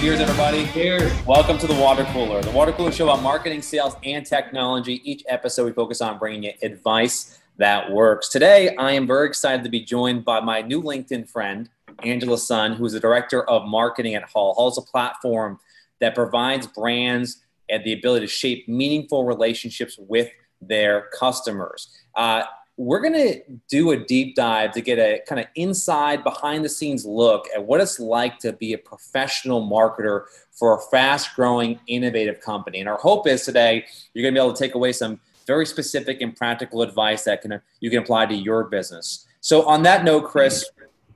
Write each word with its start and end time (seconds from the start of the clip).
Cheers, 0.00 0.20
everybody. 0.20 0.66
Cheers. 0.68 1.12
Welcome 1.26 1.58
to 1.58 1.66
the 1.66 1.74
Water 1.74 2.04
Cooler, 2.04 2.40
the 2.40 2.50
Water 2.52 2.72
Cooler 2.72 2.90
show 2.90 3.10
about 3.10 3.22
marketing, 3.22 3.60
sales, 3.60 3.96
and 4.02 4.24
technology. 4.24 5.02
Each 5.04 5.22
episode, 5.28 5.66
we 5.66 5.72
focus 5.72 6.00
on 6.00 6.18
bringing 6.18 6.44
you 6.44 6.52
advice 6.62 7.38
that 7.58 7.92
works. 7.92 8.30
Today, 8.30 8.74
I 8.76 8.92
am 8.92 9.06
very 9.06 9.28
excited 9.28 9.62
to 9.64 9.68
be 9.68 9.80
joined 9.80 10.24
by 10.24 10.40
my 10.40 10.62
new 10.62 10.82
LinkedIn 10.82 11.28
friend, 11.28 11.68
Angela 12.02 12.38
Sun, 12.38 12.76
who 12.76 12.86
is 12.86 12.94
the 12.94 13.00
director 13.00 13.42
of 13.42 13.68
marketing 13.68 14.14
at 14.14 14.22
Hull. 14.22 14.54
Hull 14.54 14.68
is 14.68 14.78
a 14.78 14.82
platform 14.82 15.60
that 15.98 16.14
provides 16.14 16.66
brands 16.66 17.42
and 17.68 17.84
the 17.84 17.92
ability 17.92 18.24
to 18.24 18.32
shape 18.32 18.66
meaningful 18.66 19.26
relationships 19.26 19.98
with 19.98 20.30
their 20.62 21.10
customers. 21.12 21.94
Uh, 22.14 22.44
we're 22.80 23.00
going 23.00 23.12
to 23.12 23.42
do 23.68 23.90
a 23.90 23.96
deep 23.98 24.34
dive 24.34 24.72
to 24.72 24.80
get 24.80 24.98
a 24.98 25.20
kind 25.28 25.38
of 25.38 25.46
inside 25.54 26.24
behind 26.24 26.64
the 26.64 26.68
scenes 26.68 27.04
look 27.04 27.46
at 27.54 27.62
what 27.62 27.78
it's 27.78 28.00
like 28.00 28.38
to 28.38 28.54
be 28.54 28.72
a 28.72 28.78
professional 28.78 29.68
marketer 29.68 30.22
for 30.50 30.78
a 30.78 30.80
fast 30.90 31.36
growing 31.36 31.78
innovative 31.88 32.40
company. 32.40 32.80
And 32.80 32.88
our 32.88 32.96
hope 32.96 33.26
is 33.26 33.44
today 33.44 33.84
you're 34.14 34.22
going 34.22 34.32
to 34.32 34.40
be 34.40 34.42
able 34.42 34.54
to 34.54 34.58
take 34.58 34.76
away 34.76 34.92
some 34.92 35.20
very 35.46 35.66
specific 35.66 36.22
and 36.22 36.34
practical 36.34 36.80
advice 36.80 37.24
that 37.24 37.42
can 37.42 37.60
you 37.80 37.90
can 37.90 37.98
apply 37.98 38.24
to 38.24 38.34
your 38.34 38.64
business. 38.64 39.26
So 39.42 39.66
on 39.66 39.82
that 39.82 40.02
note 40.02 40.24
chris 40.24 40.64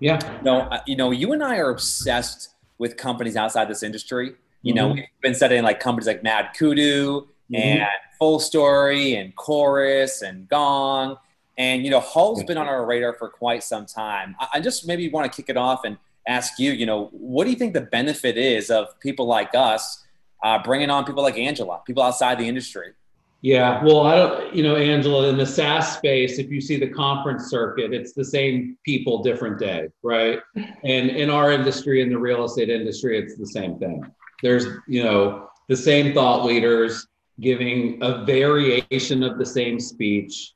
yeah. 0.01 0.21
you 0.37 0.43
know, 0.43 0.61
uh, 0.61 0.81
you 0.87 0.97
know 0.97 1.13
you 1.13 1.33
and 1.33 1.43
i 1.43 1.57
are 1.57 1.71
obsessed 1.71 2.51
with 2.77 2.99
companies 2.99 3.37
outside 3.37 3.71
this 3.71 3.83
industry. 3.83 4.35
You 4.61 4.75
know 4.75 4.89
mm-hmm. 4.89 4.97
we've 4.97 5.23
been 5.23 5.35
studying 5.35 5.63
like 5.63 5.81
companies 5.81 6.09
like 6.09 6.23
MadKudu 6.23 7.23
mm-hmm. 7.23 7.55
and 7.55 7.89
FullStory 8.21 9.19
and 9.19 9.35
chorus 9.35 10.21
and 10.21 10.47
gong 10.47 11.17
and 11.57 11.85
you 11.85 11.91
know, 11.91 12.01
Hull's 12.01 12.43
been 12.45 12.59
on 12.59 12.67
our 12.67 12.85
radar 12.85 13.15
for 13.15 13.29
quite 13.29 13.63
some 13.63 13.87
time. 13.87 14.35
I 14.53 14.61
just 14.61 14.87
maybe 14.87 15.09
want 15.11 15.31
to 15.31 15.35
kick 15.35 15.49
it 15.49 15.57
off 15.57 15.85
and 15.85 15.97
ask 16.27 16.59
you, 16.59 16.73
you 16.73 16.87
know, 16.87 17.09
what 17.13 17.45
do 17.45 17.51
you 17.51 17.57
think 17.57 17.75
the 17.75 17.83
benefit 17.83 18.37
is 18.37 18.71
of 18.71 18.99
people 19.01 19.27
like 19.27 19.55
us 19.55 20.05
uh, 20.43 20.63
bringing 20.63 20.91
on 20.91 21.05
people 21.05 21.23
like 21.23 21.39
Angela, 21.39 21.81
people 21.87 22.03
outside 22.03 22.39
the 22.39 22.49
industry? 22.49 22.93
Yeah, 23.43 23.85
well, 23.85 24.07
I 24.07 24.17
don't, 24.17 24.55
you 24.55 24.63
know, 24.63 24.77
Angela, 24.77 25.29
in 25.29 25.37
the 25.37 25.45
SaaS 25.45 25.99
space, 25.99 26.39
if 26.39 26.51
you 26.51 26.63
see 26.63 26.79
the 26.79 26.89
conference 26.89 27.51
circuit, 27.51 27.93
it's 27.93 28.15
the 28.15 28.25
same 28.25 28.79
people, 28.87 29.23
different 29.23 29.59
day, 29.59 29.89
right? 30.03 30.41
And 30.57 31.11
in 31.11 31.29
our 31.29 31.53
industry, 31.53 32.01
in 32.01 32.09
the 32.09 32.19
real 32.19 32.45
estate 32.45 32.71
industry, 32.71 33.19
it's 33.19 33.37
the 33.37 33.47
same 33.47 33.79
thing. 33.79 34.03
There's, 34.43 34.65
you 34.89 35.05
know, 35.05 35.51
the 35.69 35.77
same 35.77 36.15
thought 36.15 36.47
leaders 36.47 37.07
giving 37.41 37.99
a 38.03 38.25
variation 38.25 39.23
of 39.23 39.39
the 39.39 39.45
same 39.45 39.79
speech 39.79 40.54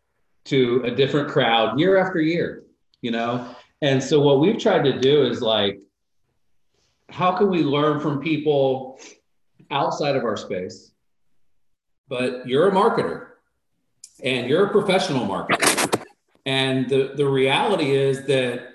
to 0.49 0.83
a 0.85 0.91
different 0.91 1.29
crowd 1.29 1.79
year 1.79 1.97
after 1.97 2.21
year, 2.21 2.65
you 3.01 3.11
know? 3.11 3.55
And 3.83 4.03
so 4.03 4.21
what 4.21 4.41
we've 4.41 4.59
tried 4.59 4.85
to 4.85 4.99
do 4.99 5.25
is 5.27 5.41
like, 5.41 5.81
how 7.11 7.37
can 7.37 7.49
we 7.49 7.63
learn 7.63 8.01
from 8.01 8.21
people 8.21 9.01
outside 9.71 10.17
of 10.17 10.25
our 10.25 10.37
space? 10.37 10.91
But 12.09 12.47
you're 12.47 12.69
a 12.69 12.73
marketer 12.73 13.27
and 14.23 14.49
you're 14.49 14.67
a 14.67 14.71
professional 14.71 15.27
marketer. 15.27 16.05
And 16.45 16.89
the, 16.89 17.13
the 17.15 17.27
reality 17.27 17.95
is 17.95 18.27
that 18.27 18.69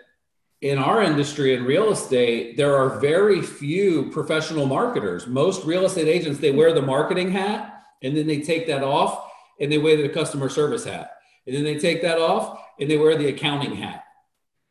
in 0.61 0.77
our 0.77 1.03
industry 1.03 1.55
in 1.55 1.65
real 1.65 1.91
estate, 1.91 2.55
there 2.55 2.77
are 2.77 2.99
very 2.99 3.41
few 3.41 4.09
professional 4.11 4.65
marketers. 4.65 5.27
Most 5.27 5.65
real 5.65 5.85
estate 5.85 6.07
agents, 6.07 6.39
they 6.39 6.51
wear 6.51 6.71
the 6.71 6.81
marketing 6.81 7.31
hat 7.31 7.83
and 8.01 8.15
then 8.15 8.27
they 8.27 8.41
take 8.41 8.67
that 8.67 8.83
off 8.83 9.29
and 9.59 9.71
they 9.71 9.77
wear 9.77 9.97
the 9.97 10.07
customer 10.07 10.49
service 10.49 10.85
hat. 10.85 11.11
And 11.45 11.55
then 11.55 11.63
they 11.63 11.77
take 11.77 12.01
that 12.01 12.19
off 12.19 12.59
and 12.79 12.89
they 12.89 12.97
wear 12.97 13.17
the 13.17 13.27
accounting 13.27 13.75
hat. 13.75 14.03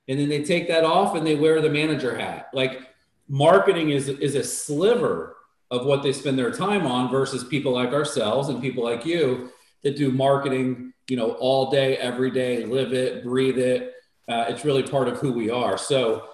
And 0.09 0.19
then 0.19 0.29
they 0.29 0.43
take 0.43 0.69
that 0.69 0.85
off 0.85 1.15
and 1.15 1.27
they 1.27 1.35
wear 1.35 1.61
the 1.61 1.71
manager 1.71 2.17
hat. 2.17 2.49
Like 2.53 2.81
marketing 3.29 3.91
is, 3.91 4.09
is 4.09 4.35
a 4.35 4.45
sliver 4.45 5.37
of 5.71 5.87
what 5.87 6.03
they 6.03 6.13
spend 6.13 6.39
their 6.39 6.51
time 6.51 6.87
on 6.87 7.11
versus 7.11 7.45
people 7.45 7.73
like 7.73 7.93
ourselves 7.93 8.49
and 8.49 8.61
people 8.61 8.85
like 8.85 9.07
you 9.07 9.51
that 9.83 9.97
do 9.97 10.11
marketing, 10.11 10.93
you 11.09 11.17
know, 11.17 11.33
all 11.33 11.71
day, 11.71 11.97
every 11.97 12.31
day, 12.31 12.65
live 12.65 12.93
it, 12.93 13.25
breathe 13.25 13.59
it. 13.59 13.95
Uh, 14.29 14.47
it's 14.49 14.65
really 14.65 14.83
part 14.83 15.09
of 15.09 15.19
who 15.19 15.33
we 15.33 15.51
are. 15.51 15.79
So, 15.79 16.29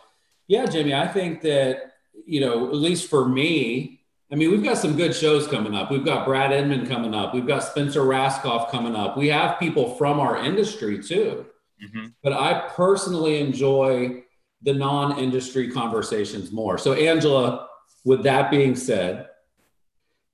yeah, 0.47 0.67
Jimmy, 0.67 0.95
I 0.95 1.07
think 1.07 1.43
that, 1.43 1.93
you 2.27 2.41
know, 2.41 2.69
at 2.69 2.75
least 2.75 3.09
for 3.09 3.29
me, 3.29 3.98
I 4.31 4.34
mean, 4.34 4.50
we've 4.50 4.62
got 4.62 4.77
some 4.77 4.97
good 4.97 5.15
shows 5.15 5.47
coming 5.47 5.75
up. 5.75 5.91
We've 5.91 6.05
got 6.05 6.27
Brad 6.27 6.53
Inman 6.53 6.87
coming 6.87 7.15
up. 7.15 7.33
We've 7.33 7.47
got 7.47 7.65
Spencer 7.65 8.03
Rascoff 8.03 8.71
coming 8.71 8.94
up. 8.94 9.16
We 9.16 9.28
have 9.28 9.59
people 9.59 9.94
from 9.94 10.21
our 10.21 10.37
industry 10.44 11.03
too. 11.03 11.47
Mm-hmm. 11.83 12.09
But 12.22 12.34
I 12.34 12.69
personally 12.69 13.41
enjoy 13.41 14.25
the 14.62 14.75
non 14.75 15.19
industry 15.19 15.71
conversations 15.71 16.53
more. 16.53 16.77
So, 16.77 16.93
Angela, 16.93 17.69
with 18.05 18.22
that 18.25 18.50
being 18.50 18.77
said, 18.77 19.28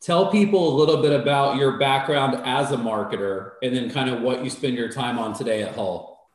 tell 0.01 0.31
people 0.31 0.75
a 0.75 0.77
little 0.77 1.01
bit 1.01 1.19
about 1.19 1.57
your 1.57 1.79
background 1.79 2.41
as 2.45 2.73
a 2.73 2.77
marketer 2.77 3.53
and 3.63 3.77
then 3.77 3.91
kind 3.91 4.11
of 4.11 4.23
what 4.23 4.43
you 4.43 4.51
spend 4.51 4.75
your 4.75 4.91
time 4.91 5.19
on 5.19 5.35
today 5.35 5.63
at 5.63 5.75
Hull. 5.75 6.29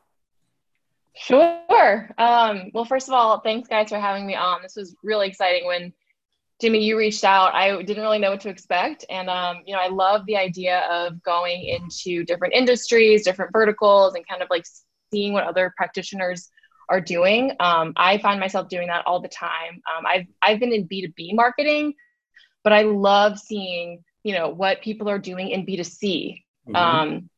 Sure. 1.16 2.10
Um, 2.18 2.72
well, 2.74 2.86
first 2.86 3.10
of 3.10 3.14
all, 3.14 3.42
thanks 3.42 3.68
guys 3.68 3.90
for 3.90 4.00
having 4.00 4.26
me 4.26 4.36
on. 4.36 4.62
This 4.62 4.76
was 4.78 4.96
really 5.04 5.28
exciting 5.28 5.66
when 5.66 5.94
Jimmy, 6.60 6.84
you 6.84 6.98
reached 6.98 7.24
out. 7.24 7.56
I 7.56 7.82
didn't 7.82 8.04
really 8.04 8.20
know 8.20 8.32
what 8.32 8.42
to 8.42 8.50
expect. 8.50 9.06
And, 9.10 9.30
um, 9.30 9.62
you 9.66 9.74
know, 9.74 9.80
I 9.80 9.88
love 9.88 10.26
the 10.26 10.36
idea 10.36 10.82
of 10.92 11.24
going 11.24 11.64
into 11.64 12.26
different 12.26 12.54
industries, 12.54 13.24
different 13.24 13.54
verticals, 13.54 14.14
and 14.16 14.28
kind 14.28 14.42
of 14.42 14.50
like 14.50 14.66
seeing 15.12 15.32
what 15.32 15.46
other 15.46 15.74
practitioners 15.78 16.50
are 16.90 17.00
doing. 17.00 17.52
Um, 17.62 17.94
I 17.96 18.18
find 18.18 18.40
myself 18.40 18.68
doing 18.68 18.88
that 18.88 19.06
all 19.08 19.22
the 19.22 19.30
time. 19.30 19.82
Um, 19.96 20.06
I've, 20.06 20.28
I've 20.42 20.60
been 20.60 20.74
in 20.74 20.88
B2B 20.88 21.34
marketing, 21.34 21.94
but 22.64 22.74
I 22.74 22.82
love 22.82 23.40
seeing, 23.40 24.04
you 24.24 24.34
know, 24.34 24.50
what 24.50 24.82
people 24.82 25.10
are 25.10 25.20
doing 25.20 25.50
in 25.50 25.66
B2C. 25.66 26.44
Mm-hmm. 26.68 26.76
Um, 26.76 27.30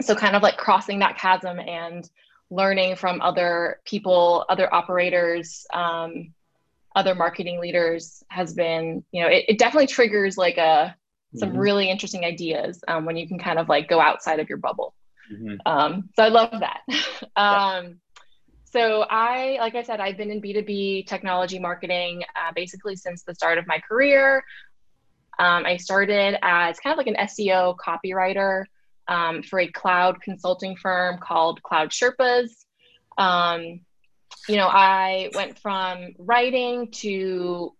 so 0.00 0.14
kind 0.14 0.36
of 0.36 0.42
like 0.42 0.56
crossing 0.56 1.00
that 1.00 1.18
chasm 1.18 1.58
and 1.58 2.08
learning 2.50 2.96
from 2.96 3.20
other 3.20 3.80
people, 3.84 4.46
other 4.48 4.72
operators, 4.72 5.66
um, 5.74 6.32
other 6.94 7.14
marketing 7.14 7.60
leaders 7.60 8.22
has 8.28 8.52
been, 8.54 9.04
you 9.12 9.22
know, 9.22 9.28
it, 9.28 9.44
it 9.48 9.58
definitely 9.58 9.86
triggers 9.86 10.36
like 10.36 10.58
a 10.58 10.94
some 11.36 11.50
mm-hmm. 11.50 11.58
really 11.58 11.90
interesting 11.90 12.24
ideas 12.24 12.82
um, 12.88 13.04
when 13.04 13.16
you 13.16 13.28
can 13.28 13.38
kind 13.38 13.58
of 13.58 13.68
like 13.68 13.88
go 13.88 14.00
outside 14.00 14.40
of 14.40 14.48
your 14.48 14.58
bubble. 14.58 14.94
Mm-hmm. 15.32 15.56
Um, 15.64 16.10
so 16.16 16.24
I 16.24 16.28
love 16.28 16.60
that. 16.60 16.80
um. 17.36 18.00
So 18.72 19.02
I, 19.02 19.56
like 19.58 19.74
I 19.74 19.82
said, 19.82 19.98
I've 19.98 20.16
been 20.16 20.30
in 20.30 20.40
B2B 20.40 21.08
technology 21.08 21.58
marketing 21.58 22.22
uh, 22.36 22.52
basically 22.54 22.94
since 22.94 23.24
the 23.24 23.34
start 23.34 23.58
of 23.58 23.66
my 23.66 23.80
career. 23.80 24.44
Um, 25.40 25.66
I 25.66 25.76
started 25.76 26.38
as 26.40 26.78
kind 26.78 26.92
of 26.92 26.98
like 26.98 27.08
an 27.08 27.16
SEO 27.26 27.74
copywriter 27.84 28.66
um, 29.08 29.42
for 29.42 29.58
a 29.58 29.66
cloud 29.66 30.22
consulting 30.22 30.76
firm 30.76 31.18
called 31.18 31.60
Cloud 31.64 31.90
Sherpas. 31.90 32.64
Um, 33.18 33.80
you 34.48 34.56
know, 34.56 34.68
I 34.68 35.30
went 35.34 35.58
from 35.58 36.14
writing 36.18 36.90
to 36.92 37.74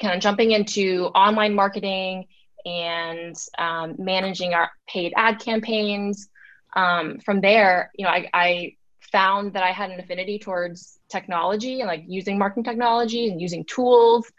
kind 0.00 0.14
of 0.14 0.20
jumping 0.20 0.52
into 0.52 1.06
online 1.14 1.54
marketing 1.54 2.26
and 2.64 3.36
um, 3.58 3.96
managing 3.98 4.54
our 4.54 4.70
paid 4.88 5.12
ad 5.16 5.38
campaigns. 5.38 6.28
Um, 6.76 7.18
from 7.20 7.40
there, 7.40 7.90
you 7.96 8.04
know, 8.04 8.10
I, 8.10 8.28
I 8.34 8.76
found 9.12 9.54
that 9.54 9.62
I 9.62 9.72
had 9.72 9.90
an 9.90 10.00
affinity 10.00 10.38
towards 10.38 10.98
technology 11.08 11.80
and 11.80 11.88
like 11.88 12.04
using 12.06 12.38
marketing 12.38 12.64
technology 12.64 13.28
and 13.28 13.40
using 13.40 13.64
tools. 13.64 14.30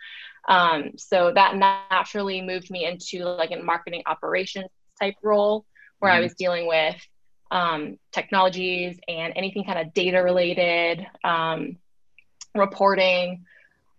Um, 0.48 0.92
so 0.98 1.32
that 1.34 1.56
naturally 1.56 2.42
moved 2.42 2.72
me 2.72 2.86
into 2.86 3.26
like 3.26 3.52
a 3.52 3.58
marketing 3.58 4.04
operations 4.06 4.70
type 5.00 5.16
role 5.24 5.66
where 6.00 6.12
mm-hmm. 6.12 6.20
I 6.20 6.22
was 6.22 6.34
dealing 6.36 6.68
with 6.68 6.96
um, 7.52 7.98
technologies 8.12 9.00
and 9.08 9.34
anything 9.36 9.64
kind 9.66 9.80
of 9.80 9.94
data 9.94 10.24
related, 10.24 11.06
um, 11.24 11.78
reporting, 12.56 13.46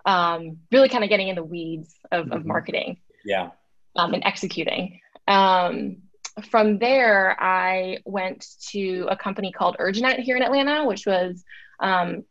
um, 0.06 0.58
really 0.72 0.88
kind 0.88 1.04
of 1.04 1.10
getting 1.10 1.28
in 1.28 1.36
the 1.36 1.44
weeds 1.44 1.94
of, 2.10 2.26
mm-hmm. 2.26 2.32
of 2.32 2.46
marketing. 2.46 2.98
Yeah. 3.24 3.50
Um, 3.96 4.14
and 4.14 4.24
executing. 4.24 5.00
Um, 5.26 6.02
from 6.48 6.78
there, 6.78 7.36
I 7.40 7.98
went 8.04 8.46
to 8.70 9.06
a 9.10 9.16
company 9.16 9.52
called 9.52 9.76
Urjanet 9.78 10.20
here 10.20 10.36
in 10.36 10.42
Atlanta, 10.42 10.86
which 10.86 11.06
was 11.06 11.44
um, 11.80 12.24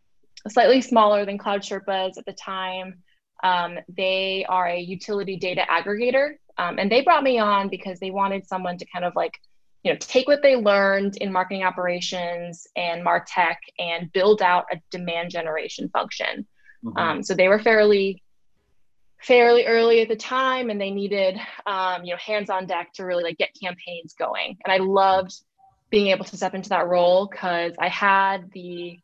slightly 0.48 0.81
smaller 0.81 1.25
than 1.25 1.38
Cloud 1.38 1.62
Sherpas 1.62 2.18
at 2.18 2.25
the 2.25 2.33
time. 2.33 3.04
Um, 3.44 3.77
they 3.88 4.45
are 4.48 4.68
a 4.68 4.80
utility 4.80 5.36
data 5.38 5.66
aggregator, 5.69 6.38
Um, 6.60 6.77
and 6.77 6.92
they 6.92 7.01
brought 7.01 7.24
me 7.24 7.39
on 7.39 7.69
because 7.69 8.00
they 8.00 8.12
wanted 8.12 8.45
someone 8.45 8.77
to 8.80 8.86
kind 8.86 9.06
of 9.06 9.16
like 9.16 9.39
you 9.84 9.92
know 9.92 9.98
take 10.00 10.28
what 10.28 10.42
they 10.42 10.56
learned 10.56 11.18
in 11.18 11.31
marketing 11.31 11.64
operations 11.64 12.68
and 12.76 13.06
martech 13.06 13.56
and 13.78 14.12
build 14.12 14.42
out 14.42 14.66
a 14.72 14.78
demand 14.92 15.31
generation 15.31 15.90
function 15.90 16.46
mm-hmm. 16.84 16.98
um, 16.98 17.24
so 17.24 17.34
they 17.34 17.48
were 17.48 17.60
fairly 17.60 18.22
fairly 19.22 19.66
early 19.66 20.02
at 20.02 20.08
the 20.08 20.16
time 20.16 20.70
and 20.70 20.80
they 20.80 20.92
needed 20.92 21.38
um, 21.66 22.04
you 22.04 22.12
know 22.12 22.18
hands 22.18 22.50
on 22.50 22.66
deck 22.66 22.92
to 22.94 23.04
really 23.06 23.24
like 23.24 23.38
get 23.38 23.50
campaigns 23.62 24.14
going 24.18 24.58
and 24.64 24.72
i 24.72 24.78
loved 24.78 25.34
being 25.90 26.08
able 26.08 26.26
to 26.26 26.38
step 26.38 26.54
into 26.54 26.70
that 26.70 26.88
role 26.88 27.28
because 27.28 27.74
i 27.80 27.88
had 27.88 28.52
the 28.54 29.00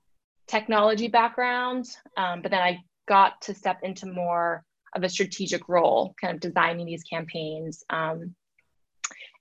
technology 0.48 1.08
background 1.08 1.86
um, 2.18 2.42
but 2.42 2.52
then 2.52 2.62
i 2.62 2.80
got 3.08 3.42
to 3.42 3.54
step 3.54 3.80
into 3.84 4.06
more 4.06 4.64
of 4.96 5.04
a 5.04 5.10
strategic 5.10 5.68
role, 5.68 6.16
kind 6.20 6.34
of 6.34 6.40
designing 6.40 6.86
these 6.86 7.04
campaigns 7.04 7.84
um, 7.90 8.34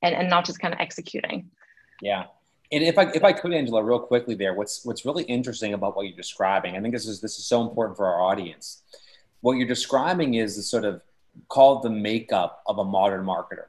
and, 0.05 0.15
and 0.15 0.31
not 0.31 0.45
just 0.45 0.61
kind 0.61 0.73
of 0.73 0.81
executing. 0.81 1.51
Yeah. 2.01 2.25
And 2.71 2.83
if 2.83 2.99
I 2.99 3.11
if 3.13 3.25
I 3.25 3.33
could, 3.33 3.53
Angela, 3.53 3.83
real 3.83 3.99
quickly 3.99 4.35
there, 4.35 4.55
what's 4.55 4.85
what's 4.85 5.05
really 5.05 5.25
interesting 5.25 5.75
about 5.75 5.97
what 5.97 6.07
you're 6.07 6.17
describing, 6.17 6.77
I 6.77 6.81
think 6.81 6.95
this 6.95 7.07
is 7.07 7.21
this 7.21 7.39
is 7.39 7.45
so 7.45 7.63
important 7.63 7.97
for 7.97 8.07
our 8.07 8.21
audience. 8.23 8.83
What 9.41 9.55
you're 9.55 9.69
describing 9.69 10.35
is 10.35 10.57
the 10.57 10.63
sort 10.63 10.85
of 10.85 11.03
called 11.49 11.83
the 11.83 11.91
makeup 11.91 12.63
of 12.67 12.79
a 12.79 12.85
modern 12.85 13.25
marketer. 13.25 13.67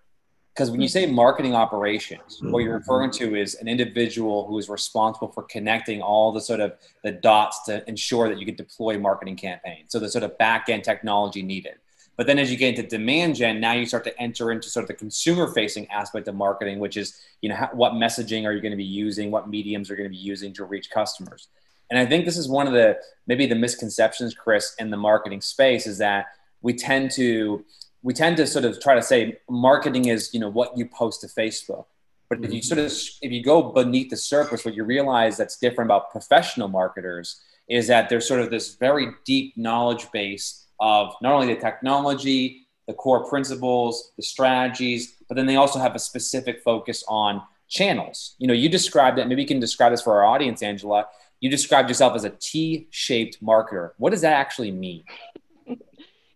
Because 0.54 0.72
when 0.72 0.80
you 0.80 0.88
say 0.88 1.04
mm-hmm. 1.04 1.16
marketing 1.16 1.54
operations, 1.54 2.40
what 2.42 2.60
you're 2.60 2.80
mm-hmm. 2.80 2.90
referring 2.90 3.12
to 3.12 3.36
is 3.36 3.56
an 3.56 3.68
individual 3.68 4.48
who 4.48 4.58
is 4.58 4.70
responsible 4.70 5.28
for 5.28 5.44
connecting 5.44 6.02
all 6.02 6.32
the 6.32 6.40
sort 6.40 6.62
of 6.62 6.76
the 7.04 7.12
dots 7.12 7.64
to 7.66 7.88
ensure 7.90 8.30
that 8.30 8.40
you 8.40 8.46
can 8.46 8.56
deploy 8.56 8.98
marketing 8.98 9.36
campaigns. 9.36 9.92
So 9.92 10.00
the 10.00 10.10
sort 10.10 10.24
of 10.24 10.38
back 10.38 10.70
end 10.70 10.86
technology 10.86 11.42
needed. 11.42 11.76
But 12.18 12.28
then 12.28 12.40
as 12.40 12.50
you 12.50 12.58
get 12.58 12.78
into 12.78 12.88
demand 12.88 13.36
gen, 13.36 13.60
now 13.60 13.74
you 13.74 13.86
start 13.86 14.04
to 14.06 14.22
enter 14.22 14.52
into 14.52 14.70
sort 14.70 14.84
of 14.84 14.88
the 14.88 14.94
consumer 14.94 15.52
facing 15.54 15.88
aspect 15.90 16.28
of 16.28 16.36
marketing, 16.36 16.80
which 16.80 16.96
is, 16.96 17.20
you 17.42 17.50
know, 17.50 17.56
how, 17.56 17.70
what 17.74 17.94
messaging 17.94 18.46
are 18.46 18.54
you 18.54 18.62
going 18.62 18.72
to 18.72 18.78
be 18.78 18.84
using? 18.84 19.32
What 19.32 19.50
mediums 19.50 19.92
are 19.92 19.96
going 19.96 20.10
to 20.10 20.16
be 20.16 20.22
using 20.22 20.54
to 20.54 20.64
reach 20.64 20.90
customers? 20.90 21.50
And 21.90 22.00
I 22.00 22.06
think 22.06 22.26
this 22.26 22.38
is 22.38 22.48
one 22.48 22.68
of 22.68 22.74
the, 22.74 22.98
maybe 23.28 23.46
the 23.46 23.56
misconceptions, 23.56 24.34
Chris, 24.34 24.76
in 24.80 24.90
the 24.90 24.98
marketing 24.98 25.42
space 25.42 25.86
is 25.86 25.98
that 25.98 26.28
we 26.62 26.74
tend 26.74 27.12
to 27.12 27.64
we 28.02 28.14
tend 28.14 28.38
to 28.38 28.46
sort 28.46 28.66
of 28.66 28.80
try 28.80 28.94
to 28.96 29.02
say 29.02 29.38
marketing 29.50 30.06
is 30.06 30.34
you 30.34 30.40
know 30.40 30.50
what 30.50 30.78
you 30.78 30.86
post 30.88 31.22
to 31.22 31.28
facebook 31.28 31.86
but 32.30 32.44
if 32.44 32.52
you 32.52 32.60
mm-hmm. 32.60 32.66
sort 32.66 32.80
of 32.80 32.92
if 33.22 33.32
you 33.32 33.44
go 33.44 33.72
beneath 33.72 34.10
the 34.10 34.18
surface 34.18 34.66
what 34.66 34.76
you 34.76 34.84
realize 34.84 35.38
that's 35.38 35.58
different 35.58 35.88
about 35.88 36.12
professional 36.12 36.68
marketers 36.68 37.42
is 37.68 37.88
that 37.88 38.10
there's 38.10 38.28
sort 38.28 38.42
of 38.42 38.50
this 38.50 38.76
very 38.76 39.08
deep 39.26 39.56
knowledge 39.58 40.12
base 40.12 40.65
of 40.80 41.14
not 41.22 41.34
only 41.34 41.54
the 41.54 41.60
technology 41.60 42.68
the 42.88 42.94
core 42.94 43.28
principles 43.28 44.12
the 44.18 44.24
strategies 44.24 45.16
but 45.28 45.36
then 45.36 45.46
they 45.46 45.56
also 45.56 45.80
have 45.80 45.96
a 45.96 46.00
specific 46.00 46.62
focus 46.64 47.04
on 47.08 47.42
channels 47.68 48.36
you 48.38 48.48
know 48.48 48.54
you 48.54 48.70
described 48.70 49.18
that, 49.18 49.28
maybe 49.28 49.42
you 49.42 49.48
can 49.48 49.60
describe 49.60 49.92
this 49.92 50.02
for 50.02 50.14
our 50.14 50.26
audience 50.26 50.62
angela 50.62 51.06
you 51.40 51.50
described 51.50 51.90
yourself 51.90 52.16
as 52.16 52.24
a 52.24 52.30
t-shaped 52.30 53.44
marketer 53.44 53.92
what 53.98 54.12
does 54.12 54.22
that 54.22 54.34
actually 54.34 54.72
mean 54.72 55.04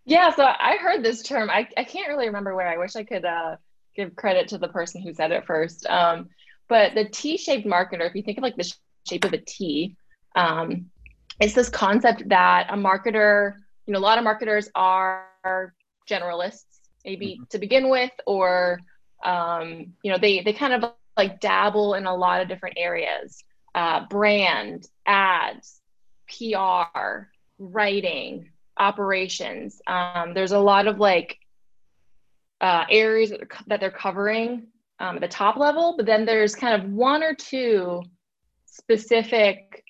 yeah, 0.09 0.31
so 0.31 0.44
I 0.44 0.77
heard 0.81 1.03
this 1.03 1.21
term. 1.21 1.51
I, 1.51 1.68
I 1.77 1.83
can't 1.83 2.07
really 2.07 2.25
remember 2.25 2.56
where. 2.56 2.68
I 2.68 2.77
wish 2.77 2.95
I 2.95 3.03
could 3.03 3.25
uh, 3.25 3.57
give 3.95 4.15
credit 4.15 4.47
to 4.50 4.57
the 4.57 4.68
person 4.68 5.03
who 5.03 5.13
said 5.13 5.31
it 5.31 5.45
first. 5.45 5.85
Um, 5.85 6.30
but 6.68 6.95
the 6.95 7.06
T-shaped 7.06 7.68
marketer, 7.68 8.07
if 8.07 8.15
you 8.15 8.24
think 8.24 8.39
of 8.39 8.44
like 8.44 8.56
the 8.56 8.74
shape 9.07 9.24
of 9.24 9.33
a 9.33 9.38
T, 9.38 9.95
um, 10.35 10.88
it's 11.39 11.53
this 11.53 11.69
concept 11.69 12.27
that 12.30 12.68
a 12.69 12.75
marketer, 12.75 13.57
you 13.89 13.94
know, 13.94 14.00
a 14.00 14.01
lot 14.01 14.19
of 14.19 14.24
marketers 14.24 14.69
are 14.75 15.74
generalists, 16.07 16.63
maybe 17.03 17.33
mm-hmm. 17.33 17.44
to 17.50 17.57
begin 17.57 17.89
with, 17.89 18.12
or 18.27 18.80
um, 19.25 19.94
you 20.03 20.12
know, 20.12 20.19
they 20.19 20.41
they 20.41 20.53
kind 20.53 20.74
of 20.74 20.91
like 21.18 21.39
dabble 21.39 21.95
in 21.95 22.06
a 22.06 22.15
lot 22.15 22.39
of 22.39 22.47
different 22.47 22.77
areas: 22.77 23.44
uh, 23.74 24.06
brand, 24.06 24.88
ads, 25.07 25.81
PR, 26.27 27.30
writing, 27.57 28.51
operations. 28.77 29.81
Um, 29.88 30.35
there's 30.35 30.51
a 30.51 30.59
lot 30.59 30.85
of 30.85 31.00
like 31.00 31.39
uh, 32.62 32.85
areas 32.92 33.33
that 33.65 33.80
they're 33.80 33.89
covering 33.89 34.68
um, 35.00 35.15
at 35.15 35.21
the 35.21 35.27
top 35.27 35.57
level, 35.57 35.95
but 35.97 36.06
then 36.06 36.25
there's 36.25 36.53
kind 36.53 36.80
of 36.80 36.92
one 36.92 37.24
or 37.24 37.33
two 37.33 38.03
specific 38.68 39.83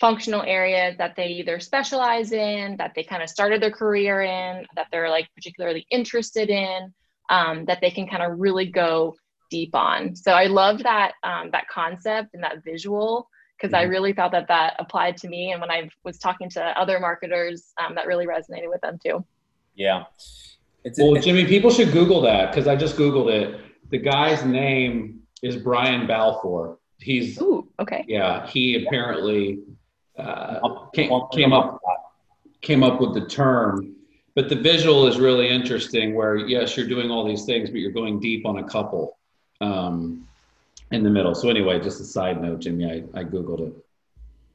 functional 0.00 0.42
areas 0.42 0.96
that 0.96 1.14
they 1.14 1.26
either 1.26 1.60
specialize 1.60 2.32
in, 2.32 2.76
that 2.78 2.92
they 2.96 3.04
kind 3.04 3.22
of 3.22 3.28
started 3.28 3.62
their 3.62 3.70
career 3.70 4.22
in, 4.22 4.66
that 4.74 4.86
they're 4.90 5.10
like 5.10 5.28
particularly 5.34 5.86
interested 5.90 6.48
in, 6.48 6.92
um, 7.28 7.66
that 7.66 7.80
they 7.80 7.90
can 7.90 8.08
kind 8.08 8.22
of 8.22 8.40
really 8.40 8.66
go 8.66 9.14
deep 9.50 9.74
on. 9.74 10.16
So 10.16 10.32
I 10.32 10.46
loved 10.46 10.84
that 10.84 11.12
um, 11.22 11.50
that 11.52 11.68
concept 11.68 12.30
and 12.34 12.42
that 12.42 12.64
visual 12.64 13.28
because 13.56 13.74
mm-hmm. 13.74 13.82
I 13.82 13.88
really 13.88 14.12
felt 14.14 14.32
that 14.32 14.48
that 14.48 14.74
applied 14.78 15.18
to 15.18 15.28
me. 15.28 15.52
And 15.52 15.60
when 15.60 15.70
I 15.70 15.90
was 16.02 16.18
talking 16.18 16.48
to 16.50 16.62
other 16.62 16.98
marketers, 16.98 17.72
um, 17.78 17.94
that 17.94 18.06
really 18.06 18.26
resonated 18.26 18.68
with 18.68 18.80
them 18.80 18.98
too. 19.04 19.24
Yeah. 19.74 20.04
It's, 20.82 20.98
well, 20.98 21.14
it's, 21.14 21.26
Jimmy, 21.26 21.44
people 21.44 21.70
should 21.70 21.92
Google 21.92 22.22
that 22.22 22.50
because 22.50 22.66
I 22.66 22.74
just 22.74 22.96
Googled 22.96 23.30
it. 23.30 23.60
The 23.90 23.98
guy's 23.98 24.44
name 24.44 25.20
is 25.42 25.56
Brian 25.56 26.06
Balfour. 26.06 26.78
He's 26.98 27.40
Ooh, 27.40 27.68
okay. 27.78 28.04
Yeah, 28.08 28.46
he 28.46 28.86
apparently 28.86 29.60
uh, 30.20 30.86
came, 30.94 31.10
came 31.32 31.52
up 31.52 31.80
came 32.60 32.82
up 32.82 33.00
with 33.00 33.14
the 33.14 33.26
term. 33.26 33.96
But 34.36 34.48
the 34.48 34.56
visual 34.56 35.06
is 35.06 35.18
really 35.18 35.48
interesting. 35.48 36.14
Where 36.14 36.36
yes, 36.36 36.76
you're 36.76 36.88
doing 36.88 37.10
all 37.10 37.26
these 37.26 37.44
things, 37.44 37.70
but 37.70 37.80
you're 37.80 37.92
going 37.92 38.20
deep 38.20 38.46
on 38.46 38.58
a 38.58 38.64
couple. 38.64 39.18
Um, 39.60 40.26
in 40.90 41.02
the 41.02 41.10
middle. 41.10 41.34
So 41.34 41.48
anyway, 41.48 41.80
just 41.80 42.00
a 42.00 42.04
side 42.04 42.42
note, 42.42 42.60
Jimmy, 42.60 42.84
I, 42.86 43.20
I 43.20 43.24
Googled 43.24 43.68
it. 43.68 43.74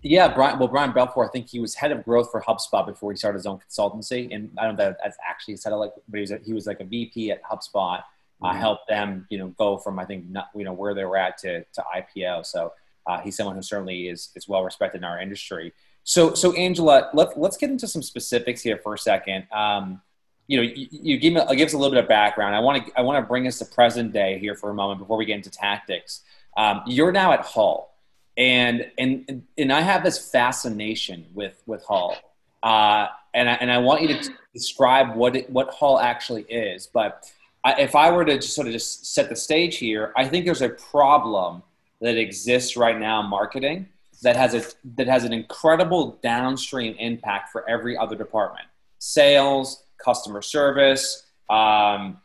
Yeah, 0.02 0.34
Brian. 0.34 0.60
Well, 0.60 0.68
Brian 0.68 0.92
Balfour, 0.92 1.26
I 1.26 1.30
think 1.30 1.50
he 1.50 1.60
was 1.60 1.74
head 1.74 1.92
of 1.92 2.04
growth 2.04 2.30
for 2.30 2.42
HubSpot 2.42 2.86
before 2.86 3.12
he 3.12 3.18
started 3.18 3.40
his 3.40 3.48
own 3.48 3.60
consultancy. 3.60 4.34
And 4.34 4.52
I 4.58 4.66
don't 4.66 4.78
know 4.78 4.90
if 4.90 4.98
that's 5.04 5.18
actually 5.28 5.58
said 5.58 5.72
it 5.72 5.78
like, 5.78 5.94
but 6.08 6.18
he 6.18 6.22
was, 6.22 6.32
a, 6.32 6.40
he 6.46 6.54
was 6.54 6.68
like 6.68 6.80
a 6.80 6.84
VP 6.84 7.32
at 7.32 7.42
HubSpot. 7.44 8.04
Uh, 8.42 8.50
mm-hmm. 8.50 8.60
helped 8.60 8.90
them, 8.90 9.26
you 9.30 9.38
know, 9.38 9.48
go 9.58 9.78
from 9.78 9.98
I 9.98 10.04
think 10.04 10.30
not, 10.30 10.50
you 10.54 10.66
know 10.66 10.74
where 10.74 10.94
they 10.94 11.06
were 11.06 11.16
at 11.16 11.38
to, 11.40 11.64
to 11.64 11.84
IPO. 11.96 12.46
So 12.46 12.74
uh, 13.08 13.22
he's 13.22 13.38
someone 13.38 13.56
who 13.56 13.62
certainly 13.62 14.08
is 14.08 14.30
is 14.36 14.48
well 14.48 14.64
respected 14.64 15.00
in 15.00 15.04
our 15.04 15.20
industry. 15.20 15.74
So 16.04 16.34
so 16.34 16.54
Angela, 16.54 17.10
let, 17.14 17.38
let's 17.38 17.58
get 17.58 17.70
into 17.70 17.88
some 17.88 18.04
specifics 18.04 18.62
here 18.62 18.78
for 18.78 18.94
a 18.94 18.98
second. 18.98 19.48
Um, 19.52 20.02
you 20.48 20.58
know, 20.58 20.64
you, 20.64 20.88
you 20.92 21.18
give, 21.18 21.34
me, 21.34 21.42
give 21.56 21.68
us 21.68 21.74
a 21.74 21.78
little 21.78 21.92
bit 21.94 22.04
of 22.04 22.08
background. 22.08 22.56
I 22.56 22.60
want 22.60 22.86
to 22.86 23.00
I 23.00 23.02
want 23.02 23.24
to 23.24 23.28
bring 23.28 23.48
us 23.48 23.58
to 23.60 23.66
present 23.66 24.14
day 24.14 24.38
here 24.40 24.56
for 24.56 24.70
a 24.70 24.74
moment 24.74 25.00
before 25.00 25.18
we 25.18 25.26
get 25.26 25.36
into 25.38 25.50
tactics. 25.50 26.22
Um, 26.56 26.84
you're 26.86 27.12
now 27.12 27.32
at 27.34 27.42
Hull, 27.42 27.94
and 28.38 28.90
and 28.98 29.44
and 29.58 29.74
I 29.74 29.82
have 29.82 30.04
this 30.04 30.32
fascination 30.32 31.26
with 31.34 31.62
with 31.66 31.84
Hull, 31.84 32.16
uh, 32.62 33.08
and 33.34 33.50
I, 33.50 33.54
and 33.54 33.72
I 33.72 33.80
want 33.80 34.04
you 34.04 34.10
to 34.10 34.30
describe 34.54 35.16
what 35.16 35.36
it, 35.36 35.50
what 35.50 35.74
Hull 35.74 36.00
actually 36.00 36.44
is. 36.44 36.88
But 36.88 37.26
I, 37.64 37.82
if 37.82 37.96
I 37.96 38.12
were 38.12 38.24
to 38.26 38.36
just 38.36 38.54
sort 38.54 38.68
of 38.68 38.74
just 38.74 39.14
set 39.14 39.30
the 39.30 39.36
stage 39.36 39.78
here, 39.78 40.14
I 40.16 40.28
think 40.28 40.46
there's 40.46 40.62
a 40.62 40.70
problem 40.70 41.64
that 42.02 42.18
exists 42.18 42.76
right 42.76 43.00
now 43.00 43.22
in 43.22 43.30
marketing 43.30 43.88
that 44.22 44.36
has 44.36 44.54
a 44.54 44.64
that 44.96 45.08
has 45.08 45.24
an 45.24 45.34
incredible 45.34 46.18
downstream 46.24 46.96
impact 47.00 47.52
for 47.52 47.68
every 47.70 47.98
other 47.98 48.16
department, 48.16 48.66
sales 49.00 49.84
customer 50.04 50.42
service, 50.42 51.28
um, 51.50 52.18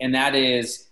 and 0.00 0.14
that 0.14 0.34
is 0.34 0.88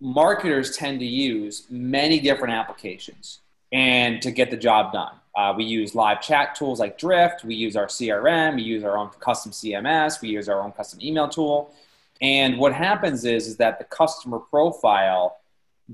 marketers 0.00 0.76
tend 0.76 1.00
to 1.00 1.06
use 1.06 1.66
many 1.70 2.20
different 2.20 2.54
applications 2.54 3.40
and 3.72 4.22
to 4.22 4.30
get 4.30 4.50
the 4.50 4.56
job 4.56 4.92
done. 4.92 5.12
Uh, 5.34 5.52
we 5.56 5.64
use 5.64 5.94
live 5.94 6.20
chat 6.20 6.54
tools 6.54 6.80
like 6.80 6.98
Drift. 6.98 7.44
We 7.44 7.54
use 7.54 7.76
our 7.76 7.86
CRM. 7.86 8.56
We 8.56 8.62
use 8.62 8.84
our 8.84 8.96
own 8.96 9.10
custom 9.20 9.52
CMS. 9.52 10.20
We 10.20 10.28
use 10.30 10.48
our 10.48 10.60
own 10.62 10.72
custom 10.72 11.00
email 11.02 11.28
tool. 11.28 11.72
And 12.20 12.58
what 12.58 12.72
happens 12.72 13.24
is, 13.24 13.46
is 13.46 13.56
that 13.58 13.78
the 13.78 13.84
customer 13.84 14.38
profile, 14.38 15.37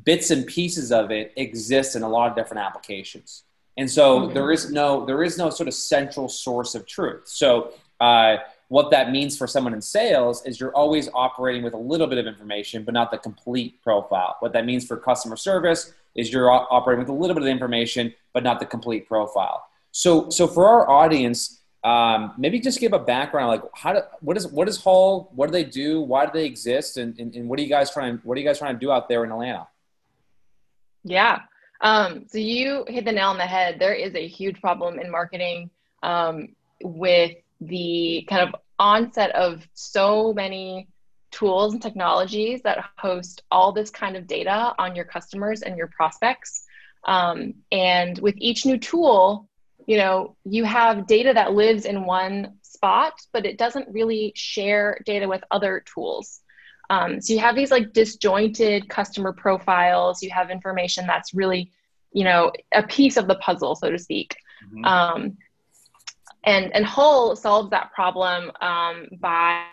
bits 0.02 0.30
and 0.30 0.46
pieces 0.46 0.90
of 0.90 1.10
it 1.10 1.32
exist 1.36 1.94
in 1.94 2.02
a 2.02 2.08
lot 2.08 2.30
of 2.30 2.36
different 2.36 2.62
applications. 2.62 3.44
And 3.76 3.90
so 3.90 4.20
mm-hmm. 4.20 4.34
there 4.34 4.50
is 4.50 4.70
no 4.70 5.04
there 5.04 5.22
is 5.22 5.38
no 5.38 5.50
sort 5.50 5.68
of 5.68 5.74
central 5.74 6.28
source 6.28 6.74
of 6.74 6.86
truth. 6.86 7.22
So 7.26 7.72
uh, 8.00 8.36
what 8.68 8.90
that 8.90 9.12
means 9.12 9.36
for 9.36 9.46
someone 9.46 9.74
in 9.74 9.82
sales 9.82 10.44
is 10.46 10.58
you're 10.58 10.74
always 10.74 11.08
operating 11.14 11.62
with 11.62 11.74
a 11.74 11.78
little 11.78 12.06
bit 12.06 12.18
of 12.18 12.26
information, 12.26 12.82
but 12.84 12.94
not 12.94 13.10
the 13.10 13.18
complete 13.18 13.82
profile. 13.82 14.36
What 14.40 14.52
that 14.52 14.64
means 14.64 14.86
for 14.86 14.96
customer 14.96 15.36
service 15.36 15.92
is 16.14 16.32
you're 16.32 16.50
operating 16.50 17.00
with 17.00 17.08
a 17.08 17.12
little 17.12 17.34
bit 17.34 17.42
of 17.42 17.48
information, 17.48 18.14
but 18.32 18.42
not 18.42 18.60
the 18.60 18.66
complete 18.66 19.06
profile. 19.06 19.64
So, 19.90 20.30
so 20.30 20.46
for 20.46 20.66
our 20.66 20.88
audience, 20.88 21.60
um, 21.84 22.32
maybe 22.38 22.58
just 22.58 22.80
give 22.80 22.92
a 22.92 22.98
background, 22.98 23.48
like 23.48 23.62
how 23.74 23.92
do, 23.92 24.00
what 24.20 24.36
is 24.36 24.46
what 24.48 24.68
is 24.68 24.82
Hull? 24.82 25.30
What 25.34 25.46
do 25.46 25.52
they 25.52 25.64
do? 25.64 26.00
Why 26.00 26.26
do 26.26 26.32
they 26.32 26.46
exist? 26.46 26.96
And, 26.96 27.18
and, 27.18 27.34
and 27.34 27.48
what 27.48 27.58
are 27.58 27.62
you 27.62 27.68
guys 27.68 27.92
trying? 27.92 28.20
What 28.24 28.36
are 28.36 28.40
you 28.40 28.46
guys 28.46 28.58
trying 28.58 28.74
to 28.74 28.80
do 28.80 28.90
out 28.90 29.08
there 29.08 29.22
in 29.24 29.30
Atlanta? 29.30 29.68
Yeah. 31.04 31.40
Um, 31.80 32.26
so 32.28 32.38
you 32.38 32.84
hit 32.88 33.04
the 33.04 33.12
nail 33.12 33.28
on 33.28 33.38
the 33.38 33.46
head. 33.46 33.78
There 33.78 33.94
is 33.94 34.14
a 34.14 34.26
huge 34.26 34.60
problem 34.60 34.98
in 34.98 35.10
marketing 35.10 35.70
um, 36.02 36.48
with 36.82 37.36
the 37.60 38.26
kind 38.28 38.48
of 38.48 38.60
onset 38.78 39.34
of 39.34 39.66
so 39.74 40.32
many 40.32 40.88
tools 41.30 41.72
and 41.72 41.82
technologies 41.82 42.62
that 42.62 42.84
host 42.96 43.42
all 43.50 43.72
this 43.72 43.90
kind 43.90 44.16
of 44.16 44.26
data 44.26 44.72
on 44.78 44.94
your 44.94 45.04
customers 45.04 45.62
and 45.62 45.76
your 45.76 45.88
prospects. 45.88 46.64
Um, 47.04 47.54
and 47.70 48.18
with 48.18 48.36
each 48.38 48.64
new 48.64 48.78
tool, 48.78 49.48
you 49.86 49.98
know, 49.98 50.36
you 50.44 50.64
have 50.64 51.06
data 51.06 51.32
that 51.34 51.52
lives 51.52 51.84
in 51.84 52.06
one 52.06 52.54
spot, 52.62 53.20
but 53.32 53.44
it 53.44 53.58
doesn't 53.58 53.88
really 53.92 54.32
share 54.34 55.00
data 55.04 55.28
with 55.28 55.42
other 55.50 55.84
tools. 55.92 56.40
Um, 56.90 57.20
so 57.20 57.32
you 57.32 57.38
have 57.40 57.56
these 57.56 57.70
like 57.70 57.92
disjointed 57.92 58.88
customer 58.88 59.32
profiles. 59.32 60.22
You 60.22 60.30
have 60.30 60.50
information 60.50 61.06
that's 61.06 61.34
really, 61.34 61.70
you 62.12 62.24
know, 62.24 62.52
a 62.72 62.82
piece 62.82 63.16
of 63.16 63.26
the 63.26 63.36
puzzle, 63.36 63.74
so 63.74 63.90
to 63.90 63.98
speak. 63.98 64.36
Mm-hmm. 64.66 64.84
Um, 64.84 65.36
and 66.44 66.74
and 66.74 66.84
Hull 66.84 67.36
solves 67.36 67.70
that 67.70 67.92
problem 67.92 68.50
um, 68.60 69.08
by 69.18 69.64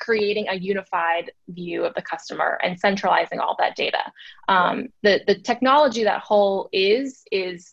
creating 0.00 0.48
a 0.48 0.54
unified 0.54 1.30
view 1.48 1.84
of 1.84 1.94
the 1.94 2.02
customer 2.02 2.58
and 2.62 2.78
centralizing 2.78 3.38
all 3.38 3.56
that 3.58 3.76
data. 3.76 4.00
Um, 4.48 4.88
the 5.02 5.20
the 5.26 5.36
technology 5.36 6.04
that 6.04 6.20
Hull 6.20 6.68
is 6.72 7.22
is 7.30 7.72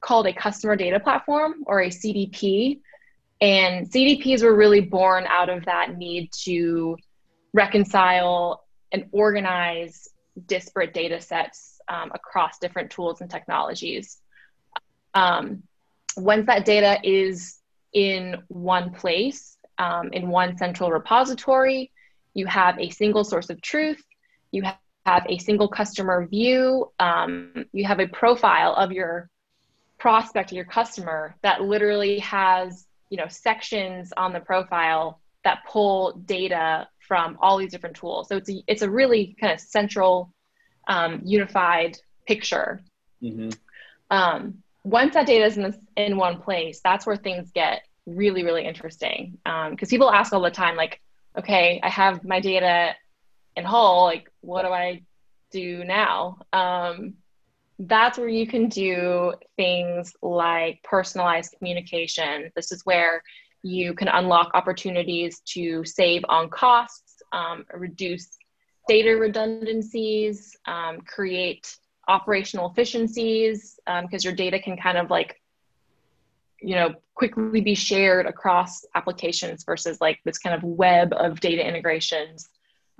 called 0.00 0.26
a 0.26 0.32
customer 0.32 0.76
data 0.76 1.00
platform 1.00 1.62
or 1.66 1.82
a 1.82 1.88
CDP, 1.88 2.80
and 3.40 3.88
CDPs 3.88 4.42
were 4.42 4.56
really 4.56 4.80
born 4.80 5.24
out 5.28 5.48
of 5.48 5.64
that 5.66 5.96
need 5.96 6.32
to 6.44 6.96
reconcile 7.56 8.64
and 8.92 9.06
organize 9.12 10.08
disparate 10.46 10.92
data 10.92 11.20
sets 11.20 11.80
um, 11.88 12.12
across 12.14 12.58
different 12.58 12.90
tools 12.90 13.20
and 13.20 13.30
technologies. 13.30 14.18
Um, 15.14 15.62
once 16.16 16.46
that 16.46 16.64
data 16.64 16.98
is 17.02 17.58
in 17.92 18.36
one 18.48 18.92
place, 18.92 19.56
um, 19.78 20.12
in 20.12 20.28
one 20.28 20.56
central 20.58 20.90
repository, 20.90 21.90
you 22.34 22.46
have 22.46 22.78
a 22.78 22.90
single 22.90 23.24
source 23.24 23.48
of 23.48 23.60
truth, 23.62 24.02
you 24.52 24.62
have 25.06 25.24
a 25.26 25.38
single 25.38 25.68
customer 25.68 26.26
view, 26.26 26.90
um, 26.98 27.64
you 27.72 27.84
have 27.86 28.00
a 28.00 28.06
profile 28.08 28.74
of 28.74 28.92
your 28.92 29.30
prospect, 29.98 30.52
your 30.52 30.66
customer 30.66 31.34
that 31.42 31.62
literally 31.62 32.18
has 32.18 32.86
you 33.08 33.16
know 33.16 33.28
sections 33.28 34.12
on 34.16 34.32
the 34.32 34.40
profile 34.40 35.20
that 35.44 35.60
pull 35.66 36.12
data 36.26 36.88
from 37.08 37.38
all 37.40 37.56
these 37.58 37.70
different 37.70 37.96
tools. 37.96 38.28
So 38.28 38.36
it's 38.36 38.50
a, 38.50 38.62
it's 38.66 38.82
a 38.82 38.90
really 38.90 39.36
kind 39.40 39.52
of 39.52 39.60
central, 39.60 40.32
um, 40.88 41.20
unified 41.24 41.98
picture. 42.26 42.82
Mm-hmm. 43.22 43.50
Um, 44.10 44.62
once 44.84 45.14
that 45.14 45.26
data 45.26 45.44
is 45.44 45.56
in, 45.56 45.64
this, 45.64 45.76
in 45.96 46.16
one 46.16 46.40
place, 46.40 46.80
that's 46.82 47.06
where 47.06 47.16
things 47.16 47.50
get 47.52 47.82
really, 48.06 48.44
really 48.44 48.64
interesting. 48.64 49.38
Because 49.44 49.88
um, 49.88 49.90
people 49.90 50.10
ask 50.10 50.32
all 50.32 50.42
the 50.42 50.50
time, 50.50 50.76
like, 50.76 51.00
okay, 51.36 51.80
I 51.82 51.88
have 51.88 52.24
my 52.24 52.40
data 52.40 52.94
in 53.56 53.64
Hull, 53.64 54.04
like, 54.04 54.30
what 54.42 54.62
do 54.62 54.68
I 54.68 55.02
do 55.50 55.84
now? 55.84 56.38
Um, 56.52 57.14
that's 57.78 58.16
where 58.16 58.28
you 58.28 58.46
can 58.46 58.68
do 58.68 59.34
things 59.56 60.14
like 60.22 60.82
personalized 60.82 61.54
communication. 61.58 62.50
This 62.54 62.72
is 62.72 62.82
where 62.84 63.22
you 63.66 63.94
can 63.94 64.08
unlock 64.08 64.52
opportunities 64.54 65.40
to 65.40 65.84
save 65.84 66.24
on 66.28 66.48
costs, 66.48 67.22
um, 67.32 67.64
reduce 67.74 68.38
data 68.86 69.10
redundancies, 69.10 70.56
um, 70.66 71.00
create 71.00 71.76
operational 72.08 72.70
efficiencies, 72.70 73.80
because 73.84 74.24
um, 74.24 74.28
your 74.28 74.32
data 74.32 74.60
can 74.60 74.76
kind 74.76 74.96
of 74.96 75.10
like, 75.10 75.42
you 76.60 76.76
know, 76.76 76.94
quickly 77.14 77.60
be 77.60 77.74
shared 77.74 78.26
across 78.26 78.84
applications 78.94 79.64
versus 79.64 80.00
like 80.00 80.20
this 80.24 80.38
kind 80.38 80.54
of 80.54 80.62
web 80.62 81.12
of 81.14 81.40
data 81.40 81.66
integrations 81.66 82.48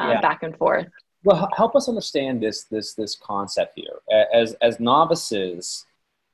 uh, 0.01 0.11
yeah. 0.15 0.21
back 0.21 0.43
and 0.43 0.57
forth. 0.59 0.89
Well, 1.23 1.49
help 1.57 1.77
us 1.77 1.89
understand 1.89 2.43
this 2.43 2.65
this 2.65 2.95
this 2.95 3.17
concept 3.17 3.73
here. 3.77 4.01
As 4.33 4.55
as 4.55 4.81
novices, 4.81 5.87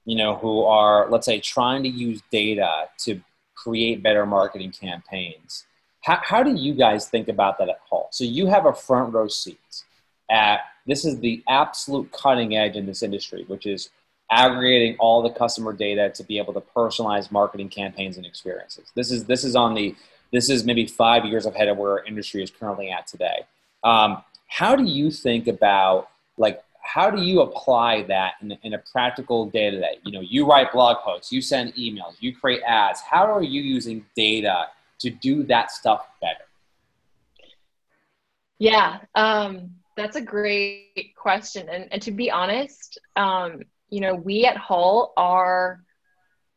you 0.04 0.16
know, 0.16 0.36
who 0.36 0.64
are 0.64 1.10
let's 1.10 1.26
say 1.26 1.40
trying 1.40 1.82
to 1.82 1.88
use 1.88 2.22
data 2.30 2.88
to 3.04 3.20
create 3.62 4.02
better 4.02 4.26
marketing 4.26 4.72
campaigns. 4.72 5.64
How, 6.00 6.20
how 6.22 6.42
do 6.42 6.54
you 6.54 6.74
guys 6.74 7.08
think 7.08 7.28
about 7.28 7.58
that 7.58 7.68
at 7.68 7.80
Hull? 7.88 8.08
So 8.10 8.24
you 8.24 8.46
have 8.46 8.66
a 8.66 8.72
front 8.72 9.14
row 9.14 9.28
seat 9.28 9.84
at 10.30 10.60
this 10.86 11.04
is 11.04 11.20
the 11.20 11.42
absolute 11.48 12.10
cutting 12.12 12.56
edge 12.56 12.76
in 12.76 12.86
this 12.86 13.02
industry, 13.02 13.44
which 13.46 13.66
is 13.66 13.90
aggregating 14.30 14.96
all 14.98 15.22
the 15.22 15.30
customer 15.30 15.72
data 15.72 16.10
to 16.14 16.24
be 16.24 16.38
able 16.38 16.54
to 16.54 16.62
personalize 16.74 17.30
marketing 17.30 17.68
campaigns 17.68 18.16
and 18.16 18.26
experiences. 18.26 18.90
This 18.94 19.12
is 19.12 19.24
this 19.24 19.44
is 19.44 19.54
on 19.54 19.74
the 19.74 19.94
this 20.32 20.48
is 20.48 20.64
maybe 20.64 20.86
five 20.86 21.24
years 21.24 21.46
ahead 21.46 21.68
of 21.68 21.76
where 21.76 21.92
our 21.92 22.04
industry 22.04 22.42
is 22.42 22.50
currently 22.50 22.90
at 22.90 23.06
today. 23.06 23.46
Um, 23.84 24.24
how 24.48 24.74
do 24.74 24.84
you 24.84 25.10
think 25.10 25.46
about 25.46 26.08
like 26.36 26.62
how 26.82 27.10
do 27.10 27.22
you 27.22 27.40
apply 27.40 28.02
that 28.04 28.34
in, 28.42 28.52
in 28.62 28.74
a 28.74 28.78
practical 28.78 29.46
day 29.46 29.70
to 29.70 29.80
day? 29.80 29.98
You 30.04 30.12
know, 30.12 30.20
you 30.20 30.46
write 30.46 30.72
blog 30.72 30.98
posts, 30.98 31.32
you 31.32 31.40
send 31.40 31.74
emails, 31.74 32.16
you 32.20 32.34
create 32.34 32.62
ads. 32.66 33.00
How 33.00 33.32
are 33.32 33.42
you 33.42 33.62
using 33.62 34.04
data 34.16 34.66
to 34.98 35.10
do 35.10 35.44
that 35.44 35.70
stuff 35.70 36.06
better? 36.20 36.44
Yeah, 38.58 38.98
um, 39.14 39.70
that's 39.96 40.16
a 40.16 40.20
great 40.20 41.14
question. 41.16 41.68
And, 41.68 41.88
and 41.92 42.02
to 42.02 42.10
be 42.10 42.30
honest, 42.30 42.98
um, 43.16 43.62
you 43.88 44.00
know, 44.00 44.14
we 44.14 44.44
at 44.44 44.56
Hull 44.56 45.12
are 45.16 45.82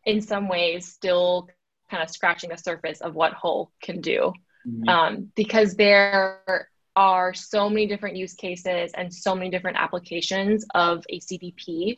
in 0.06 0.22
some 0.22 0.48
ways 0.48 0.88
still 0.88 1.50
kind 1.90 2.04
of 2.04 2.10
scratching 2.10 2.50
the 2.50 2.58
surface 2.58 3.02
of 3.02 3.16
what 3.16 3.34
Hull 3.34 3.72
can 3.82 4.02
do. 4.02 4.34
Mm-hmm. 4.68 4.90
Um, 4.90 5.32
because 5.36 5.76
there 5.76 6.70
are 6.96 7.34
so 7.34 7.70
many 7.70 7.88
different 7.88 8.16
use 8.16 8.34
cases 8.34 8.92
and 8.96 9.14
so 9.14 9.36
many 9.36 9.50
different 9.50 9.78
applications 9.78 10.66
of 10.74 11.04
a 11.10 11.20
CDP 11.20 11.98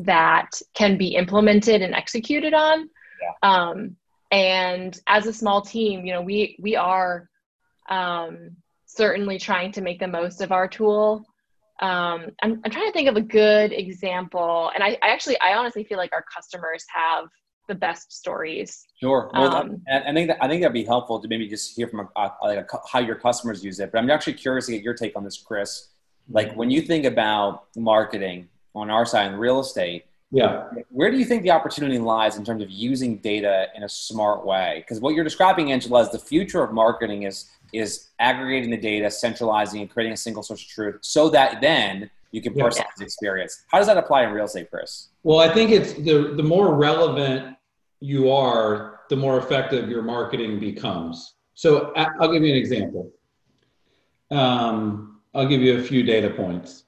that 0.00 0.50
can 0.74 0.96
be 0.96 1.14
implemented 1.14 1.82
and 1.82 1.94
executed 1.94 2.54
on. 2.54 2.88
Yeah. 3.20 3.48
Um, 3.50 3.96
and 4.30 4.98
as 5.06 5.26
a 5.26 5.32
small 5.32 5.62
team, 5.62 6.04
you 6.04 6.12
know, 6.12 6.22
we 6.22 6.56
we 6.60 6.76
are 6.76 7.28
um, 7.88 8.56
certainly 8.86 9.38
trying 9.38 9.72
to 9.72 9.80
make 9.80 9.98
the 9.98 10.06
most 10.06 10.40
of 10.40 10.52
our 10.52 10.68
tool. 10.68 11.24
Um, 11.80 12.26
I'm, 12.42 12.60
I'm 12.64 12.70
trying 12.70 12.86
to 12.86 12.92
think 12.92 13.08
of 13.08 13.16
a 13.16 13.22
good 13.22 13.72
example, 13.72 14.70
and 14.74 14.84
I, 14.84 14.98
I 15.02 15.08
actually 15.08 15.38
I 15.40 15.54
honestly 15.54 15.84
feel 15.84 15.98
like 15.98 16.12
our 16.12 16.24
customers 16.34 16.84
have 16.94 17.26
the 17.70 17.74
best 17.74 18.12
stories. 18.12 18.86
Sure. 19.00 19.30
Well, 19.32 19.54
um, 19.54 19.80
I 19.90 20.12
think 20.12 20.28
that, 20.28 20.38
I 20.42 20.48
think 20.48 20.60
that'd 20.60 20.74
be 20.74 20.84
helpful 20.84 21.20
to 21.20 21.28
maybe 21.28 21.46
just 21.48 21.74
hear 21.76 21.88
from 21.88 22.00
a, 22.00 22.06
a, 22.20 22.32
like 22.42 22.58
a, 22.58 22.78
how 22.92 22.98
your 22.98 23.14
customers 23.14 23.64
use 23.64 23.78
it. 23.80 23.90
But 23.92 23.98
I'm 23.98 24.10
actually 24.10 24.34
curious 24.34 24.66
to 24.66 24.72
get 24.72 24.82
your 24.82 24.94
take 24.94 25.16
on 25.16 25.24
this, 25.24 25.38
Chris. 25.38 25.88
Like 26.28 26.52
when 26.54 26.70
you 26.70 26.82
think 26.82 27.04
about 27.06 27.64
marketing 27.76 28.48
on 28.74 28.90
our 28.90 29.06
side 29.06 29.32
in 29.32 29.38
real 29.38 29.60
estate, 29.60 30.04
yeah, 30.32 30.68
where 30.90 31.10
do 31.10 31.18
you 31.18 31.24
think 31.24 31.42
the 31.42 31.50
opportunity 31.50 31.98
lies 31.98 32.36
in 32.36 32.44
terms 32.44 32.62
of 32.62 32.70
using 32.70 33.16
data 33.16 33.66
in 33.74 33.82
a 33.82 33.88
smart 33.88 34.46
way? 34.46 34.84
Because 34.84 35.00
what 35.00 35.14
you're 35.14 35.24
describing, 35.24 35.72
Angela, 35.72 36.02
is 36.02 36.10
the 36.10 36.20
future 36.20 36.62
of 36.62 36.72
marketing 36.72 37.24
is 37.24 37.50
is 37.72 38.10
aggregating 38.18 38.70
the 38.70 38.76
data, 38.76 39.10
centralizing, 39.10 39.80
and 39.80 39.90
creating 39.90 40.12
a 40.12 40.16
single 40.16 40.44
source 40.44 40.62
of 40.62 40.68
truth, 40.68 40.98
so 41.00 41.30
that 41.30 41.60
then 41.60 42.10
you 42.30 42.40
can 42.40 42.54
personalize 42.54 42.76
yeah. 42.76 42.98
the 42.98 43.04
experience. 43.04 43.64
How 43.72 43.78
does 43.78 43.88
that 43.88 43.96
apply 43.96 44.22
in 44.22 44.30
real 44.30 44.44
estate, 44.44 44.70
Chris? 44.70 45.08
Well, 45.24 45.40
I 45.40 45.52
think 45.52 45.72
it's 45.72 45.94
the 45.94 46.34
the 46.36 46.44
more 46.44 46.76
relevant 46.76 47.56
you 48.00 48.30
are, 48.30 49.00
the 49.08 49.16
more 49.16 49.38
effective 49.38 49.88
your 49.88 50.02
marketing 50.02 50.58
becomes. 50.58 51.34
So 51.54 51.92
I'll 51.94 52.32
give 52.32 52.42
you 52.42 52.52
an 52.52 52.58
example. 52.58 53.12
Um, 54.30 55.20
I'll 55.34 55.46
give 55.46 55.60
you 55.60 55.78
a 55.78 55.82
few 55.82 56.02
data 56.02 56.30
points. 56.30 56.84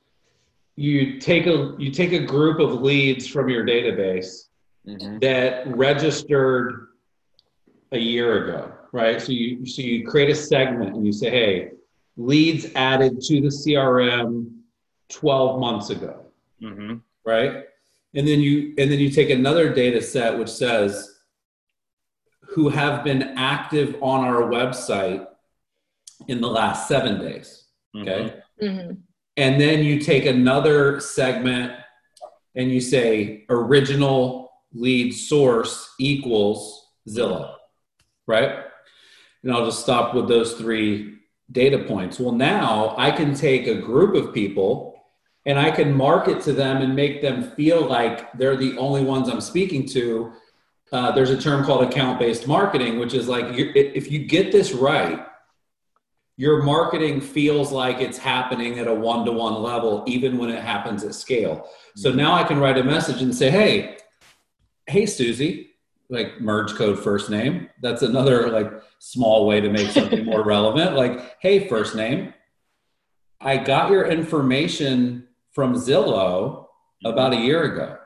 You 0.77 1.21
take 1.21 1.47
a 1.47 1.75
you 1.79 1.91
take 1.91 2.13
a 2.13 2.25
group 2.25 2.59
of 2.59 2.81
leads 2.81 3.27
from 3.27 3.51
your 3.51 3.65
database 3.65 4.49
mm-hmm. 4.87 5.19
that 5.19 5.67
registered 5.77 6.89
a 7.93 7.99
year 7.99 8.45
ago, 8.45 8.73
right? 8.93 9.21
So 9.21 9.33
you 9.33 9.67
so 9.67 9.83
you 9.83 10.07
create 10.07 10.31
a 10.31 10.35
segment 10.35 10.97
and 10.97 11.05
you 11.05 11.13
say, 11.13 11.31
hey, 11.31 11.71
leads 12.17 12.67
added 12.75 13.21
to 13.23 13.41
the 13.41 13.49
CRM 13.49 14.51
12 15.11 15.61
months 15.61 15.91
ago, 15.91 16.27
mm-hmm. 16.63 16.97
right? 17.25 17.65
And 18.15 18.27
then 18.27 18.41
you 18.41 18.75
and 18.79 18.91
then 18.91 18.99
you 18.99 19.11
take 19.11 19.31
another 19.31 19.73
data 19.73 20.01
set 20.01 20.39
which 20.39 20.49
says 20.49 21.21
who 22.43 22.69
have 22.69 23.03
been 23.03 23.35
active 23.37 23.97
on 24.03 24.25
our 24.25 24.43
website 24.43 25.27
in 26.29 26.41
the 26.41 26.49
last 26.49 26.89
seven 26.89 27.21
days 27.21 27.65
okay 27.97 28.35
mm-hmm. 28.61 28.67
Mm-hmm. 28.67 28.93
and 29.37 29.61
then 29.61 29.85
you 29.85 29.99
take 29.99 30.27
another 30.27 31.01
segment 31.01 31.73
and 32.55 32.71
you 32.71 32.81
say 32.81 33.45
original 33.49 34.53
lead 34.73 35.13
source 35.13 35.95
equals 35.99 36.87
zillow 37.09 37.55
right 38.27 38.65
and 39.43 39.53
i'll 39.53 39.65
just 39.65 39.81
stop 39.81 40.15
with 40.15 40.29
those 40.29 40.55
three 40.55 41.19
data 41.51 41.79
points 41.79 42.21
well 42.21 42.33
now 42.33 42.95
i 42.97 43.11
can 43.11 43.35
take 43.35 43.67
a 43.67 43.75
group 43.75 44.15
of 44.15 44.33
people 44.33 44.92
and 45.45 45.59
I 45.59 45.71
can 45.71 45.95
market 45.95 46.41
to 46.43 46.53
them 46.53 46.83
and 46.83 46.95
make 46.95 47.21
them 47.21 47.43
feel 47.43 47.85
like 47.85 48.33
they're 48.35 48.57
the 48.57 48.77
only 48.79 49.05
ones 49.05 49.29
I'm 49.29 49.41
speaking 49.41 49.87
to. 49.89 50.33
Uh, 50.93 51.11
there's 51.13 51.31
a 51.31 51.41
term 51.41 51.65
called 51.65 51.83
account 51.85 52.19
based 52.19 52.47
marketing, 52.47 52.99
which 52.99 53.15
is 53.15 53.29
like 53.29 53.47
if 53.49 54.11
you 54.11 54.25
get 54.27 54.53
this 54.53 54.73
right, 54.73 55.27
your 56.37 56.63
marketing 56.63 57.21
feels 57.21 57.73
like 57.73 58.01
it's 58.01 58.19
happening 58.19 58.79
at 58.79 58.87
a 58.87 58.95
one 58.95 59.25
to 59.25 59.33
one 59.33 59.63
level, 59.63 60.05
even 60.07 60.39
when 60.39 60.51
it 60.51 60.63
happens 60.63 61.05
at 61.05 61.15
scale. 61.15 61.69
So 61.97 62.09
mm-hmm. 62.09 62.19
now 62.19 62.35
I 62.35 62.45
can 62.45 62.59
write 62.59 62.79
a 62.79 62.85
message 62.85 63.23
and 63.23 63.35
say, 63.35 63.51
hey, 63.51 63.99
hey, 64.87 65.07
Susie, 65.07 65.71
like 66.09 66.41
merge 66.41 66.75
code 66.75 66.99
first 66.99 67.31
name. 67.31 67.69
That's 67.81 68.03
another 68.03 68.49
like 68.51 68.71
small 68.99 69.47
way 69.47 69.61
to 69.61 69.71
make 69.71 69.91
something 69.91 70.25
more 70.27 70.43
relevant. 70.43 70.97
Like, 70.97 71.37
hey, 71.41 71.69
first 71.69 71.95
name, 71.95 72.33
I 73.41 73.57
got 73.57 73.91
your 73.91 74.07
information 74.07 75.29
from 75.53 75.75
Zillow 75.75 76.67
about 77.05 77.33
a 77.33 77.37
year 77.37 77.65
ago. 77.65 77.99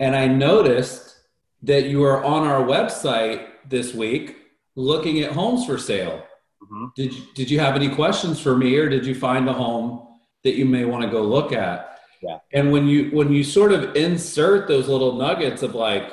And 0.00 0.16
I 0.16 0.26
noticed 0.26 1.16
that 1.62 1.84
you 1.84 2.04
are 2.04 2.22
on 2.24 2.46
our 2.46 2.64
website 2.64 3.46
this 3.68 3.94
week 3.94 4.36
looking 4.76 5.20
at 5.20 5.32
homes 5.32 5.66
for 5.66 5.78
sale. 5.78 6.24
Mm-hmm. 6.62 6.86
Did, 6.96 7.14
did 7.34 7.50
you 7.50 7.60
have 7.60 7.76
any 7.76 7.88
questions 7.88 8.40
for 8.40 8.56
me 8.56 8.76
or 8.76 8.88
did 8.88 9.06
you 9.06 9.14
find 9.14 9.48
a 9.48 9.52
home 9.52 10.06
that 10.42 10.56
you 10.56 10.64
may 10.64 10.84
want 10.84 11.04
to 11.04 11.10
go 11.10 11.22
look 11.22 11.52
at? 11.52 11.98
Yeah. 12.22 12.38
And 12.52 12.72
when 12.72 12.86
you 12.86 13.10
when 13.10 13.32
you 13.32 13.44
sort 13.44 13.72
of 13.72 13.94
insert 13.96 14.66
those 14.66 14.88
little 14.88 15.12
nuggets 15.12 15.62
of 15.62 15.74
like 15.74 16.10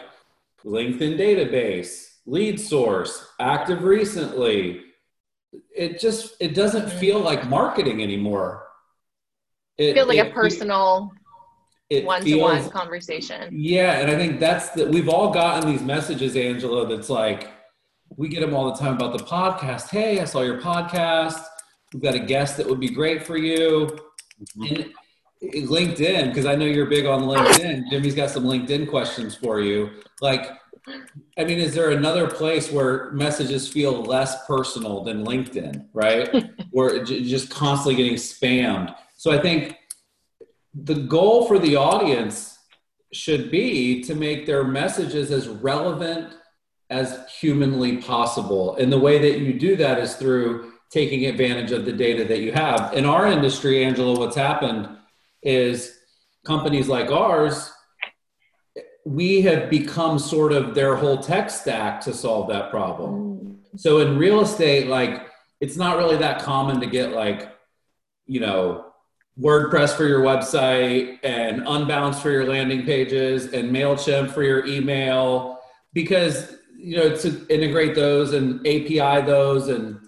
LinkedIn 0.66 1.18
database, 1.18 2.18
lead 2.26 2.60
source, 2.60 3.26
active 3.40 3.84
recently, 3.84 4.82
it 5.76 6.00
just 6.00 6.36
it 6.42 6.54
doesn't 6.54 6.90
feel 6.90 7.20
like 7.20 7.48
marketing 7.48 8.04
anymore. 8.04 8.68
It 9.78 9.94
feels 9.94 10.08
like 10.08 10.18
it, 10.18 10.28
a 10.28 10.32
personal 10.32 11.12
one-to-one 11.90 12.70
conversation. 12.70 13.50
Yeah, 13.52 14.00
and 14.00 14.10
I 14.10 14.16
think 14.16 14.40
that's 14.40 14.70
that 14.72 14.90
we've 14.90 15.10
all 15.10 15.32
gotten 15.32 15.70
these 15.70 15.82
messages, 15.82 16.36
Angela, 16.36 16.88
that's 16.88 17.10
like 17.10 17.50
we 18.18 18.28
get 18.28 18.42
them 18.42 18.54
all 18.54 18.72
the 18.72 18.78
time 18.78 18.96
about 18.96 19.18
the 19.18 19.24
podcast. 19.24 19.90
Hey, 19.90 20.20
I 20.20 20.26
saw 20.26 20.42
your 20.42 20.60
podcast. 20.60 21.44
We've 21.94 22.04
got 22.04 22.16
a 22.16 22.20
guest 22.20 22.58
that 22.58 22.68
would 22.68 22.80
be 22.80 22.90
great 22.90 23.26
for 23.26 23.38
you. 23.38 23.98
Mm-hmm. 24.58 24.90
And 25.42 25.68
LinkedIn, 25.68 26.28
because 26.28 26.46
I 26.46 26.56
know 26.56 26.66
you're 26.66 26.86
big 26.86 27.06
on 27.06 27.24
LinkedIn. 27.24 27.84
Jimmy's 27.90 28.16
got 28.16 28.30
some 28.30 28.44
LinkedIn 28.44 28.90
questions 28.90 29.36
for 29.36 29.60
you. 29.60 29.90
Like, 30.22 30.52
I 31.38 31.44
mean, 31.44 31.58
is 31.58 31.74
there 31.74 31.92
another 31.92 32.28
place 32.28 32.72
where 32.72 33.12
messages 33.12 33.68
feel 33.68 34.04
less 34.04 34.46
personal 34.46 35.04
than 35.04 35.26
LinkedIn, 35.26 35.88
right? 35.94 36.52
where 36.72 37.04
just 37.04 37.50
constantly 37.50 37.96
getting 37.96 38.18
spammed. 38.18 38.96
So 39.22 39.30
I 39.30 39.40
think 39.40 39.78
the 40.74 40.96
goal 40.96 41.46
for 41.46 41.60
the 41.60 41.76
audience 41.76 42.58
should 43.14 43.52
be 43.52 44.02
to 44.06 44.16
make 44.16 44.48
their 44.48 44.64
messages 44.64 45.30
as 45.30 45.48
relevant 45.48 46.34
as 46.90 47.20
humanly 47.40 47.98
possible. 47.98 48.76
And 48.78 48.92
the 48.92 48.98
way 48.98 49.20
that 49.20 49.38
you 49.38 49.54
do 49.54 49.76
that 49.76 50.00
is 50.00 50.16
through 50.16 50.72
taking 50.90 51.28
advantage 51.28 51.72
of 51.72 51.86
the 51.86 51.92
data 51.92 52.26
that 52.26 52.40
you 52.40 52.52
have. 52.52 52.96
In 52.96 53.06
our 53.06 53.28
industry, 53.28 53.84
Angela, 53.84 54.18
what's 54.18 54.36
happened 54.36 54.90
is 55.44 56.00
companies 56.44 56.88
like 56.88 57.12
ours, 57.12 57.72
we 59.06 59.42
have 59.42 59.70
become 59.70 60.18
sort 60.18 60.52
of 60.52 60.74
their 60.74 60.96
whole 60.96 61.20
tech 61.20 61.52
stack 61.52 62.02
to 62.02 62.12
solve 62.12 62.50
that 62.50 62.72
problem. 62.72 63.60
So 63.76 64.00
in 64.00 64.18
real 64.18 64.42
estate, 64.42 64.88
like 64.88 65.28
it's 65.60 65.78
not 65.78 65.98
really 65.98 66.18
that 66.18 66.42
common 66.42 66.80
to 66.80 66.88
get 66.88 67.12
like, 67.12 67.56
you 68.26 68.40
know, 68.40 68.88
WordPress 69.40 69.96
for 69.96 70.06
your 70.06 70.22
website 70.22 71.20
and 71.24 71.62
Unbounce 71.62 72.16
for 72.16 72.30
your 72.32 72.46
landing 72.46 72.86
pages 72.86 73.54
and 73.54 73.72
MailChimp 73.72 74.32
for 74.32 74.44
your 74.44 74.66
email 74.66 75.60
because 75.94 76.56
you 76.78 76.98
know 76.98 77.16
to 77.16 77.46
integrate 77.48 77.96
those 77.96 78.34
and 78.34 78.60
API 78.62 79.26
those 79.26 79.68
and 79.68 80.00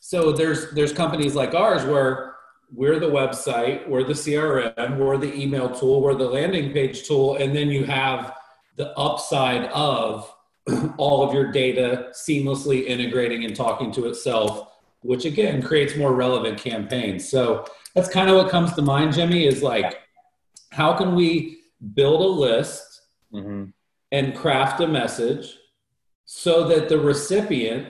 so 0.00 0.32
there's 0.32 0.70
there's 0.72 0.92
companies 0.92 1.34
like 1.34 1.54
ours 1.54 1.84
where 1.84 2.32
we're 2.74 2.98
the 2.98 3.06
website, 3.06 3.86
we're 3.86 4.02
the 4.02 4.14
CRM, 4.14 4.96
we're 4.96 5.18
the 5.18 5.34
email 5.34 5.68
tool, 5.68 6.00
we're 6.00 6.14
the 6.14 6.28
landing 6.28 6.72
page 6.72 7.06
tool, 7.06 7.36
and 7.36 7.54
then 7.54 7.68
you 7.68 7.84
have 7.84 8.34
the 8.76 8.96
upside 8.98 9.64
of 9.66 10.34
all 10.96 11.26
of 11.26 11.34
your 11.34 11.52
data 11.52 12.08
seamlessly 12.12 12.86
integrating 12.86 13.44
and 13.44 13.54
talking 13.54 13.92
to 13.92 14.06
itself, 14.06 14.68
which 15.00 15.26
again 15.26 15.60
creates 15.60 15.96
more 15.96 16.14
relevant 16.14 16.56
campaigns. 16.56 17.28
So 17.28 17.66
that's 17.94 18.08
kind 18.08 18.30
of 18.30 18.36
what 18.36 18.50
comes 18.50 18.72
to 18.74 18.82
mind, 18.82 19.14
Jimmy, 19.14 19.46
is 19.46 19.62
like, 19.62 20.00
how 20.70 20.94
can 20.94 21.14
we 21.14 21.60
build 21.94 22.20
a 22.20 22.40
list 22.40 23.02
mm-hmm. 23.32 23.64
and 24.10 24.36
craft 24.36 24.80
a 24.80 24.86
message 24.86 25.58
so 26.24 26.66
that 26.68 26.88
the 26.88 26.98
recipient 26.98 27.88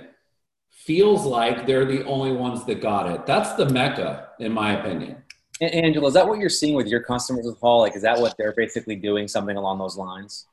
feels 0.71 1.25
like 1.25 1.67
they're 1.67 1.85
the 1.85 2.05
only 2.05 2.33
ones 2.33 2.65
that 2.65 2.81
got 2.81 3.11
it? 3.11 3.27
That's 3.27 3.55
the 3.55 3.69
mecca, 3.69 4.31
in 4.41 4.53
my 4.53 4.79
opinion. 4.79 5.23
Angela, 5.61 6.09
is 6.09 6.15
that 6.15 6.27
what 6.27 6.41
you're 6.41 6.49
seeing 6.49 6.75
with 6.75 6.89
your 6.89 7.03
customers 7.03 7.47
with 7.47 7.61
Hull? 7.61 7.81
Like, 7.81 7.95
is 7.95 8.03
that 8.03 8.19
what 8.19 8.35
they're 8.37 8.55
basically 8.57 8.97
doing? 8.97 9.29
Something 9.29 9.57
along 9.57 9.79
those 9.79 9.97
lines? 9.97 10.47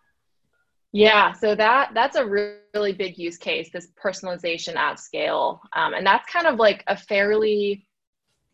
Yeah, 0.92 1.34
so 1.34 1.56
that 1.56 1.92
that's 1.94 2.16
a 2.16 2.26
really 2.26 2.94
big 2.94 3.18
use 3.18 3.38
case. 3.38 3.70
This 3.72 3.88
personalization 4.04 4.76
at 4.76 5.00
scale, 5.00 5.62
um, 5.74 5.94
and 5.94 6.06
that's 6.06 6.32
kind 6.32 6.48
of 6.48 6.58
like 6.58 6.84
a 6.88 6.98
fairly 6.98 7.88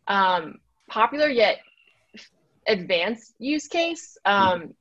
um, 0.06 0.58
popular 0.88 1.28
yet 1.28 1.58
advanced 2.66 3.34
use 3.38 3.68
case. 3.68 4.16
Um, 4.24 4.74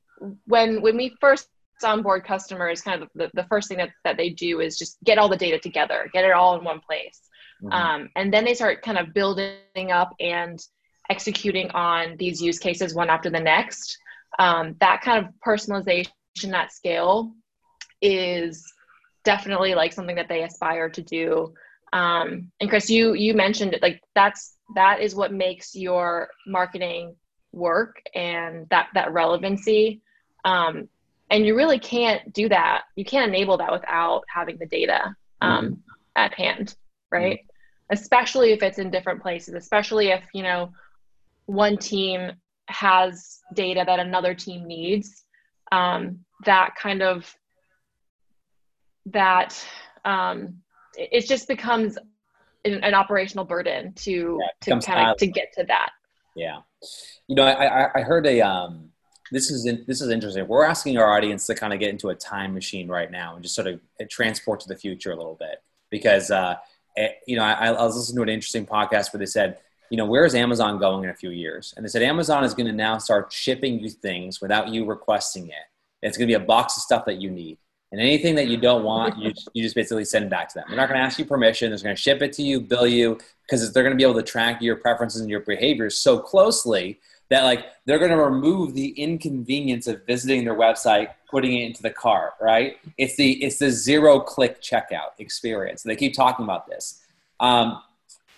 when 0.45 0.81
when 0.81 0.97
we 0.97 1.15
first 1.19 1.49
onboard 1.83 2.25
customers, 2.25 2.81
kind 2.81 3.03
of 3.03 3.09
the, 3.15 3.29
the 3.33 3.43
first 3.45 3.67
thing 3.67 3.77
that, 3.77 3.89
that 4.03 4.17
they 4.17 4.29
do 4.29 4.61
is 4.61 4.77
just 4.77 4.97
get 5.03 5.17
all 5.17 5.29
the 5.29 5.37
data 5.37 5.59
together, 5.59 6.09
get 6.13 6.25
it 6.25 6.31
all 6.31 6.57
in 6.57 6.63
one 6.63 6.79
place. 6.79 7.21
Mm-hmm. 7.61 7.73
Um, 7.73 8.09
and 8.15 8.33
then 8.33 8.45
they 8.45 8.53
start 8.53 8.81
kind 8.81 8.97
of 8.97 9.13
building 9.13 9.91
up 9.91 10.13
and 10.19 10.59
executing 11.09 11.69
on 11.71 12.15
these 12.17 12.41
use 12.41 12.59
cases 12.59 12.93
one 12.93 13.09
after 13.09 13.29
the 13.29 13.39
next. 13.39 13.97
Um, 14.39 14.75
that 14.79 15.01
kind 15.01 15.25
of 15.25 15.33
personalization 15.45 16.09
at 16.53 16.71
scale 16.71 17.33
is 18.01 18.65
definitely 19.23 19.75
like 19.75 19.93
something 19.93 20.15
that 20.15 20.27
they 20.27 20.43
aspire 20.43 20.89
to 20.89 21.01
do. 21.01 21.53
Um, 21.95 22.51
and 22.59 22.69
Chris, 22.69 22.89
you 22.89 23.13
you 23.13 23.33
mentioned 23.33 23.73
it, 23.73 23.81
like 23.81 24.01
that's 24.13 24.57
that 24.75 24.99
is 25.01 25.15
what 25.15 25.31
makes 25.31 25.75
your 25.75 26.29
marketing 26.45 27.15
work 27.55 28.01
and 28.13 28.67
that 28.69 28.89
that 28.93 29.13
relevancy 29.13 30.01
um, 30.43 30.89
and 31.31 31.45
you 31.45 31.55
really 31.55 31.79
can't 31.79 32.33
do 32.33 32.49
that 32.49 32.83
you 32.95 33.05
can't 33.05 33.29
enable 33.29 33.57
that 33.57 33.71
without 33.71 34.23
having 34.27 34.57
the 34.57 34.65
data 34.65 35.15
um, 35.41 35.65
mm-hmm. 35.65 35.75
at 36.17 36.33
hand 36.33 36.75
right 37.11 37.39
mm-hmm. 37.39 37.93
especially 37.93 38.51
if 38.51 38.61
it's 38.61 38.77
in 38.77 38.91
different 38.91 39.21
places 39.21 39.53
especially 39.53 40.09
if 40.09 40.23
you 40.33 40.43
know 40.43 40.69
one 41.45 41.77
team 41.77 42.31
has 42.67 43.39
data 43.53 43.83
that 43.85 43.99
another 43.99 44.33
team 44.33 44.67
needs 44.67 45.23
um, 45.71 46.19
that 46.43 46.75
kind 46.75 47.01
of 47.01 47.33
that 49.05 49.57
um, 50.03 50.61
it 50.97 51.27
just 51.27 51.47
becomes 51.47 51.97
an, 52.63 52.83
an 52.83 52.93
operational 52.93 53.45
burden 53.45 53.93
to 53.93 54.39
yeah, 54.41 54.79
to 54.79 54.85
kind 54.85 55.09
of 55.09 55.17
to 55.17 55.27
get 55.27 55.53
to 55.53 55.63
that. 55.65 55.91
Yeah, 56.35 56.61
you 57.27 57.35
know, 57.35 57.43
I 57.43 57.99
I 57.99 58.01
heard 58.01 58.25
a 58.27 58.41
um, 58.41 58.89
this 59.31 59.51
is 59.51 59.65
in, 59.65 59.83
this 59.87 60.01
is 60.01 60.09
interesting. 60.09 60.47
We're 60.47 60.65
asking 60.65 60.97
our 60.97 61.15
audience 61.15 61.45
to 61.47 61.55
kind 61.55 61.73
of 61.73 61.79
get 61.79 61.89
into 61.89 62.09
a 62.09 62.15
time 62.15 62.53
machine 62.53 62.87
right 62.87 63.09
now 63.09 63.35
and 63.35 63.43
just 63.43 63.55
sort 63.55 63.67
of 63.67 63.79
transport 64.09 64.59
to 64.61 64.67
the 64.67 64.75
future 64.75 65.11
a 65.11 65.15
little 65.15 65.35
bit 65.39 65.63
because 65.89 66.31
uh, 66.31 66.55
it, 66.95 67.01
eh, 67.01 67.13
you 67.27 67.37
know 67.37 67.43
I, 67.43 67.67
I 67.67 67.83
was 67.83 67.95
listening 67.95 68.17
to 68.17 68.23
an 68.23 68.29
interesting 68.29 68.65
podcast 68.65 69.13
where 69.13 69.19
they 69.19 69.25
said 69.25 69.57
you 69.89 69.97
know, 69.97 70.05
where 70.05 70.25
is 70.25 70.35
Amazon 70.35 70.79
going 70.79 71.03
in 71.03 71.09
a 71.09 71.13
few 71.13 71.29
years? 71.29 71.73
And 71.75 71.85
they 71.85 71.89
said 71.89 72.01
Amazon 72.01 72.43
is 72.43 72.53
going 72.53 72.67
to 72.67 72.73
now 72.73 72.97
start 72.97 73.31
shipping 73.31 73.79
you 73.79 73.89
things 73.89 74.41
without 74.41 74.69
you 74.69 74.85
requesting 74.85 75.47
it. 75.47 75.53
It's 76.01 76.17
going 76.17 76.27
to 76.27 76.37
be 76.37 76.43
a 76.43 76.45
box 76.45 76.77
of 76.77 76.83
stuff 76.83 77.05
that 77.05 77.21
you 77.21 77.29
need. 77.29 77.57
And 77.95 78.05
anything 78.05 78.35
that 78.35 78.49
you 78.49 78.57
don't 78.57 78.83
want, 78.83 79.17
you, 79.17 79.31
you 79.53 79.63
just 79.63 79.73
basically 79.73 80.03
send 80.03 80.29
back 80.29 80.49
to 80.49 80.55
them. 80.55 80.65
They're 80.67 80.75
not 80.75 80.89
going 80.89 80.99
to 80.99 81.05
ask 81.05 81.17
you 81.17 81.23
permission. 81.23 81.69
They're 81.69 81.79
going 81.79 81.95
to 81.95 82.01
ship 82.01 82.21
it 82.21 82.33
to 82.33 82.43
you, 82.43 82.59
bill 82.59 82.85
you, 82.85 83.17
because 83.47 83.71
they're 83.71 83.83
going 83.83 83.93
to 83.93 83.97
be 83.97 84.03
able 84.03 84.15
to 84.15 84.21
track 84.21 84.61
your 84.61 84.75
preferences 84.75 85.21
and 85.21 85.29
your 85.29 85.39
behaviors 85.39 85.95
so 85.95 86.19
closely 86.19 86.99
that 87.29 87.45
like 87.45 87.67
they're 87.85 87.97
going 87.97 88.11
to 88.11 88.17
remove 88.17 88.73
the 88.73 88.89
inconvenience 89.01 89.87
of 89.87 90.05
visiting 90.05 90.43
their 90.43 90.57
website, 90.57 91.07
putting 91.31 91.57
it 91.57 91.67
into 91.67 91.81
the 91.81 91.89
cart. 91.89 92.33
Right? 92.41 92.79
It's 92.97 93.15
the 93.15 93.41
it's 93.41 93.59
the 93.59 93.71
zero 93.71 94.19
click 94.19 94.61
checkout 94.61 95.11
experience. 95.19 95.81
They 95.81 95.95
keep 95.95 96.13
talking 96.13 96.43
about 96.43 96.67
this. 96.67 97.01
Um, 97.39 97.81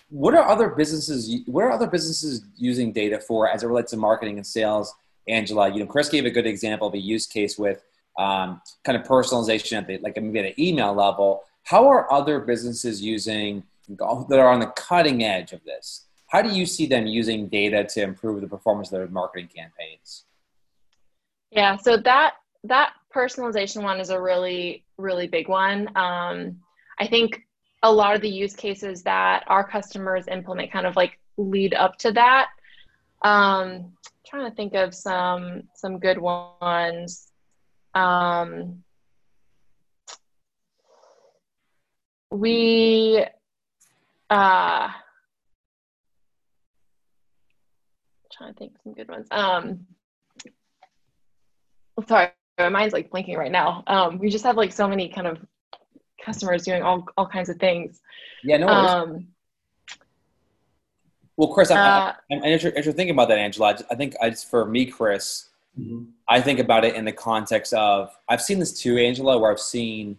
what 0.08 0.34
are 0.34 0.48
other 0.48 0.68
businesses? 0.68 1.34
What 1.46 1.64
are 1.64 1.72
other 1.72 1.88
businesses 1.88 2.42
using 2.56 2.92
data 2.92 3.18
for 3.18 3.48
as 3.48 3.64
it 3.64 3.66
relates 3.66 3.90
to 3.90 3.96
marketing 3.96 4.36
and 4.36 4.46
sales? 4.46 4.94
Angela, 5.26 5.68
you 5.68 5.80
know, 5.80 5.86
Chris 5.86 6.08
gave 6.08 6.26
a 6.26 6.30
good 6.30 6.46
example 6.46 6.86
of 6.86 6.94
a 6.94 6.98
use 6.98 7.26
case 7.26 7.58
with 7.58 7.82
um, 8.18 8.60
kind 8.84 8.98
of 8.98 9.06
personalization 9.06 9.78
at 9.78 9.86
the 9.86 9.98
like 9.98 10.20
maybe 10.20 10.40
at 10.40 10.44
an 10.46 10.54
email 10.58 10.92
level. 10.92 11.44
How 11.62 11.88
are 11.88 12.12
other 12.12 12.40
businesses 12.40 13.00
using 13.00 13.62
that 13.88 14.38
are 14.38 14.50
on 14.50 14.60
the 14.60 14.66
cutting 14.66 15.24
edge 15.24 15.52
of 15.52 15.64
this? 15.64 16.06
How 16.26 16.42
do 16.42 16.50
you 16.50 16.66
see 16.66 16.86
them 16.86 17.06
using 17.06 17.48
data 17.48 17.84
to 17.84 18.02
improve 18.02 18.40
the 18.42 18.48
performance 18.48 18.88
of 18.88 18.98
their 18.98 19.06
marketing 19.08 19.48
campaigns? 19.54 20.24
Yeah, 21.50 21.76
so 21.76 21.96
that 21.96 22.34
that 22.64 22.92
personalization 23.14 23.82
one 23.82 24.00
is 24.00 24.10
a 24.10 24.20
really 24.20 24.84
really 24.98 25.28
big 25.28 25.48
one. 25.48 25.88
Um, 25.96 26.60
I 26.98 27.06
think 27.06 27.46
a 27.82 27.92
lot 27.92 28.16
of 28.16 28.20
the 28.20 28.28
use 28.28 28.54
cases 28.54 29.04
that 29.04 29.44
our 29.46 29.66
customers 29.66 30.26
implement 30.28 30.72
kind 30.72 30.86
of 30.86 30.96
like 30.96 31.18
lead 31.36 31.72
up 31.74 31.96
to 31.98 32.12
that. 32.12 32.48
Um, 33.22 33.92
trying 34.26 34.50
to 34.50 34.54
think 34.54 34.74
of 34.74 34.94
some 34.94 35.62
some 35.74 35.98
good 35.98 36.18
ones. 36.18 37.27
Um, 37.98 38.84
we 42.30 43.24
uh, 44.30 44.88
trying 48.32 48.52
to 48.52 48.58
think 48.58 48.76
some 48.84 48.94
good 48.94 49.08
ones. 49.08 49.26
Um, 49.32 49.86
sorry, 52.06 52.28
my 52.58 52.68
mind's 52.68 52.92
like 52.92 53.10
blinking 53.10 53.36
right 53.36 53.50
now. 53.50 53.82
Um, 53.88 54.18
we 54.18 54.30
just 54.30 54.44
have 54.44 54.56
like 54.56 54.72
so 54.72 54.86
many 54.86 55.08
kind 55.08 55.26
of 55.26 55.44
customers 56.24 56.62
doing 56.64 56.82
all 56.82 57.04
all 57.16 57.26
kinds 57.26 57.48
of 57.48 57.56
things. 57.56 58.00
Yeah, 58.44 58.58
no 58.58 58.66
worries. 58.66 58.90
Um, 58.92 59.28
well, 61.36 61.48
Chris, 61.48 61.72
I'm, 61.72 61.78
uh, 61.78 62.12
I'm, 62.30 62.38
I'm 62.38 62.44
interested 62.44 62.96
thinking 62.96 63.10
about 63.10 63.28
that, 63.28 63.38
Angela. 63.38 63.76
I 63.90 63.94
think 63.96 64.14
I 64.20 64.30
just, 64.30 64.48
for 64.50 64.64
me, 64.64 64.86
Chris, 64.86 65.47
mm-hmm. 65.78 66.04
I 66.28 66.40
think 66.40 66.58
about 66.58 66.84
it 66.84 66.94
in 66.94 67.04
the 67.04 67.12
context 67.12 67.72
of 67.72 68.10
I've 68.28 68.42
seen 68.42 68.58
this 68.58 68.72
too, 68.72 68.98
Angela, 68.98 69.38
where 69.38 69.50
I've 69.50 69.60
seen 69.60 70.18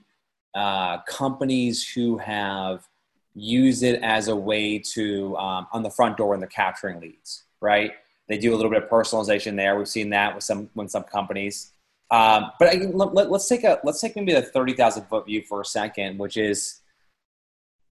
uh, 0.55 0.99
companies 1.03 1.87
who 1.87 2.17
have 2.17 2.87
used 3.35 3.83
it 3.83 4.01
as 4.03 4.27
a 4.27 4.35
way 4.35 4.79
to 4.79 5.35
um, 5.37 5.67
on 5.71 5.83
the 5.83 5.89
front 5.89 6.17
door 6.17 6.29
when 6.29 6.39
they're 6.39 6.49
capturing 6.49 6.99
leads, 6.99 7.43
right? 7.61 7.91
They 8.27 8.37
do 8.37 8.53
a 8.53 8.57
little 8.57 8.71
bit 8.71 8.83
of 8.83 8.89
personalization 8.89 9.55
there. 9.55 9.77
We've 9.77 9.87
seen 9.87 10.09
that 10.11 10.35
with 10.35 10.43
some 10.43 10.69
with 10.75 10.91
some 10.91 11.03
companies. 11.03 11.71
Um, 12.11 12.51
but 12.57 12.69
I, 12.69 12.77
let, 12.91 13.31
us 13.31 13.47
take 13.47 13.63
a 13.63 13.79
let's 13.83 14.01
take 14.01 14.15
maybe 14.15 14.33
the 14.33 14.41
thirty 14.41 14.73
thousand 14.73 15.05
foot 15.05 15.25
view 15.25 15.43
for 15.47 15.61
a 15.61 15.65
second, 15.65 16.17
which 16.17 16.37
is 16.37 16.81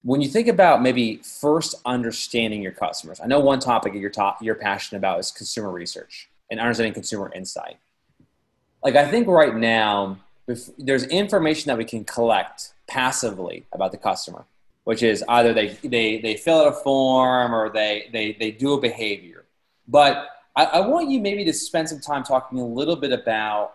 when 0.02 0.20
you 0.20 0.28
think 0.28 0.48
about 0.48 0.82
maybe 0.82 1.16
first 1.16 1.76
understanding 1.84 2.62
your 2.62 2.72
customers. 2.72 3.20
I 3.20 3.26
know 3.26 3.40
one 3.40 3.60
topic 3.60 3.92
that 3.92 3.98
you're 3.98 4.10
top, 4.10 4.42
you're 4.42 4.54
passionate 4.54 4.98
about 4.98 5.20
is 5.20 5.30
consumer 5.30 5.70
research 5.70 6.28
and 6.50 6.60
understanding 6.60 6.94
consumer 6.94 7.30
insight. 7.34 7.78
Like 8.82 8.96
I 8.96 9.10
think 9.10 9.26
right 9.26 9.54
now, 9.54 10.18
there's 10.78 11.04
information 11.04 11.68
that 11.68 11.76
we 11.76 11.84
can 11.84 12.04
collect 12.04 12.72
passively 12.86 13.66
about 13.72 13.92
the 13.92 13.98
customer, 13.98 14.44
which 14.84 15.02
is 15.02 15.22
either 15.28 15.52
they 15.52 15.68
they 15.82 16.18
they 16.18 16.36
fill 16.36 16.60
out 16.60 16.68
a 16.68 16.72
form 16.72 17.54
or 17.54 17.68
they 17.68 18.08
they 18.12 18.36
they 18.38 18.50
do 18.50 18.72
a 18.72 18.80
behavior. 18.80 19.44
But 19.86 20.28
I, 20.56 20.64
I 20.64 20.80
want 20.80 21.10
you 21.10 21.20
maybe 21.20 21.44
to 21.44 21.52
spend 21.52 21.88
some 21.88 22.00
time 22.00 22.24
talking 22.24 22.58
a 22.58 22.66
little 22.66 22.96
bit 22.96 23.12
about 23.12 23.74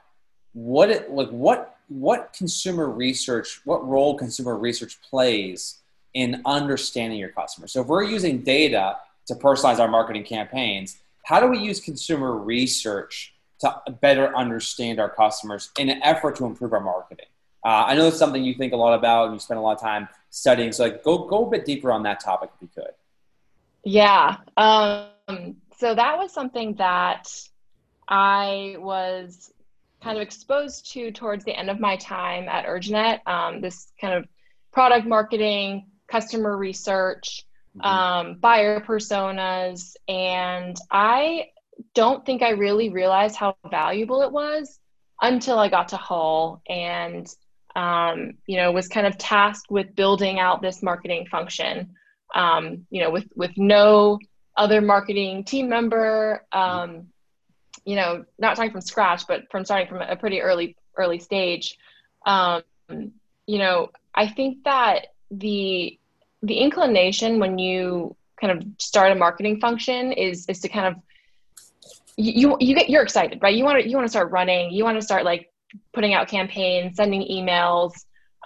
what 0.53 0.89
it 0.89 1.11
like 1.11 1.29
what 1.29 1.77
what 1.89 2.33
consumer 2.33 2.89
research 2.89 3.61
what 3.65 3.87
role 3.87 4.17
consumer 4.17 4.57
research 4.57 5.01
plays 5.01 5.79
in 6.13 6.41
understanding 6.45 7.17
your 7.17 7.29
customer. 7.29 7.67
so 7.67 7.81
if 7.81 7.87
we're 7.87 8.03
using 8.03 8.41
data 8.41 8.97
to 9.25 9.33
personalize 9.33 9.79
our 9.79 9.87
marketing 9.87 10.23
campaigns 10.23 10.97
how 11.23 11.39
do 11.39 11.47
we 11.47 11.57
use 11.57 11.79
consumer 11.79 12.37
research 12.37 13.33
to 13.61 13.81
better 14.01 14.35
understand 14.35 14.99
our 14.99 15.09
customers 15.09 15.71
in 15.77 15.89
an 15.89 16.01
effort 16.03 16.35
to 16.37 16.45
improve 16.45 16.73
our 16.73 16.81
marketing? 16.81 17.27
Uh, 17.65 17.85
i 17.87 17.95
know 17.95 18.07
it's 18.07 18.17
something 18.17 18.43
you 18.43 18.53
think 18.53 18.73
a 18.73 18.75
lot 18.75 18.93
about 18.93 19.25
and 19.25 19.33
you 19.33 19.39
spend 19.39 19.57
a 19.57 19.61
lot 19.61 19.73
of 19.73 19.81
time 19.81 20.07
studying 20.29 20.71
so 20.71 20.83
like 20.83 21.03
go 21.03 21.27
go 21.27 21.45
a 21.47 21.49
bit 21.49 21.65
deeper 21.65 21.91
on 21.91 22.03
that 22.03 22.19
topic 22.19 22.49
if 22.55 22.61
you 22.61 22.69
could. 22.75 22.91
Yeah 23.85 24.37
um, 24.57 25.55
so 25.77 25.95
that 25.95 26.17
was 26.17 26.33
something 26.33 26.75
that 26.75 27.29
i 28.09 28.75
was 28.79 29.53
kind 30.03 30.17
of 30.17 30.21
exposed 30.21 30.91
to 30.91 31.11
towards 31.11 31.45
the 31.45 31.57
end 31.57 31.69
of 31.69 31.79
my 31.79 31.95
time 31.95 32.49
at 32.49 32.65
Urjanet, 32.65 33.25
um, 33.25 33.61
this 33.61 33.91
kind 33.99 34.13
of 34.13 34.27
product 34.71 35.07
marketing, 35.07 35.85
customer 36.07 36.57
research, 36.57 37.45
mm-hmm. 37.77 37.85
um, 37.85 38.35
buyer 38.39 38.79
personas. 38.81 39.95
And 40.07 40.77
I 40.91 41.47
don't 41.93 42.25
think 42.25 42.41
I 42.41 42.51
really 42.51 42.89
realized 42.89 43.35
how 43.35 43.55
valuable 43.69 44.21
it 44.21 44.31
was 44.31 44.79
until 45.21 45.59
I 45.59 45.69
got 45.69 45.89
to 45.89 45.97
Hull 45.97 46.61
and, 46.67 47.27
um, 47.75 48.33
you 48.45 48.57
know, 48.57 48.71
was 48.71 48.87
kind 48.87 49.07
of 49.07 49.17
tasked 49.17 49.71
with 49.71 49.95
building 49.95 50.39
out 50.39 50.61
this 50.61 50.83
marketing 50.83 51.27
function, 51.27 51.95
um, 52.35 52.85
you 52.89 53.01
know, 53.01 53.09
with, 53.09 53.27
with 53.35 53.51
no 53.57 54.19
other 54.55 54.81
marketing 54.81 55.43
team 55.43 55.69
member. 55.69 56.45
Um, 56.51 57.07
you 57.85 57.95
know, 57.95 58.23
not 58.39 58.55
starting 58.55 58.71
from 58.71 58.81
scratch, 58.81 59.27
but 59.27 59.49
from 59.51 59.65
starting 59.65 59.87
from 59.87 60.01
a 60.01 60.15
pretty 60.15 60.41
early 60.41 60.77
early 60.97 61.19
stage, 61.19 61.77
um, 62.25 62.61
you 63.45 63.57
know, 63.57 63.89
I 64.13 64.27
think 64.27 64.63
that 64.63 65.07
the 65.31 65.99
the 66.43 66.55
inclination 66.55 67.39
when 67.39 67.57
you 67.57 68.15
kind 68.39 68.51
of 68.51 68.67
start 68.77 69.11
a 69.11 69.15
marketing 69.15 69.59
function 69.59 70.11
is 70.11 70.45
is 70.47 70.59
to 70.59 70.69
kind 70.69 70.87
of 70.87 71.01
you 72.17 72.57
you 72.59 72.75
get 72.75 72.89
you're 72.89 73.01
excited, 73.01 73.39
right? 73.41 73.55
You 73.55 73.63
want 73.63 73.81
to 73.81 73.89
you 73.89 73.95
want 73.95 74.05
to 74.05 74.11
start 74.11 74.29
running, 74.31 74.71
you 74.71 74.83
want 74.83 74.97
to 74.97 75.01
start 75.01 75.23
like 75.23 75.51
putting 75.93 76.13
out 76.13 76.27
campaigns, 76.27 76.97
sending 76.97 77.21
emails. 77.21 77.93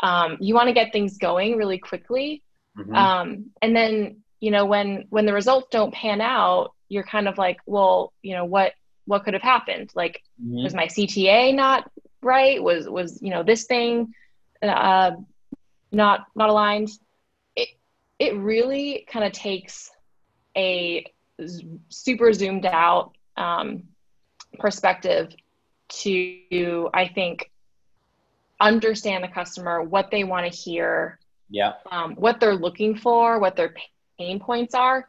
Um, 0.02 0.38
you 0.40 0.54
want 0.54 0.68
to 0.68 0.74
get 0.74 0.94
things 0.94 1.18
going 1.18 1.58
really 1.58 1.80
quickly, 1.80 2.44
mm-hmm. 2.78 2.96
um, 2.96 3.48
and 3.62 3.76
then 3.76 4.18
you 4.40 4.52
know 4.52 4.66
when 4.66 5.08
when 5.10 5.26
the 5.26 5.34
results 5.34 5.68
don't 5.72 5.94
pan 5.94 6.22
out, 6.22 6.74
you're 6.88 7.04
kind 7.04 7.28
of 7.28 7.38
like, 7.38 7.58
well, 7.66 8.14
you 8.22 8.36
know 8.36 8.46
what 8.46 8.74
what 9.08 9.24
could 9.24 9.34
have 9.34 9.44
happened 9.44 9.90
like 9.96 10.22
mm-hmm. 10.42 10.64
was 10.64 10.74
my 10.74 10.86
cta 10.86 11.56
not 11.56 11.90
right 12.22 12.62
was 12.62 12.90
was 12.90 13.22
you 13.22 13.30
know 13.30 13.42
this 13.42 13.64
thing 13.64 14.14
uh, 14.62 15.12
not 15.94 16.26
not 16.36 16.50
aligned 16.50 16.90
it 18.20 18.36
really 18.38 19.06
kind 19.12 19.26
of 19.26 19.32
takes 19.32 19.92
a 20.56 21.06
super 21.90 22.34
zoomed 22.34 22.66
out 22.66 23.12
um, 23.36 23.84
perspective 24.60 25.34
to 25.90 26.90
i 26.94 27.08
think 27.08 27.52
understand 28.60 29.24
the 29.24 29.28
customer 29.28 29.82
what 29.82 30.10
they 30.12 30.24
want 30.24 30.52
to 30.52 30.58
hear 30.58 31.20
yeah 31.50 31.74
um, 31.92 32.16
what 32.16 32.40
they're 32.40 32.56
looking 32.56 32.98
for 32.98 33.40
what 33.40 33.56
their 33.56 33.74
pain 34.18 34.40
points 34.40 34.74
are 34.74 35.08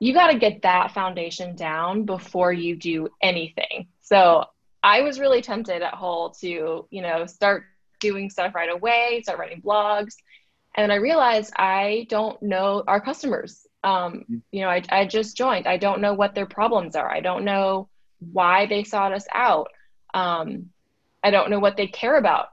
you 0.00 0.14
got 0.14 0.28
to 0.28 0.38
get 0.38 0.62
that 0.62 0.92
foundation 0.92 1.56
down 1.56 2.04
before 2.04 2.52
you 2.52 2.76
do 2.76 3.08
anything. 3.20 3.88
So 4.00 4.44
I 4.82 5.02
was 5.02 5.18
really 5.18 5.42
tempted 5.42 5.82
at 5.82 5.94
Hull 5.94 6.30
to, 6.40 6.86
you 6.90 7.02
know, 7.02 7.26
start 7.26 7.64
doing 8.00 8.30
stuff 8.30 8.54
right 8.54 8.70
away, 8.70 9.22
start 9.22 9.38
writing 9.38 9.60
blogs. 9.60 10.14
And 10.78 10.92
I 10.92 10.96
realized 10.96 11.52
I 11.56 12.06
don't 12.08 12.40
know 12.40 12.84
our 12.86 13.00
customers. 13.00 13.66
Um, 13.82 14.42
you 14.52 14.60
know, 14.62 14.68
I, 14.68 14.82
I 14.90 15.06
just 15.06 15.36
joined. 15.36 15.66
I 15.66 15.76
don't 15.76 16.00
know 16.00 16.14
what 16.14 16.36
their 16.36 16.46
problems 16.46 16.94
are. 16.94 17.10
I 17.10 17.18
don't 17.20 17.44
know 17.44 17.88
why 18.20 18.66
they 18.66 18.84
sought 18.84 19.12
us 19.12 19.26
out. 19.34 19.70
Um, 20.14 20.70
I 21.22 21.32
don't 21.32 21.50
know 21.50 21.58
what 21.58 21.76
they 21.76 21.88
care 21.88 22.16
about. 22.16 22.50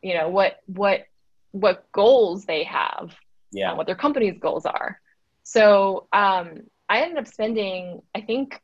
You 0.00 0.14
know, 0.14 0.30
what 0.30 0.60
what 0.66 1.04
what 1.50 1.84
goals 1.92 2.46
they 2.46 2.64
have. 2.64 3.14
Yeah. 3.52 3.74
what 3.74 3.86
their 3.86 3.96
company's 3.96 4.38
goals 4.38 4.64
are. 4.64 4.98
So 5.42 6.06
um, 6.12 6.62
I 6.88 7.02
ended 7.02 7.18
up 7.18 7.26
spending, 7.26 8.00
I 8.14 8.20
think, 8.22 8.62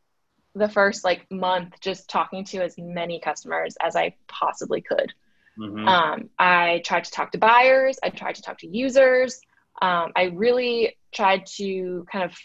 the 0.54 0.68
first 0.68 1.04
like 1.04 1.30
month 1.30 1.74
just 1.80 2.08
talking 2.08 2.44
to 2.46 2.62
as 2.62 2.78
many 2.78 3.20
customers 3.20 3.76
as 3.78 3.94
I 3.94 4.14
possibly 4.26 4.80
could. 4.80 5.12
Mm-hmm. 5.58 5.88
Um, 5.88 6.30
I 6.38 6.82
tried 6.84 7.04
to 7.04 7.10
talk 7.10 7.32
to 7.32 7.38
buyers. 7.38 7.98
I 8.02 8.10
tried 8.10 8.34
to 8.36 8.42
talk 8.42 8.58
to 8.58 8.68
users. 8.68 9.40
Um, 9.82 10.12
I 10.16 10.24
really 10.34 10.96
tried 11.12 11.46
to 11.56 12.06
kind 12.10 12.24
of 12.24 12.36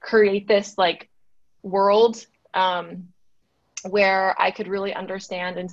create 0.00 0.46
this 0.46 0.76
like 0.76 1.08
world 1.62 2.24
um, 2.52 3.08
where 3.88 4.40
I 4.40 4.50
could 4.50 4.68
really 4.68 4.94
understand 4.94 5.58
and 5.58 5.70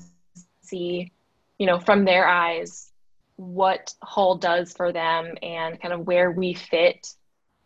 see, 0.61 1.11
you 1.57 1.65
know, 1.65 1.79
from 1.79 2.05
their 2.05 2.27
eyes 2.27 2.91
what 3.35 3.93
Hull 4.03 4.35
does 4.35 4.71
for 4.73 4.91
them 4.91 5.33
and 5.41 5.81
kind 5.81 5.93
of 5.93 6.05
where 6.05 6.31
we 6.31 6.53
fit 6.53 7.07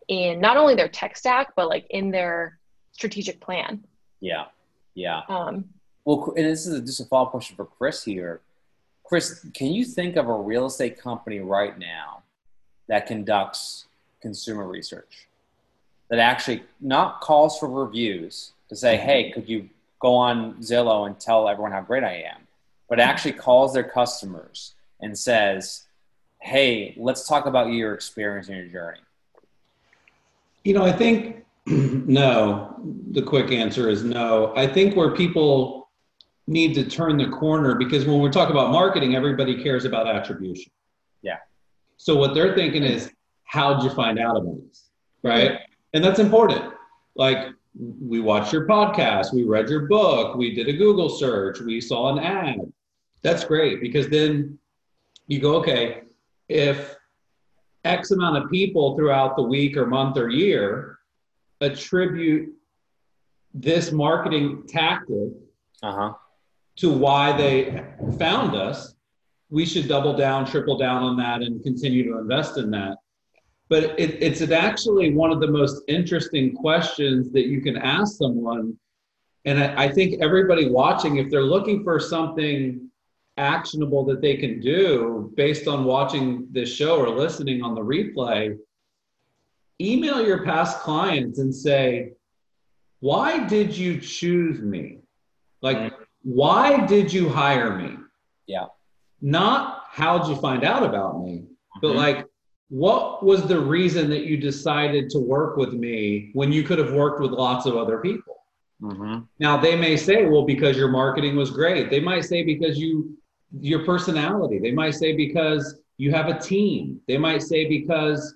in 0.08 0.40
not 0.40 0.58
only 0.58 0.76
their 0.76 0.88
tech 0.88 1.18
stack 1.18 1.54
but 1.56 1.68
like 1.68 1.86
in 1.90 2.12
their 2.12 2.60
strategic 2.92 3.42
plan 3.42 3.84
yeah 4.22 4.46
yeah 4.94 5.22
um, 5.28 5.66
well 6.06 6.34
and 6.36 6.46
this 6.46 6.66
is 6.68 6.80
just 6.82 7.00
a 7.00 7.06
follow-up 7.06 7.32
question 7.32 7.56
for 7.56 7.66
chris 7.66 8.04
here 8.04 8.42
chris 9.06 9.46
can 9.54 9.72
you 9.72 9.86
think 9.86 10.16
of 10.16 10.28
a 10.28 10.34
real 10.34 10.66
estate 10.66 11.00
company 11.00 11.40
right 11.40 11.78
now 11.78 12.24
that 12.88 13.08
conducts 13.08 13.86
consumer 14.22 14.68
research 14.68 15.28
that 16.10 16.20
actually 16.20 16.64
not 16.82 17.22
calls 17.22 17.58
for 17.60 17.70
reviews 17.70 18.52
to 18.70 18.76
say 18.76 18.98
mm-hmm. 18.98 19.06
hey 19.06 19.32
could 19.32 19.48
you 19.48 19.70
go 20.00 20.14
on 20.14 20.56
zillow 20.56 21.08
and 21.08 21.20
tell 21.20 21.48
everyone 21.48 21.72
how 21.72 21.82
great 21.82 22.04
i 22.04 22.14
am 22.14 22.42
but 22.90 23.00
actually 23.00 23.34
calls 23.34 23.74
their 23.74 23.84
customers 23.84 24.74
and 25.02 25.18
says 25.18 25.84
hey 26.40 26.94
let's 26.98 27.28
talk 27.28 27.46
about 27.46 27.72
your 27.72 27.94
experience 27.94 28.48
and 28.48 28.58
your 28.58 28.68
journey 28.68 29.00
you 30.66 30.74
know, 30.74 30.84
I 30.84 30.92
think 30.92 31.46
no. 31.68 32.76
The 33.12 33.22
quick 33.22 33.52
answer 33.52 33.88
is 33.88 34.04
no. 34.04 34.52
I 34.58 34.68
think 34.68 34.96
where 34.96 35.12
people 35.12 35.85
need 36.48 36.74
to 36.76 36.84
turn 36.84 37.18
the 37.18 37.28
corner 37.30 37.76
because 37.76 38.06
when 38.06 38.22
we 38.22 38.30
talk 38.30 38.50
about 38.50 38.72
marketing, 38.72 39.16
everybody 39.16 39.62
cares 39.62 39.86
about 39.86 40.08
attribution. 40.08 40.72
Yeah. 41.22 41.38
So 41.98 42.16
what 42.16 42.34
they're 42.34 42.56
thinking 42.56 42.84
is, 42.84 43.12
how'd 43.44 43.84
you 43.84 43.90
find 43.90 44.20
out 44.20 44.38
about 44.38 44.58
this? 44.68 44.90
Right. 45.24 45.60
And 45.94 46.04
that's 46.04 46.20
important. 46.20 46.74
Like 47.16 47.48
we 47.78 48.20
watched 48.20 48.54
your 48.54 48.68
podcast, 48.68 49.34
we 49.34 49.44
read 49.44 49.70
your 49.70 49.88
book, 49.88 50.36
we 50.36 50.54
did 50.54 50.68
a 50.68 50.74
Google 50.74 51.10
search, 51.10 51.60
we 51.62 51.82
saw 51.82 52.16
an 52.16 52.20
ad. 52.24 52.72
That's 53.22 53.44
great 53.44 53.82
because 53.82 54.08
then 54.10 54.60
you 55.28 55.40
go, 55.40 55.56
okay, 55.58 56.02
if 56.48 56.96
X 57.84 58.12
amount 58.12 58.38
of 58.38 58.50
people 58.52 58.96
throughout 58.96 59.36
the 59.36 59.44
week 59.44 59.78
or 59.78 59.86
month 59.88 60.18
or 60.18 60.30
year 60.30 61.00
attribute 61.62 62.54
this 63.54 63.92
marketing 63.92 64.64
tactic 64.68 65.32
uh-huh. 65.82 66.14
To 66.78 66.92
why 66.92 67.36
they 67.36 67.84
found 68.18 68.56
us, 68.56 68.96
we 69.50 69.66
should 69.66 69.88
double 69.88 70.16
down, 70.16 70.46
triple 70.46 70.78
down 70.78 71.04
on 71.04 71.18
that, 71.18 71.42
and 71.42 71.64
continue 71.64 72.04
to 72.12 72.18
invest 72.20 72.58
in 72.58 72.72
that. 72.72 72.98
But 73.70 74.00
it, 74.00 74.22
it's 74.22 74.42
actually 74.52 75.14
one 75.14 75.32
of 75.32 75.40
the 75.40 75.48
most 75.48 75.84
interesting 75.88 76.56
questions 76.56 77.32
that 77.32 77.48
you 77.48 77.62
can 77.62 77.78
ask 77.78 78.18
someone. 78.18 78.78
And 79.46 79.60
I, 79.60 79.86
I 79.86 79.92
think 79.92 80.22
everybody 80.22 80.70
watching, 80.70 81.18
if 81.18 81.30
they're 81.30 81.44
looking 81.44 81.84
for 81.84 82.00
something 82.00 82.90
actionable 83.38 84.06
that 84.06 84.22
they 84.22 84.38
can 84.38 84.60
do 84.60 85.32
based 85.36 85.68
on 85.68 85.84
watching 85.84 86.48
this 86.52 86.74
show 86.74 86.98
or 86.98 87.10
listening 87.10 87.62
on 87.64 87.76
the 87.76 87.82
replay, 87.82 88.58
email 89.82 90.26
your 90.26 90.44
past 90.44 90.80
clients 90.80 91.40
and 91.40 91.54
say, 91.54 92.12
why 93.00 93.46
did 93.46 93.76
you 93.76 94.00
choose 94.00 94.62
me? 94.62 95.00
Like, 95.62 95.78
mm-hmm. 95.78 96.04
Why 96.26 96.86
did 96.88 97.14
you 97.14 97.30
hire 97.30 97.78
me? 97.78 97.98
Yeah. 98.48 98.66
Not 99.22 99.84
how'd 99.92 100.28
you 100.28 100.36
find 100.36 100.64
out 100.64 100.84
about 100.84 101.22
me, 101.22 101.44
but 101.82 101.90
mm-hmm. 101.90 101.98
like, 101.98 102.26
what 102.70 103.24
was 103.24 103.44
the 103.44 103.60
reason 103.60 104.10
that 104.10 104.26
you 104.26 104.36
decided 104.36 105.10
to 105.12 105.20
work 105.20 105.56
with 105.56 105.74
me 105.74 106.32
when 106.34 106.52
you 106.52 106.64
could 106.64 106.80
have 106.80 106.94
worked 106.94 107.22
with 107.22 107.32
lots 107.32 107.68
of 107.68 107.78
other 107.78 108.00
people? 108.00 108.38
Mm-hmm. 108.82 109.20
Now 109.40 109.56
they 109.56 109.76
may 109.76 109.96
say, 109.96 110.26
well, 110.26 110.46
because 110.46 110.76
your 110.76 110.90
marketing 110.90 111.36
was 111.36 111.52
great. 111.52 111.92
They 111.92 112.00
might 112.00 112.26
say 112.26 112.44
because 112.44 112.78
you 112.78 113.16
your 113.62 113.86
personality. 113.86 114.60
They 114.60 114.72
might 114.72 114.96
say 114.96 115.16
because 115.16 115.80
you 115.98 116.12
have 116.12 116.28
a 116.28 116.40
team. 116.40 117.00
They 117.08 117.18
might 117.18 117.44
say 117.44 117.70
because 117.70 118.36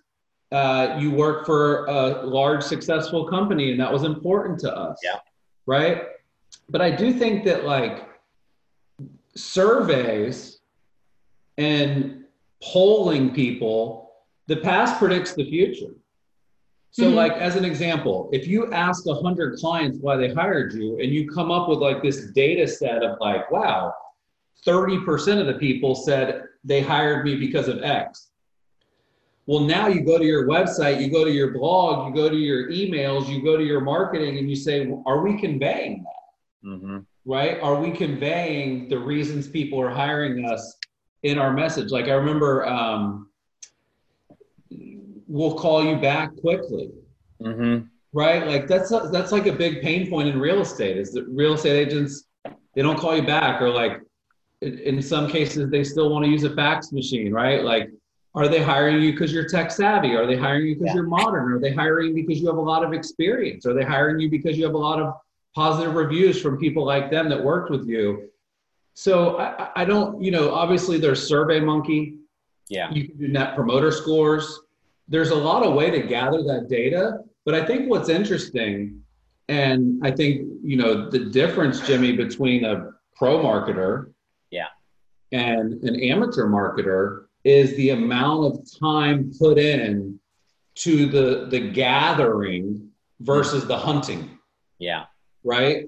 uh, 0.51 0.95
you 0.99 1.11
work 1.11 1.45
for 1.45 1.85
a 1.85 2.23
large 2.23 2.63
successful 2.63 3.27
company 3.27 3.71
and 3.71 3.79
that 3.79 3.91
was 3.91 4.03
important 4.03 4.59
to 4.59 4.73
us. 4.73 4.99
Yeah. 5.03 5.19
Right. 5.65 6.03
But 6.69 6.81
I 6.81 6.91
do 6.91 7.11
think 7.11 7.43
that 7.45 7.65
like 7.65 8.07
surveys 9.35 10.59
and 11.57 12.23
polling 12.61 13.33
people, 13.33 14.11
the 14.47 14.57
past 14.57 14.97
predicts 14.97 15.33
the 15.33 15.49
future. 15.49 15.93
So, 16.91 17.03
mm-hmm. 17.03 17.15
like 17.15 17.33
as 17.33 17.55
an 17.55 17.65
example, 17.65 18.29
if 18.31 18.47
you 18.47 18.71
ask 18.73 19.03
hundred 19.07 19.59
clients 19.59 19.99
why 20.01 20.15
they 20.17 20.33
hired 20.33 20.73
you, 20.73 20.99
and 20.99 21.13
you 21.13 21.29
come 21.29 21.51
up 21.51 21.69
with 21.69 21.79
like 21.79 22.01
this 22.01 22.31
data 22.31 22.67
set 22.67 23.03
of 23.03 23.17
like, 23.19 23.49
wow, 23.51 23.93
30% 24.65 25.39
of 25.39 25.47
the 25.47 25.53
people 25.53 25.95
said 25.95 26.45
they 26.63 26.81
hired 26.81 27.25
me 27.25 27.35
because 27.35 27.67
of 27.67 27.83
X. 27.83 28.31
Well, 29.45 29.61
now 29.61 29.87
you 29.87 30.01
go 30.01 30.17
to 30.17 30.25
your 30.25 30.47
website, 30.47 31.01
you 31.01 31.11
go 31.11 31.23
to 31.23 31.31
your 31.31 31.51
blog, 31.51 32.07
you 32.07 32.21
go 32.21 32.29
to 32.29 32.35
your 32.35 32.69
emails, 32.69 33.27
you 33.27 33.41
go 33.43 33.57
to 33.57 33.63
your 33.63 33.81
marketing, 33.81 34.37
and 34.37 34.49
you 34.49 34.55
say, 34.55 34.91
Are 35.05 35.21
we 35.21 35.39
conveying 35.39 36.03
that? 36.03 36.18
Mm-hmm. 36.65 36.99
Right? 37.25 37.59
Are 37.61 37.75
we 37.75 37.91
conveying 37.91 38.89
the 38.89 38.97
reasons 38.97 39.47
people 39.47 39.79
are 39.81 39.89
hiring 39.89 40.45
us 40.45 40.77
in 41.23 41.37
our 41.37 41.53
message? 41.53 41.91
Like, 41.91 42.07
I 42.07 42.13
remember, 42.13 42.65
um, 42.65 43.29
we'll 45.27 45.55
call 45.55 45.83
you 45.83 45.97
back 45.97 46.35
quickly. 46.41 46.91
Mm-hmm. 47.41 47.85
Right? 48.13 48.47
Like, 48.47 48.67
that's, 48.67 48.91
a, 48.91 49.09
that's 49.11 49.31
like 49.31 49.47
a 49.47 49.53
big 49.53 49.81
pain 49.81 50.09
point 50.09 50.29
in 50.29 50.39
real 50.39 50.61
estate 50.61 50.97
is 50.97 51.11
that 51.13 51.25
real 51.27 51.53
estate 51.53 51.87
agents, 51.87 52.25
they 52.75 52.81
don't 52.81 52.97
call 52.97 53.15
you 53.15 53.23
back 53.23 53.61
or 53.61 53.69
like, 53.69 54.01
in 54.61 55.01
some 55.01 55.29
cases 55.29 55.69
they 55.69 55.83
still 55.83 56.09
want 56.09 56.25
to 56.25 56.29
use 56.29 56.43
a 56.43 56.53
fax 56.53 56.91
machine 56.91 57.31
right 57.31 57.63
like 57.63 57.89
are 58.35 58.47
they 58.47 58.61
hiring 58.61 59.01
you 59.01 59.11
because 59.11 59.31
you're 59.31 59.47
tech 59.47 59.71
savvy 59.71 60.15
are 60.15 60.27
they 60.27 60.35
hiring 60.35 60.67
you 60.67 60.75
because 60.75 60.87
yeah. 60.87 60.95
you're 60.95 61.07
modern 61.07 61.53
are 61.53 61.59
they 61.59 61.73
hiring 61.73 62.13
because 62.13 62.41
you 62.41 62.47
have 62.47 62.57
a 62.57 62.61
lot 62.61 62.83
of 62.83 62.91
experience 62.91 63.65
are 63.65 63.73
they 63.73 63.85
hiring 63.85 64.19
you 64.19 64.29
because 64.29 64.57
you 64.57 64.65
have 64.65 64.73
a 64.73 64.77
lot 64.77 64.99
of 64.99 65.13
positive 65.59 65.93
reviews 65.95 66.41
from 66.41 66.57
people 66.57 66.83
like 66.85 67.11
them 67.11 67.29
that 67.29 67.41
worked 67.51 67.69
with 67.69 67.85
you 67.93 68.29
so 68.93 69.37
i, 69.39 69.69
I 69.81 69.85
don't 69.85 70.21
you 70.25 70.31
know 70.31 70.45
obviously 70.53 70.97
there's 70.97 71.29
SurveyMonkey 71.29 72.01
yeah 72.69 72.89
you 72.91 73.01
can 73.07 73.17
do 73.17 73.27
net 73.27 73.55
promoter 73.55 73.91
scores 73.91 74.45
there's 75.07 75.31
a 75.31 75.41
lot 75.49 75.65
of 75.65 75.73
way 75.73 75.87
to 75.91 76.01
gather 76.17 76.41
that 76.43 76.67
data 76.69 77.19
but 77.45 77.53
i 77.55 77.65
think 77.65 77.89
what's 77.89 78.09
interesting 78.09 79.01
and 79.49 79.99
i 80.07 80.11
think 80.19 80.47
you 80.63 80.77
know 80.77 81.09
the 81.09 81.23
difference 81.41 81.81
jimmy 81.89 82.11
between 82.25 82.63
a 82.63 82.91
pro 83.17 83.39
marketer 83.39 84.13
yeah. 84.51 84.67
And 85.31 85.83
an 85.83 85.95
amateur 86.01 86.47
marketer 86.47 87.25
is 87.43 87.75
the 87.75 87.91
amount 87.91 88.45
of 88.45 88.79
time 88.79 89.31
put 89.37 89.57
in 89.57 90.19
to 90.75 91.07
the 91.07 91.47
the 91.49 91.71
gathering 91.71 92.89
versus 93.19 93.65
the 93.67 93.77
hunting. 93.77 94.37
Yeah. 94.79 95.05
Right? 95.43 95.85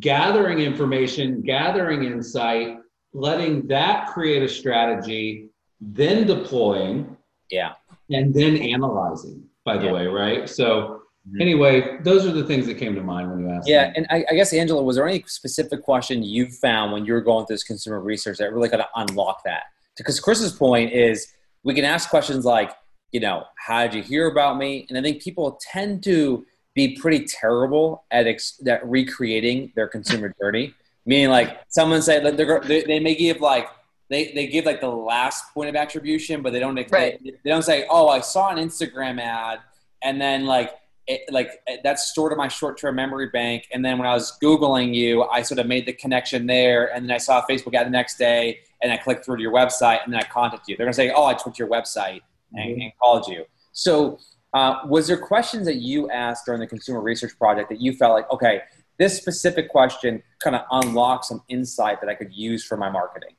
Gathering 0.00 0.60
information, 0.60 1.42
gathering 1.42 2.04
insight, 2.04 2.78
letting 3.12 3.66
that 3.68 4.08
create 4.08 4.42
a 4.42 4.48
strategy, 4.48 5.48
then 5.80 6.26
deploying. 6.26 7.16
Yeah. 7.50 7.72
And 8.10 8.32
then 8.32 8.56
analyzing, 8.56 9.44
by 9.64 9.78
the 9.78 9.86
yeah. 9.86 9.92
way, 9.92 10.06
right? 10.06 10.48
So 10.48 11.02
Mm-hmm. 11.28 11.40
Anyway, 11.40 11.98
those 12.02 12.26
are 12.26 12.32
the 12.32 12.42
things 12.42 12.66
that 12.66 12.78
came 12.78 12.96
to 12.96 13.02
mind 13.02 13.30
when 13.30 13.40
you 13.40 13.50
asked. 13.50 13.68
Yeah, 13.68 13.88
me. 13.88 13.92
and 13.96 14.06
I, 14.10 14.24
I, 14.30 14.34
guess 14.34 14.52
Angela, 14.52 14.82
was 14.82 14.96
there 14.96 15.06
any 15.06 15.22
specific 15.28 15.82
question 15.82 16.24
you 16.24 16.48
found 16.48 16.92
when 16.92 17.04
you 17.04 17.12
were 17.12 17.20
going 17.20 17.46
through 17.46 17.54
this 17.54 17.62
consumer 17.62 18.00
research 18.00 18.38
that 18.38 18.52
really 18.52 18.68
kind 18.68 18.82
of 18.82 18.88
unlock 18.96 19.44
that? 19.44 19.62
Because 19.96 20.18
Chris's 20.18 20.52
point 20.52 20.92
is, 20.92 21.28
we 21.62 21.74
can 21.74 21.84
ask 21.84 22.10
questions 22.10 22.44
like, 22.44 22.72
you 23.12 23.20
know, 23.20 23.44
how 23.56 23.82
did 23.82 23.94
you 23.94 24.02
hear 24.02 24.26
about 24.26 24.58
me? 24.58 24.84
And 24.88 24.98
I 24.98 25.02
think 25.02 25.22
people 25.22 25.60
tend 25.70 26.02
to 26.04 26.44
be 26.74 26.96
pretty 26.96 27.24
terrible 27.24 28.04
at, 28.10 28.26
ex- 28.26 28.60
at 28.66 28.86
recreating 28.88 29.72
their 29.74 29.88
consumer 29.88 30.34
journey. 30.40 30.74
Meaning, 31.04 31.30
like 31.30 31.58
someone 31.68 32.00
said 32.00 32.24
that 32.24 32.36
they're, 32.36 32.60
they, 32.60 32.82
they 32.82 33.00
may 33.00 33.16
give 33.16 33.40
like 33.40 33.68
they, 34.08 34.30
they 34.34 34.46
give 34.46 34.66
like 34.66 34.80
the 34.80 34.90
last 34.90 35.52
point 35.52 35.68
of 35.68 35.74
attribution, 35.74 36.42
but 36.42 36.52
they 36.52 36.60
don't 36.60 36.76
right. 36.92 37.18
they, 37.24 37.32
they 37.42 37.50
don't 37.50 37.62
say, 37.62 37.86
oh, 37.90 38.08
I 38.08 38.20
saw 38.20 38.50
an 38.50 38.58
Instagram 38.58 39.20
ad, 39.20 39.58
and 40.02 40.20
then 40.20 40.44
like 40.44 40.74
it, 41.06 41.22
like 41.30 41.60
that's 41.82 42.08
stored 42.08 42.32
in 42.32 42.38
my 42.38 42.48
short-term 42.48 42.94
memory 42.94 43.28
bank. 43.28 43.68
And 43.72 43.84
then 43.84 43.98
when 43.98 44.06
I 44.06 44.14
was 44.14 44.38
Googling 44.42 44.94
you, 44.94 45.24
I 45.24 45.42
sort 45.42 45.58
of 45.58 45.66
made 45.66 45.86
the 45.86 45.92
connection 45.92 46.46
there. 46.46 46.94
And 46.94 47.08
then 47.08 47.14
I 47.14 47.18
saw 47.18 47.40
a 47.40 47.42
Facebook 47.50 47.74
ad 47.74 47.86
the 47.86 47.90
next 47.90 48.18
day 48.18 48.60
and 48.82 48.92
I 48.92 48.96
clicked 48.96 49.24
through 49.24 49.36
to 49.36 49.42
your 49.42 49.52
website 49.52 50.04
and 50.04 50.12
then 50.12 50.20
I 50.20 50.24
contacted 50.24 50.68
you. 50.68 50.76
They're 50.76 50.86
gonna 50.86 50.94
say, 50.94 51.10
oh, 51.10 51.24
I 51.24 51.32
went 51.32 51.54
to 51.54 51.58
your 51.58 51.68
website 51.68 52.20
and, 52.52 52.72
mm-hmm. 52.72 52.80
and 52.82 52.92
called 53.00 53.26
you. 53.26 53.44
So 53.72 54.18
uh, 54.54 54.80
was 54.86 55.06
there 55.06 55.16
questions 55.16 55.66
that 55.66 55.76
you 55.76 56.10
asked 56.10 56.46
during 56.46 56.60
the 56.60 56.66
consumer 56.66 57.00
research 57.00 57.38
project 57.38 57.68
that 57.70 57.80
you 57.80 57.94
felt 57.94 58.12
like, 58.12 58.30
okay, 58.30 58.62
this 58.98 59.16
specific 59.16 59.70
question 59.70 60.22
kind 60.40 60.54
of 60.54 60.62
unlocks 60.70 61.28
some 61.28 61.42
insight 61.48 62.00
that 62.00 62.10
I 62.10 62.14
could 62.14 62.32
use 62.32 62.64
for 62.64 62.76
my 62.76 62.90
marketing? 62.90 63.34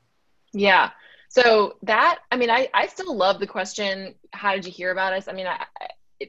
Yeah. 0.53 0.91
So 1.29 1.77
that, 1.83 2.19
I 2.31 2.37
mean, 2.37 2.49
I, 2.49 2.69
I 2.73 2.87
still 2.87 3.15
love 3.15 3.39
the 3.39 3.47
question, 3.47 4.15
how 4.31 4.53
did 4.53 4.65
you 4.65 4.71
hear 4.71 4.91
about 4.91 5.13
us? 5.13 5.27
I 5.27 5.33
mean, 5.33 5.47
I, 5.47 5.65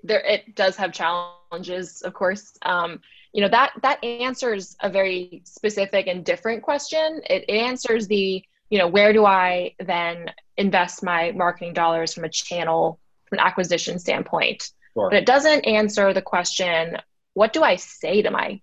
there 0.03 0.20
it 0.20 0.55
does 0.55 0.77
have 0.77 0.92
challenges, 0.92 2.03
of 2.03 2.14
course. 2.14 2.57
Um, 2.62 3.01
you 3.33 3.40
know 3.40 3.49
that 3.49 3.73
that 3.83 4.03
answers 4.05 4.77
a 4.81 4.88
very 4.88 5.42
specific 5.44 6.07
and 6.07 6.25
different 6.25 6.62
question. 6.62 7.20
It, 7.29 7.44
it 7.49 7.55
answers 7.55 8.07
the 8.07 8.42
you 8.70 8.79
know 8.79 8.88
where 8.88 9.12
do 9.12 9.25
I 9.25 9.75
then 9.81 10.31
invest 10.57 11.03
my 11.03 11.33
marketing 11.33 11.75
dollars 11.75 12.14
from 12.14 12.25
a 12.25 12.29
channel 12.29 12.99
from 13.29 13.39
an 13.39 13.45
acquisition 13.45 13.99
standpoint. 13.99 14.71
Sure. 14.95 15.11
But 15.11 15.17
it 15.17 15.27
doesn't 15.27 15.67
answer 15.67 16.13
the 16.13 16.23
question 16.23 16.99
what 17.35 17.53
do 17.53 17.63
I 17.63 17.77
say 17.77 18.23
to 18.23 18.31
my 18.31 18.61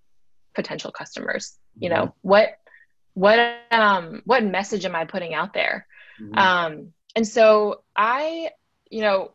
potential 0.54 0.90
customers? 0.90 1.58
You 1.78 1.90
mm-hmm. 1.90 2.06
know 2.06 2.14
what 2.22 2.58
what 3.14 3.38
um 3.70 4.22
what 4.24 4.42
message 4.42 4.84
am 4.84 4.96
I 4.96 5.04
putting 5.04 5.34
out 5.34 5.52
there? 5.52 5.86
Mm-hmm. 6.20 6.38
Um, 6.38 6.92
and 7.14 7.26
so 7.26 7.82
I 7.94 8.50
you 8.90 9.02
know 9.02 9.32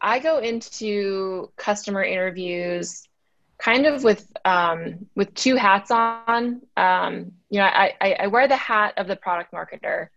I 0.00 0.18
go 0.20 0.38
into 0.38 1.50
customer 1.56 2.04
interviews 2.04 3.06
kind 3.58 3.86
of 3.86 4.04
with 4.04 4.30
um, 4.44 5.06
with 5.14 5.34
two 5.34 5.56
hats 5.56 5.90
on. 5.90 6.62
Um, 6.76 7.32
you 7.50 7.60
know, 7.60 7.64
I, 7.64 8.16
I 8.20 8.26
wear 8.26 8.48
the 8.48 8.56
hat 8.56 8.94
of 8.96 9.06
the 9.06 9.16
product 9.16 9.52
marketer, 9.52 10.08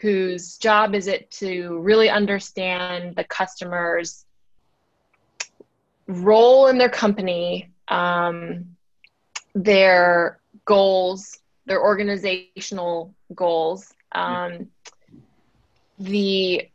whose 0.00 0.58
job 0.58 0.94
is 0.94 1.06
it 1.06 1.30
to 1.30 1.78
really 1.80 2.08
understand 2.08 3.16
the 3.16 3.24
customer's 3.24 4.24
role 6.06 6.68
in 6.68 6.78
their 6.78 6.88
company, 6.88 7.70
um, 7.88 8.76
their 9.54 10.40
goals, 10.64 11.38
their 11.66 11.82
organizational 11.82 13.14
goals, 13.34 13.92
um, 14.12 14.68
the 15.98 16.68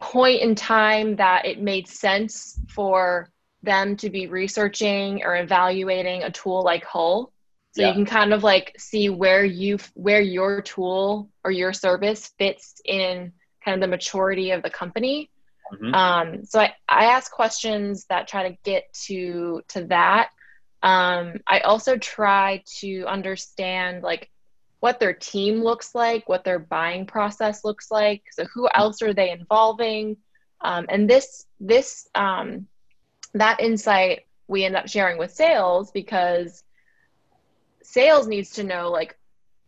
point 0.00 0.40
in 0.40 0.54
time 0.54 1.16
that 1.16 1.44
it 1.44 1.60
made 1.60 1.86
sense 1.86 2.58
for 2.68 3.30
them 3.62 3.96
to 3.96 4.08
be 4.08 4.26
researching 4.26 5.22
or 5.24 5.36
evaluating 5.36 6.22
a 6.22 6.30
tool 6.30 6.62
like 6.62 6.84
Hull. 6.84 7.32
So 7.72 7.82
yeah. 7.82 7.88
you 7.88 7.94
can 7.94 8.04
kind 8.04 8.32
of 8.32 8.42
like 8.42 8.74
see 8.78 9.10
where 9.10 9.44
you 9.44 9.78
where 9.94 10.20
your 10.20 10.60
tool 10.62 11.30
or 11.44 11.50
your 11.50 11.72
service 11.72 12.32
fits 12.38 12.80
in 12.84 13.32
kind 13.64 13.76
of 13.76 13.80
the 13.80 13.88
maturity 13.88 14.50
of 14.50 14.62
the 14.62 14.70
company. 14.70 15.30
Mm-hmm. 15.72 15.94
Um, 15.94 16.44
so 16.44 16.60
I, 16.60 16.74
I 16.88 17.04
ask 17.06 17.30
questions 17.30 18.06
that 18.08 18.26
try 18.26 18.48
to 18.48 18.56
get 18.64 18.92
to 19.06 19.62
to 19.68 19.84
that. 19.84 20.30
Um, 20.82 21.34
I 21.46 21.60
also 21.60 21.96
try 21.96 22.62
to 22.80 23.04
understand 23.06 24.02
like 24.02 24.30
what 24.80 24.98
their 24.98 25.12
team 25.12 25.62
looks 25.62 25.94
like, 25.94 26.28
what 26.28 26.42
their 26.42 26.58
buying 26.58 27.06
process 27.06 27.64
looks 27.64 27.90
like. 27.90 28.22
So 28.32 28.46
who 28.46 28.68
else 28.74 29.02
are 29.02 29.14
they 29.14 29.30
involving? 29.30 30.16
Um, 30.60 30.86
and 30.88 31.08
this 31.08 31.46
this 31.60 32.08
um, 32.14 32.66
that 33.34 33.60
insight 33.60 34.26
we 34.48 34.64
end 34.64 34.74
up 34.74 34.88
sharing 34.88 35.18
with 35.18 35.32
sales 35.32 35.92
because 35.92 36.64
sales 37.90 38.26
needs 38.26 38.50
to 38.50 38.64
know 38.64 38.90
like 38.90 39.18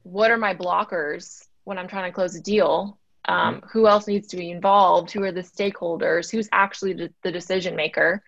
what 0.03 0.31
are 0.31 0.39
my 0.39 0.55
blockers 0.55 1.45
when 1.65 1.79
I'm 1.79 1.89
trying 1.89 2.11
to 2.11 2.15
close 2.15 2.35
a 2.35 2.41
deal. 2.41 2.99
Um, 3.25 3.57
mm-hmm. 3.57 3.67
Who 3.69 3.87
else 3.87 4.07
needs 4.07 4.29
to 4.29 4.37
be 4.37 4.51
involved? 4.51 5.13
Who 5.13 5.23
are 5.23 5.33
the 5.33 5.43
stakeholders? 5.43 6.31
Who's 6.31 6.49
actually 6.53 6.95
the, 6.95 7.13
the 7.23 7.31
decision 7.31 7.77
maker? 7.77 8.23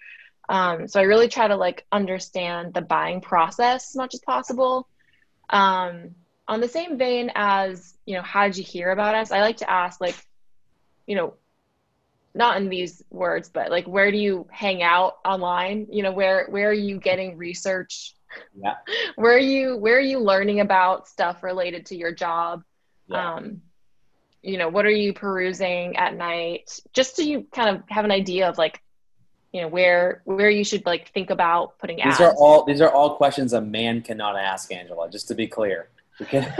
Um, 0.48 0.86
so 0.88 1.00
I 1.00 1.04
really 1.04 1.28
try 1.28 1.48
to 1.48 1.56
like 1.56 1.86
understand 1.90 2.74
the 2.74 2.82
buying 2.82 3.20
process 3.20 3.90
as 3.90 3.96
much 3.96 4.14
as 4.14 4.20
possible. 4.20 4.88
Um, 5.50 6.14
on 6.46 6.60
the 6.60 6.68
same 6.68 6.98
vein 6.98 7.30
as 7.34 7.94
you 8.06 8.14
know 8.14 8.22
how 8.22 8.46
did 8.46 8.56
you 8.56 8.64
hear 8.64 8.90
about 8.90 9.14
us 9.14 9.30
i 9.30 9.40
like 9.40 9.58
to 9.58 9.70
ask 9.70 10.00
like 10.00 10.16
you 11.06 11.16
know 11.16 11.34
not 12.34 12.56
in 12.56 12.68
these 12.68 13.02
words 13.10 13.48
but 13.48 13.70
like 13.70 13.86
where 13.86 14.10
do 14.10 14.18
you 14.18 14.46
hang 14.50 14.82
out 14.82 15.16
online 15.24 15.86
you 15.90 16.02
know 16.02 16.12
where 16.12 16.46
where 16.48 16.68
are 16.68 16.72
you 16.72 16.98
getting 16.98 17.36
research 17.36 18.14
yeah 18.56 18.74
where 19.16 19.34
are 19.34 19.38
you 19.38 19.76
where 19.76 19.96
are 19.96 20.00
you 20.00 20.18
learning 20.18 20.60
about 20.60 21.08
stuff 21.08 21.42
related 21.42 21.86
to 21.86 21.96
your 21.96 22.12
job 22.12 22.62
yeah. 23.08 23.34
um 23.34 23.60
you 24.42 24.58
know 24.58 24.68
what 24.68 24.84
are 24.84 24.90
you 24.90 25.12
perusing 25.12 25.96
at 25.96 26.16
night 26.16 26.78
just 26.92 27.16
so 27.16 27.22
you 27.22 27.46
kind 27.52 27.76
of 27.76 27.82
have 27.88 28.04
an 28.04 28.10
idea 28.10 28.48
of 28.48 28.58
like 28.58 28.82
you 29.52 29.60
know 29.60 29.68
where 29.68 30.22
where 30.24 30.50
you 30.50 30.64
should 30.64 30.84
like 30.84 31.10
think 31.12 31.30
about 31.30 31.78
putting 31.78 31.96
these 31.96 32.06
ads. 32.06 32.20
are 32.20 32.34
all 32.34 32.64
these 32.64 32.80
are 32.80 32.90
all 32.90 33.16
questions 33.16 33.52
a 33.52 33.60
man 33.60 34.02
cannot 34.02 34.36
ask 34.36 34.70
angela 34.72 35.08
just 35.10 35.28
to 35.28 35.34
be 35.34 35.46
clear 35.46 35.88
we, 36.20 36.26
can, 36.26 36.54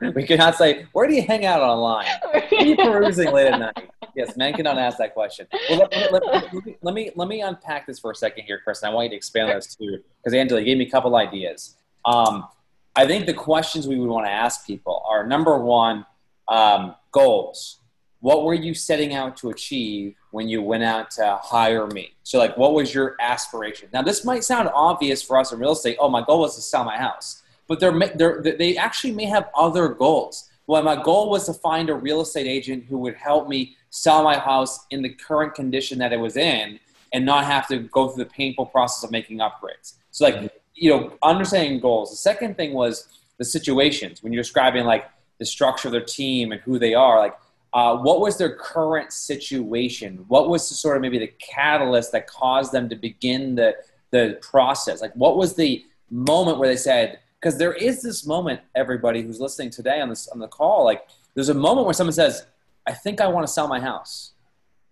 we 0.14 0.26
cannot 0.26 0.56
say, 0.56 0.86
where 0.92 1.06
do 1.06 1.14
you 1.14 1.22
hang 1.22 1.44
out 1.44 1.60
online? 1.60 2.06
Are 2.32 2.64
you 2.64 2.76
perusing 2.76 3.32
late 3.32 3.52
at 3.52 3.60
night? 3.60 3.90
Yes, 4.14 4.36
men 4.36 4.52
cannot 4.54 4.78
ask 4.78 4.98
that 4.98 5.14
question. 5.14 5.46
Well, 5.70 5.88
let, 5.90 6.12
let, 6.12 6.26
let, 6.26 6.54
let, 6.54 6.66
me, 6.66 6.76
let, 6.82 6.94
me, 6.94 7.10
let 7.16 7.28
me 7.28 7.40
unpack 7.40 7.86
this 7.86 7.98
for 7.98 8.10
a 8.10 8.14
second 8.14 8.44
here, 8.44 8.60
Chris, 8.62 8.82
I 8.82 8.90
want 8.90 9.04
you 9.04 9.10
to 9.10 9.16
expand 9.16 9.50
on 9.50 9.56
this 9.56 9.74
too, 9.74 9.98
because 10.18 10.34
Angela 10.34 10.62
gave 10.62 10.78
me 10.78 10.86
a 10.86 10.90
couple 10.90 11.16
ideas. 11.16 11.76
Um, 12.04 12.46
I 12.94 13.06
think 13.06 13.26
the 13.26 13.34
questions 13.34 13.88
we 13.88 13.98
would 13.98 14.08
want 14.08 14.26
to 14.26 14.30
ask 14.32 14.66
people 14.66 15.02
are 15.08 15.26
number 15.26 15.58
one, 15.58 16.04
um, 16.48 16.94
goals. 17.10 17.78
What 18.20 18.44
were 18.44 18.54
you 18.54 18.74
setting 18.74 19.14
out 19.14 19.36
to 19.38 19.50
achieve 19.50 20.14
when 20.30 20.48
you 20.48 20.62
went 20.62 20.84
out 20.84 21.10
to 21.12 21.38
hire 21.42 21.86
me? 21.88 22.14
So, 22.22 22.38
like, 22.38 22.56
what 22.56 22.74
was 22.74 22.94
your 22.94 23.16
aspiration? 23.20 23.88
Now, 23.92 24.02
this 24.02 24.24
might 24.24 24.44
sound 24.44 24.70
obvious 24.74 25.22
for 25.22 25.38
us 25.38 25.52
in 25.52 25.58
real 25.58 25.72
estate. 25.72 25.96
Oh, 25.98 26.08
my 26.08 26.22
goal 26.22 26.40
was 26.40 26.54
to 26.54 26.60
sell 26.60 26.84
my 26.84 26.96
house 26.96 27.41
but 27.68 27.80
they're, 27.80 27.98
they're, 28.14 28.42
they 28.42 28.76
actually 28.76 29.12
may 29.12 29.26
have 29.26 29.48
other 29.56 29.88
goals. 29.88 30.50
Well, 30.66 30.82
my 30.82 31.02
goal 31.02 31.30
was 31.30 31.46
to 31.46 31.54
find 31.54 31.90
a 31.90 31.94
real 31.94 32.20
estate 32.20 32.46
agent 32.46 32.84
who 32.88 32.98
would 32.98 33.14
help 33.14 33.48
me 33.48 33.76
sell 33.90 34.22
my 34.22 34.38
house 34.38 34.86
in 34.90 35.02
the 35.02 35.08
current 35.08 35.54
condition 35.54 35.98
that 35.98 36.12
it 36.12 36.20
was 36.20 36.36
in 36.36 36.78
and 37.12 37.26
not 37.26 37.44
have 37.44 37.66
to 37.68 37.78
go 37.78 38.08
through 38.08 38.24
the 38.24 38.30
painful 38.30 38.66
process 38.66 39.04
of 39.04 39.10
making 39.10 39.38
upgrades. 39.38 39.94
So, 40.10 40.24
like, 40.24 40.52
you 40.74 40.90
know, 40.90 41.12
understanding 41.22 41.80
goals. 41.80 42.10
The 42.10 42.16
second 42.16 42.56
thing 42.56 42.72
was 42.72 43.08
the 43.38 43.44
situations 43.44 44.22
when 44.22 44.32
you're 44.32 44.42
describing 44.42 44.84
like 44.84 45.10
the 45.38 45.44
structure 45.44 45.88
of 45.88 45.92
their 45.92 46.00
team 46.00 46.52
and 46.52 46.60
who 46.62 46.78
they 46.78 46.94
are. 46.94 47.18
Like, 47.18 47.36
uh, 47.74 47.96
what 47.96 48.20
was 48.20 48.38
their 48.38 48.54
current 48.56 49.12
situation? 49.12 50.24
What 50.28 50.48
was 50.48 50.68
the 50.68 50.74
sort 50.74 50.96
of 50.96 51.02
maybe 51.02 51.18
the 51.18 51.32
catalyst 51.38 52.12
that 52.12 52.26
caused 52.26 52.72
them 52.72 52.88
to 52.88 52.96
begin 52.96 53.54
the 53.54 53.74
the 54.10 54.38
process? 54.42 55.00
Like, 55.00 55.14
what 55.14 55.36
was 55.36 55.54
the 55.54 55.84
moment 56.10 56.58
where 56.58 56.68
they 56.68 56.76
said, 56.76 57.18
because 57.42 57.58
there 57.58 57.72
is 57.72 58.02
this 58.02 58.24
moment 58.24 58.60
everybody 58.74 59.22
who's 59.22 59.40
listening 59.40 59.68
today 59.68 60.00
on 60.00 60.08
this 60.08 60.28
on 60.28 60.38
the 60.38 60.48
call 60.48 60.84
like 60.84 61.02
there's 61.34 61.48
a 61.48 61.54
moment 61.54 61.86
where 61.86 61.94
someone 61.94 62.12
says 62.12 62.46
i 62.86 62.92
think 62.92 63.20
i 63.20 63.26
want 63.26 63.46
to 63.46 63.52
sell 63.52 63.66
my 63.66 63.80
house. 63.80 64.32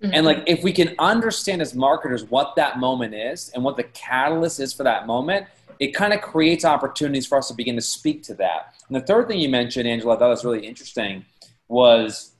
Mm-hmm. 0.02 0.14
and 0.14 0.26
like 0.26 0.42
if 0.46 0.64
we 0.64 0.72
can 0.72 0.94
understand 0.98 1.60
as 1.60 1.74
marketers 1.74 2.24
what 2.24 2.56
that 2.56 2.78
moment 2.78 3.14
is 3.14 3.50
and 3.50 3.62
what 3.62 3.76
the 3.76 3.84
catalyst 3.84 4.58
is 4.58 4.72
for 4.72 4.82
that 4.82 5.06
moment 5.06 5.46
it 5.80 5.94
kind 5.94 6.12
of 6.12 6.20
creates 6.20 6.64
opportunities 6.64 7.26
for 7.26 7.38
us 7.38 7.48
to 7.48 7.54
begin 7.54 7.74
to 7.74 7.80
speak 7.80 8.22
to 8.24 8.34
that. 8.34 8.74
And 8.86 8.94
the 8.94 9.00
third 9.00 9.26
thing 9.26 9.38
you 9.40 9.48
mentioned 9.48 9.88
angela 9.88 10.14
i 10.14 10.18
thought 10.18 10.28
was 10.28 10.44
really 10.44 10.66
interesting 10.66 11.24
was 11.68 12.32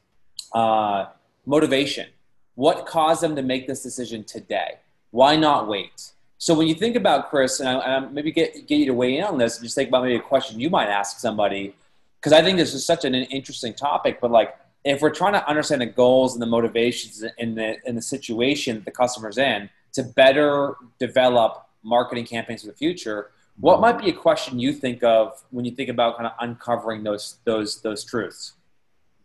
uh, 0.53 1.07
motivation. 1.47 2.09
What 2.55 2.85
caused 2.85 3.23
them 3.23 3.35
to 3.37 3.43
make 3.43 3.67
this 3.67 3.83
decision 3.83 4.25
today? 4.25 4.79
Why 5.11 5.37
not 5.37 5.69
wait 5.69 6.11
so 6.41 6.55
when 6.55 6.67
you 6.67 6.75
think 6.75 6.97
about 6.97 7.29
Chris, 7.29 7.61
and 7.61 7.69
I, 7.69 7.97
I 7.97 7.99
maybe 8.01 8.33
get 8.33 8.67
get 8.67 8.77
you 8.77 8.87
to 8.87 8.95
weigh 8.95 9.19
in 9.19 9.25
on 9.25 9.37
this, 9.37 9.59
just 9.59 9.75
think 9.75 9.91
about 9.91 10.05
maybe 10.05 10.17
a 10.17 10.21
question 10.21 10.59
you 10.59 10.71
might 10.71 10.89
ask 10.89 11.19
somebody, 11.19 11.75
because 12.19 12.33
I 12.33 12.41
think 12.41 12.57
this 12.57 12.73
is 12.73 12.83
such 12.83 13.05
an, 13.05 13.15
an 13.15 13.25
interesting 13.25 13.75
topic. 13.75 14.23
But 14.23 14.31
like, 14.31 14.57
if 14.83 15.03
we're 15.03 15.11
trying 15.11 15.35
to 15.35 15.47
understand 15.47 15.83
the 15.83 15.87
goals 15.87 16.33
and 16.35 16.41
the 16.41 16.47
motivations 16.47 17.23
in 17.37 17.57
the 17.57 17.77
in 17.85 17.95
the 17.95 18.01
situation 18.01 18.81
the 18.87 18.91
customer's 18.91 19.37
in 19.37 19.69
to 19.93 20.03
better 20.03 20.77
develop 20.99 21.67
marketing 21.83 22.25
campaigns 22.25 22.63
for 22.63 22.69
the 22.69 22.73
future, 22.73 23.33
what 23.59 23.83
might 23.83 23.99
be 23.99 24.09
a 24.09 24.15
question 24.15 24.59
you 24.59 24.73
think 24.73 25.05
of 25.05 25.45
when 25.51 25.67
you 25.67 25.73
think 25.73 25.91
about 25.91 26.17
kind 26.17 26.27
of 26.27 26.33
uncovering 26.41 27.03
those 27.03 27.37
those 27.45 27.83
those 27.83 28.03
truths? 28.03 28.55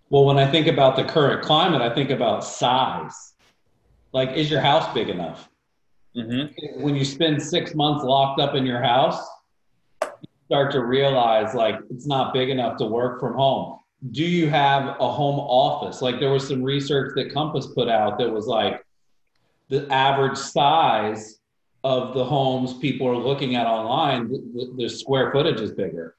Well, 0.10 0.26
when 0.26 0.38
I 0.38 0.52
think 0.52 0.68
about 0.68 0.98
the 0.98 1.06
current 1.06 1.42
climate, 1.44 1.82
I 1.82 1.96
think 1.96 2.10
about 2.10 2.44
size. 2.44 3.32
Like, 4.12 4.34
is 4.34 4.52
your 4.52 4.60
house 4.60 4.94
big 4.94 5.08
enough? 5.08 5.50
Mm-hmm. 6.16 6.82
When 6.82 6.96
you 6.96 7.06
spend 7.06 7.42
six 7.42 7.76
months 7.76 8.04
locked 8.04 8.40
up 8.40 8.56
in 8.56 8.66
your 8.66 8.82
house, 8.82 9.20
you 10.02 10.30
start 10.48 10.72
to 10.74 10.84
realize 10.84 11.54
like 11.54 11.76
it's 11.90 12.08
not 12.08 12.34
big 12.34 12.50
enough 12.50 12.78
to 12.78 12.86
work 12.86 13.20
from 13.20 13.34
home. 13.34 13.80
Do 14.12 14.24
you 14.24 14.50
have 14.50 14.98
a 15.00 15.12
home 15.12 15.40
office? 15.40 16.02
Like 16.02 16.20
there 16.20 16.32
was 16.32 16.48
some 16.48 16.64
research 16.64 17.14
that 17.16 17.34
Compass 17.34 17.68
put 17.68 17.90
out 17.90 18.18
that 18.20 18.32
was 18.32 18.46
like 18.46 18.86
the 19.70 19.92
average 19.92 20.38
size 20.38 21.40
of 21.86 22.16
the 22.16 22.26
homes 22.26 22.74
people 22.80 23.08
are 23.08 23.16
looking 23.16 23.56
at 23.56 23.68
online, 23.68 24.28
the, 24.28 24.74
the 24.76 24.90
square 24.90 25.32
footage 25.32 25.62
is 25.62 25.72
bigger. 25.72 26.16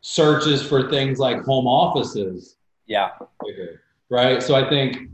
Searches 0.00 0.62
for 0.66 0.88
things 0.88 1.18
like 1.18 1.42
home 1.42 1.66
offices, 1.66 2.56
yeah, 2.86 3.10
bigger, 3.44 3.82
right? 4.08 4.42
So 4.42 4.54
I 4.54 4.66
think 4.66 5.10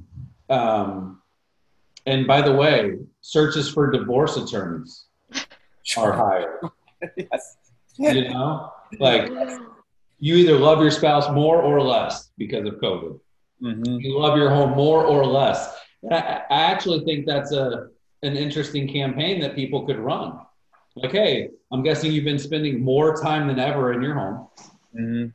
um, 0.49 1.21
and 2.07 2.27
by 2.27 2.41
the 2.41 2.53
way, 2.53 2.99
searches 3.21 3.69
for 3.69 3.91
divorce 3.91 4.37
attorneys 4.37 5.07
are 5.97 6.13
higher. 6.25 6.61
yes. 7.17 7.57
You 7.99 8.29
know, 8.29 8.73
like 8.99 9.31
you 10.19 10.37
either 10.37 10.59
love 10.59 10.81
your 10.81 10.91
spouse 10.91 11.31
more 11.31 11.61
or 11.61 11.81
less 11.81 12.31
because 12.39 12.67
of 12.67 12.75
COVID. 12.75 13.19
Mm-hmm. 13.63 14.01
You 14.01 14.19
love 14.19 14.37
your 14.37 14.51
home 14.51 14.73
more 14.73 15.05
or 15.05 15.25
less. 15.27 15.75
I, 16.11 16.43
I 16.51 16.63
actually 16.63 17.05
think 17.05 17.27
that's 17.27 17.53
a 17.53 17.89
an 18.23 18.37
interesting 18.37 18.89
campaign 18.89 19.41
that 19.41 19.55
people 19.55 19.87
could 19.87 19.99
run. 19.99 20.39
Like, 20.97 21.13
hey, 21.13 21.51
I'm 21.71 21.83
guessing 21.83 22.13
you've 22.13 22.25
been 22.25 22.39
spending 22.39 22.83
more 22.83 23.21
time 23.21 23.49
than 23.49 23.59
ever 23.59 23.93
in 23.93 24.03
your 24.03 24.15
home. 24.15 24.49
Mm-hmm. 24.99 25.27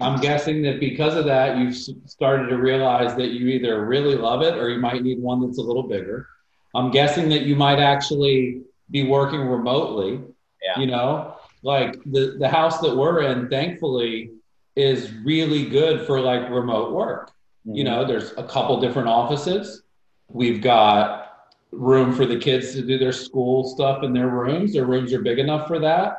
I'm 0.00 0.20
guessing 0.20 0.62
that 0.62 0.80
because 0.80 1.14
of 1.14 1.24
that, 1.26 1.58
you've 1.58 1.76
started 1.76 2.48
to 2.48 2.56
realize 2.56 3.14
that 3.16 3.30
you 3.30 3.48
either 3.48 3.84
really 3.84 4.16
love 4.16 4.42
it 4.42 4.54
or 4.54 4.70
you 4.70 4.80
might 4.80 5.02
need 5.02 5.20
one 5.20 5.40
that's 5.40 5.58
a 5.58 5.62
little 5.62 5.82
bigger. 5.82 6.28
I'm 6.74 6.90
guessing 6.90 7.28
that 7.30 7.42
you 7.42 7.56
might 7.56 7.78
actually 7.78 8.62
be 8.90 9.04
working 9.04 9.40
remotely. 9.40 10.20
Yeah. 10.62 10.80
You 10.80 10.86
know, 10.86 11.36
like 11.62 12.02
the, 12.04 12.36
the 12.38 12.48
house 12.48 12.80
that 12.80 12.96
we're 12.96 13.22
in, 13.22 13.48
thankfully, 13.48 14.30
is 14.76 15.12
really 15.24 15.68
good 15.68 16.06
for 16.06 16.20
like 16.20 16.48
remote 16.50 16.92
work. 16.92 17.30
Mm-hmm. 17.66 17.74
You 17.74 17.84
know, 17.84 18.06
there's 18.06 18.32
a 18.32 18.44
couple 18.44 18.80
different 18.80 19.08
offices. 19.08 19.82
We've 20.28 20.62
got 20.62 21.48
room 21.72 22.12
for 22.12 22.26
the 22.26 22.38
kids 22.38 22.72
to 22.72 22.82
do 22.82 22.98
their 22.98 23.12
school 23.12 23.68
stuff 23.68 24.02
in 24.02 24.12
their 24.12 24.28
rooms. 24.28 24.72
Their 24.72 24.86
rooms 24.86 25.12
are 25.12 25.22
big 25.22 25.38
enough 25.38 25.66
for 25.66 25.78
that. 25.80 26.16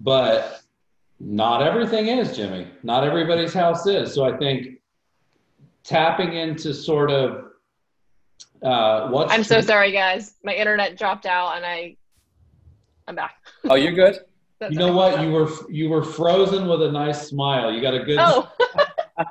But 0.00 0.62
not 1.20 1.62
everything 1.62 2.08
is, 2.08 2.36
Jimmy. 2.36 2.68
Not 2.82 3.04
everybody's 3.04 3.52
house 3.52 3.86
is. 3.86 4.14
So 4.14 4.24
I 4.24 4.36
think 4.36 4.78
tapping 5.84 6.34
into 6.34 6.72
sort 6.72 7.10
of 7.10 7.44
uh, 8.62 9.08
what 9.08 9.30
I'm 9.30 9.44
so 9.44 9.60
sorry, 9.60 9.92
guys. 9.92 10.34
My 10.42 10.54
internet 10.54 10.98
dropped 10.98 11.26
out, 11.26 11.56
and 11.56 11.64
I 11.64 11.96
I'm 13.06 13.14
back. 13.14 13.36
Oh, 13.64 13.74
you're 13.74 13.92
good. 13.92 14.18
you 14.70 14.78
know 14.78 14.92
what? 14.92 15.22
You 15.22 15.30
were 15.30 15.48
you 15.70 15.88
were 15.88 16.02
frozen 16.02 16.68
with 16.68 16.82
a 16.82 16.90
nice 16.90 17.28
smile. 17.28 17.72
You 17.72 17.80
got 17.80 17.94
a 17.94 18.04
good. 18.04 18.18
Oh. 18.20 18.50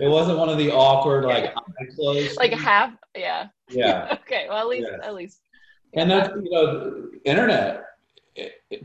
it 0.00 0.08
wasn't 0.08 0.38
one 0.38 0.48
of 0.48 0.58
the 0.58 0.72
awkward 0.72 1.24
like 1.24 1.54
closed. 1.94 2.36
Like 2.36 2.52
half, 2.52 2.92
yeah. 3.16 3.48
Yeah. 3.70 4.18
okay. 4.22 4.46
Well, 4.48 4.58
at 4.58 4.66
least 4.66 4.88
yes. 4.90 5.00
at 5.02 5.14
least. 5.14 5.40
And 5.94 6.10
that's 6.10 6.30
you 6.34 6.50
know, 6.50 7.08
internet 7.24 7.84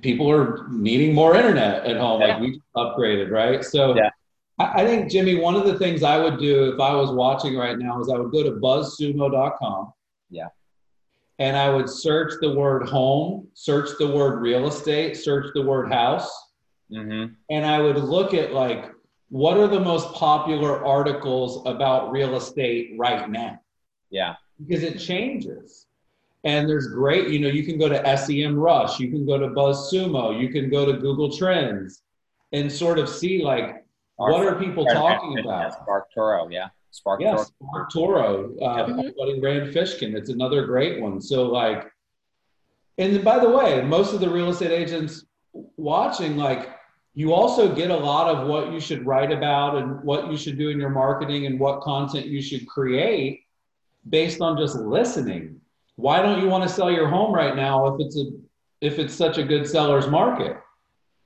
people 0.02 0.30
are 0.30 0.68
needing 0.70 1.14
more 1.14 1.36
internet 1.36 1.86
at 1.86 1.98
home. 1.98 2.22
Like 2.22 2.40
we 2.40 2.62
upgraded, 2.76 3.32
right? 3.32 3.64
So 3.64 3.96
yeah. 3.96 4.10
I, 4.60 4.82
I 4.82 4.86
think 4.86 5.10
Jimmy, 5.10 5.36
one 5.36 5.56
of 5.56 5.66
the 5.66 5.78
things 5.78 6.04
I 6.04 6.18
would 6.18 6.40
do 6.40 6.72
if 6.72 6.80
I 6.80 6.94
was 6.94 7.12
watching 7.12 7.56
right 7.56 7.78
now 7.78 8.00
is 8.02 8.10
I 8.10 8.18
would 8.18 8.32
go 8.32 8.44
to 8.44 8.52
buzzsumo.com. 8.52 9.94
Yeah. 10.30 10.48
And 11.40 11.56
I 11.56 11.70
would 11.70 11.90
search 11.90 12.34
the 12.42 12.54
word 12.54 12.88
home, 12.88 13.48
search 13.54 13.90
the 13.98 14.08
word 14.08 14.42
real 14.42 14.68
estate, 14.68 15.16
search 15.16 15.48
the 15.54 15.62
word 15.62 15.92
house. 15.92 16.30
Mm-hmm. 16.92 17.34
And 17.50 17.66
I 17.66 17.80
would 17.80 17.98
look 17.98 18.34
at 18.34 18.54
like 18.54 18.92
what 19.30 19.58
are 19.58 19.68
the 19.68 19.80
most 19.80 20.12
popular 20.14 20.86
articles 20.86 21.62
about 21.66 22.12
real 22.12 22.36
estate 22.36 22.96
right 22.98 23.30
now? 23.30 23.60
Yeah. 24.10 24.36
Because 24.60 24.84
it 24.84 24.98
changes. 24.98 25.86
And 26.44 26.70
there's 26.70 26.88
great, 26.88 27.30
you 27.30 27.40
know, 27.40 27.50
you 27.50 27.64
can 27.66 27.78
go 27.78 27.90
to 27.90 28.18
SEM 28.18 28.56
Rush, 28.56 29.00
you 29.00 29.10
can 29.10 29.26
go 29.26 29.38
to 29.38 29.48
BuzzSumo, 29.48 30.40
you 30.40 30.50
can 30.50 30.70
go 30.70 30.86
to 30.86 30.94
Google 30.94 31.36
Trends 31.36 32.02
and 32.54 32.72
sort 32.72 32.98
of 32.98 33.10
see 33.10 33.44
like 33.44 33.84
what 34.16 34.46
are 34.46 34.56
people 34.56 34.86
talking 34.86 35.40
about? 35.40 35.86
SparkToro, 35.86 36.52
yeah. 36.52 36.70
Spark 36.92 37.22
yeah, 37.22 37.44
Toro. 37.92 38.56
Spark 38.56 38.90
uh, 38.90 38.92
mm-hmm. 38.92 39.42
Rand 39.42 39.74
Fishkin. 39.74 40.16
It's 40.16 40.30
another 40.30 40.66
great 40.66 41.02
one. 41.02 41.22
So 41.22 41.46
like, 41.46 41.90
and 42.98 43.16
then, 43.16 43.24
by 43.24 43.40
the 43.40 43.50
way, 43.50 43.82
most 43.82 44.14
of 44.14 44.20
the 44.20 44.30
real 44.30 44.50
estate 44.50 44.72
agents 44.72 45.26
watching, 45.78 46.36
like, 46.36 46.70
you 47.14 47.34
also 47.34 47.74
get 47.74 47.92
a 47.92 47.96
lot 47.96 48.34
of 48.34 48.48
what 48.48 48.74
you 48.74 48.80
should 48.80 49.06
write 49.06 49.32
about 49.32 49.78
and 49.78 50.02
what 50.04 50.30
you 50.30 50.38
should 50.38 50.58
do 50.58 50.70
in 50.70 50.80
your 50.80 50.90
marketing 50.90 51.46
and 51.46 51.60
what 51.60 51.82
content 51.82 52.26
you 52.26 52.42
should 52.42 52.68
create 52.68 53.42
based 54.10 54.42
on 54.42 54.58
just 54.58 54.76
listening. 54.76 55.62
Why 56.00 56.22
don't 56.22 56.42
you 56.42 56.48
want 56.48 56.64
to 56.64 56.70
sell 56.70 56.90
your 56.90 57.10
home 57.10 57.34
right 57.34 57.58
now 57.58 57.94
if 57.94 58.00
it's 58.00 58.18
a 58.18 58.32
if 58.80 59.00
it's 59.00 59.14
such 59.14 59.38
a 59.38 59.44
good 59.44 59.68
seller's 59.68 60.08
market? 60.08 60.56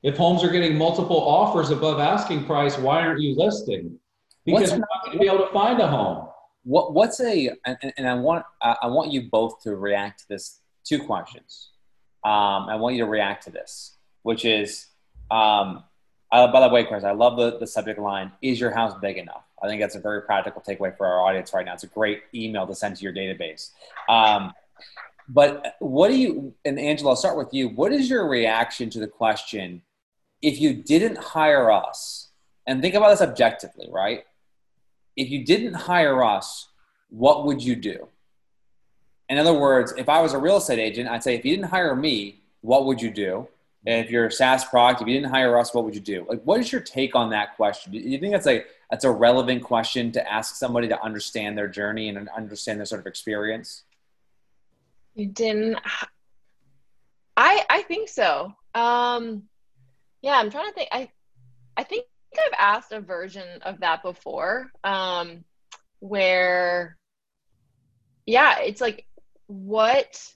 If 0.02 0.18
homes 0.18 0.44
are 0.44 0.50
getting 0.50 0.76
multiple 0.76 1.18
offers 1.18 1.70
above 1.70 2.00
asking 2.00 2.46
price, 2.46 2.76
why 2.80 3.06
aren't 3.06 3.22
you 3.22 3.36
listing? 3.36 4.00
Because 4.44 4.62
what's, 4.62 4.72
you're 4.72 4.80
not 4.80 5.06
going 5.06 5.18
to 5.18 5.20
be 5.20 5.28
able 5.28 5.46
to 5.46 5.54
find 5.54 5.80
a 5.80 5.88
home. 5.88 6.28
What 6.64 6.96
what's 6.96 7.22
a 7.22 7.52
and, 7.66 7.94
and 7.98 8.08
I 8.08 8.16
want 8.16 8.46
I 8.64 8.88
want 8.88 9.12
you 9.12 9.30
both 9.30 9.62
to 9.62 9.76
react 9.76 10.22
to 10.22 10.30
this 10.30 10.62
two 10.84 11.04
questions. 11.04 11.70
Um, 12.26 12.68
I 12.68 12.76
want 12.76 12.96
you 12.96 13.04
to 13.04 13.10
react 13.10 13.44
to 13.44 13.52
this, 13.52 13.98
which 14.24 14.44
is 14.44 14.88
um, 15.30 15.84
by 16.32 16.60
the 16.62 16.70
way, 16.70 16.84
Chris, 16.84 17.04
I 17.04 17.12
love 17.12 17.38
the, 17.38 17.60
the 17.60 17.68
subject 17.68 18.00
line, 18.00 18.32
is 18.42 18.60
your 18.60 18.72
house 18.72 18.96
big 19.00 19.18
enough? 19.18 19.44
I 19.62 19.68
think 19.68 19.80
that's 19.82 19.94
a 19.94 20.00
very 20.00 20.24
practical 20.24 20.64
takeaway 20.68 20.98
for 20.98 21.06
our 21.06 21.22
audience 21.22 21.54
right 21.54 21.64
now. 21.64 21.74
It's 21.74 21.84
a 21.84 21.88
great 21.88 22.24
email 22.34 22.66
to 22.66 22.74
send 22.74 22.96
to 22.98 23.04
your 23.04 23.14
database. 23.14 23.70
Um, 24.10 24.52
but 25.28 25.76
what 25.80 26.10
do 26.10 26.16
you, 26.16 26.54
and 26.66 26.80
Angela, 26.80 27.12
I'll 27.12 27.16
start 27.16 27.38
with 27.38 27.54
you. 27.54 27.70
What 27.70 27.94
is 27.94 28.10
your 28.10 28.28
reaction 28.28 28.90
to 28.92 29.00
the 29.00 29.08
question, 29.08 29.82
if 30.42 30.60
you 30.60 30.74
didn't 30.74 31.18
hire 31.18 31.72
us, 31.72 32.30
and 32.68 32.82
think 32.82 32.96
about 32.96 33.10
this 33.10 33.22
objectively, 33.22 33.88
right? 33.92 34.26
If 35.16 35.30
you 35.30 35.46
didn't 35.46 35.74
hire 35.74 36.24
us, 36.24 36.68
what 37.10 37.46
would 37.46 37.64
you 37.64 37.76
do? 37.76 38.08
In 39.30 39.38
other 39.38 39.54
words, 39.54 39.94
if 39.98 40.10
I 40.10 40.22
was 40.22 40.34
a 40.34 40.38
real 40.38 40.58
estate 40.58 40.80
agent, 40.80 41.10
I'd 41.10 41.24
say, 41.24 41.36
if 41.36 41.46
you 41.46 41.56
didn't 41.56 41.70
hire 41.70 41.96
me, 41.96 42.42
what 42.62 42.86
would 42.86 43.02
you 43.02 43.12
do? 43.12 43.48
And 43.86 44.04
if 44.04 44.12
you're 44.12 44.28
a 44.28 44.32
SaaS 44.32 44.64
product, 44.64 45.02
if 45.02 45.08
you 45.08 45.14
didn't 45.14 45.32
hire 45.32 45.58
us, 45.58 45.74
what 45.74 45.84
would 45.84 45.94
you 45.94 46.02
do? 46.02 46.26
Like, 46.30 46.42
what 46.44 46.60
is 46.60 46.72
your 46.72 46.82
take 46.82 47.16
on 47.16 47.30
that 47.32 47.56
question? 47.56 47.92
Do 47.92 47.98
you 47.98 48.18
think 48.18 48.32
that's 48.32 48.48
a 48.48 48.64
that's 48.90 49.04
a 49.04 49.12
relevant 49.12 49.64
question 49.64 50.12
to 50.14 50.32
ask 50.32 50.56
somebody 50.56 50.88
to 50.88 51.02
understand 51.02 51.58
their 51.58 51.68
journey 51.68 52.10
and 52.10 52.30
understand 52.30 52.80
their 52.80 52.86
sort 52.86 53.02
of 53.02 53.08
experience? 53.08 53.84
You 55.16 55.28
didn't. 55.28 55.78
I 57.38 57.66
I 57.70 57.82
think 57.84 58.10
so. 58.10 58.54
Um, 58.74 59.44
yeah, 60.22 60.34
I'm 60.34 60.50
trying 60.50 60.68
to 60.68 60.74
think. 60.74 60.90
I 60.92 61.10
I 61.78 61.84
think 61.84 62.06
I've 62.34 62.58
asked 62.58 62.92
a 62.92 63.00
version 63.00 63.62
of 63.62 63.80
that 63.82 64.02
before, 64.02 64.72
um, 64.84 65.44
where 66.00 66.98
yeah, 68.26 68.60
it's 68.60 68.82
like 68.82 69.06
what 69.48 70.34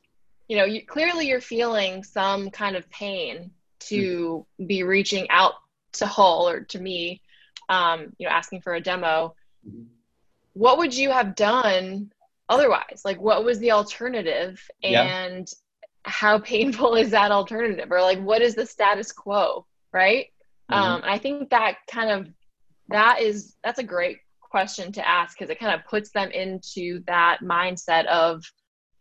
you 0.47 0.57
know, 0.57 0.65
you, 0.65 0.85
clearly 0.85 1.27
you're 1.27 1.41
feeling 1.41 2.03
some 2.03 2.49
kind 2.49 2.75
of 2.75 2.89
pain 2.89 3.51
to 3.79 4.45
mm-hmm. 4.59 4.65
be 4.65 4.83
reaching 4.83 5.29
out 5.29 5.53
to 5.93 6.05
Hull 6.05 6.47
or 6.47 6.61
to 6.61 6.79
me, 6.79 7.21
um, 7.69 8.13
you 8.17 8.27
know, 8.27 8.33
asking 8.33 8.61
for 8.61 8.73
a 8.73 8.81
demo. 8.81 9.35
Mm-hmm. 9.67 9.83
What 10.53 10.77
would 10.79 10.95
you 10.95 11.11
have 11.11 11.35
done 11.35 12.11
otherwise? 12.49 13.01
Like, 13.03 13.19
what 13.19 13.43
was 13.43 13.59
the 13.59 13.71
alternative? 13.71 14.61
And 14.83 15.47
yeah. 15.47 16.11
how 16.11 16.39
painful 16.53 16.95
is 16.95 17.11
that 17.11 17.31
alternative? 17.31 17.91
Or 17.91 18.01
like, 18.01 18.19
what 18.19 18.41
is 18.41 18.55
the 18.55 18.65
status 18.65 19.11
quo? 19.11 19.65
Right. 19.93 20.27
Mm-hmm. 20.71 20.81
Um, 20.81 21.01
I 21.03 21.17
think 21.17 21.49
that 21.49 21.77
kind 21.89 22.09
of 22.09 22.27
that 22.89 23.21
is 23.21 23.55
that's 23.63 23.79
a 23.79 23.83
great 23.83 24.19
question 24.41 24.91
to 24.93 25.07
ask 25.07 25.37
because 25.37 25.49
it 25.49 25.59
kind 25.59 25.77
of 25.77 25.85
puts 25.85 26.11
them 26.11 26.31
into 26.31 27.01
that 27.05 27.39
mindset 27.43 28.05
of 28.07 28.43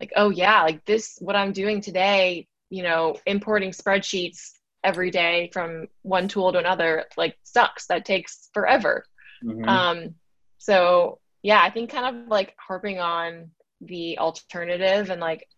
like 0.00 0.12
oh 0.16 0.30
yeah 0.30 0.62
like 0.62 0.84
this 0.84 1.16
what 1.20 1.36
i'm 1.36 1.52
doing 1.52 1.80
today 1.80 2.46
you 2.68 2.82
know 2.82 3.16
importing 3.26 3.70
spreadsheets 3.70 4.50
every 4.82 5.10
day 5.10 5.48
from 5.52 5.86
one 6.02 6.28
tool 6.28 6.52
to 6.52 6.58
another 6.58 7.04
like 7.16 7.36
sucks 7.42 7.86
that 7.86 8.04
takes 8.04 8.48
forever 8.52 9.04
mm-hmm. 9.44 9.68
um 9.68 10.14
so 10.58 11.18
yeah 11.46 11.62
i 11.62 11.70
think 11.70 11.90
kind 11.90 12.06
of 12.16 12.28
like 12.28 12.54
harping 12.58 12.98
on 12.98 13.50
the 13.80 14.18
alternative 14.18 15.10
and 15.10 15.20
like 15.20 15.48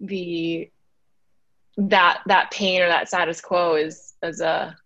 the 0.00 0.68
that 1.76 2.20
that 2.26 2.50
pain 2.50 2.82
or 2.82 2.88
that 2.88 3.06
status 3.06 3.40
quo 3.40 3.76
is 3.76 4.14
is 4.22 4.40
a 4.40 4.76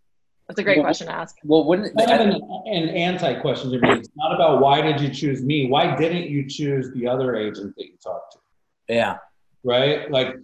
that's 0.49 0.61
a 0.61 0.65
great 0.65 0.79
well, 0.79 0.85
question 0.85 1.07
to 1.07 1.15
ask. 1.15 1.37
Well, 1.45 1.65
wouldn't 1.65 1.99
I 1.99 2.11
have 2.11 2.21
an, 2.21 2.35
an 2.67 2.89
anti 2.91 3.41
question 3.41 3.71
to 3.71 3.79
me? 3.79 3.91
It's 3.93 4.11
not 4.17 4.35
about 4.35 4.61
why 4.61 4.83
did 4.83 5.01
you 5.01 5.09
choose 5.09 5.43
me? 5.43 5.71
Why 5.71 5.97
didn't 5.97 6.29
you 6.29 6.47
choose 6.47 6.93
the 6.93 7.07
other 7.07 7.37
agent 7.37 7.75
that 7.77 7.87
you 7.87 7.97
talked 8.03 8.33
to? 8.33 8.39
Yeah. 8.95 9.17
Right? 9.65 10.11
Like, 10.11 10.37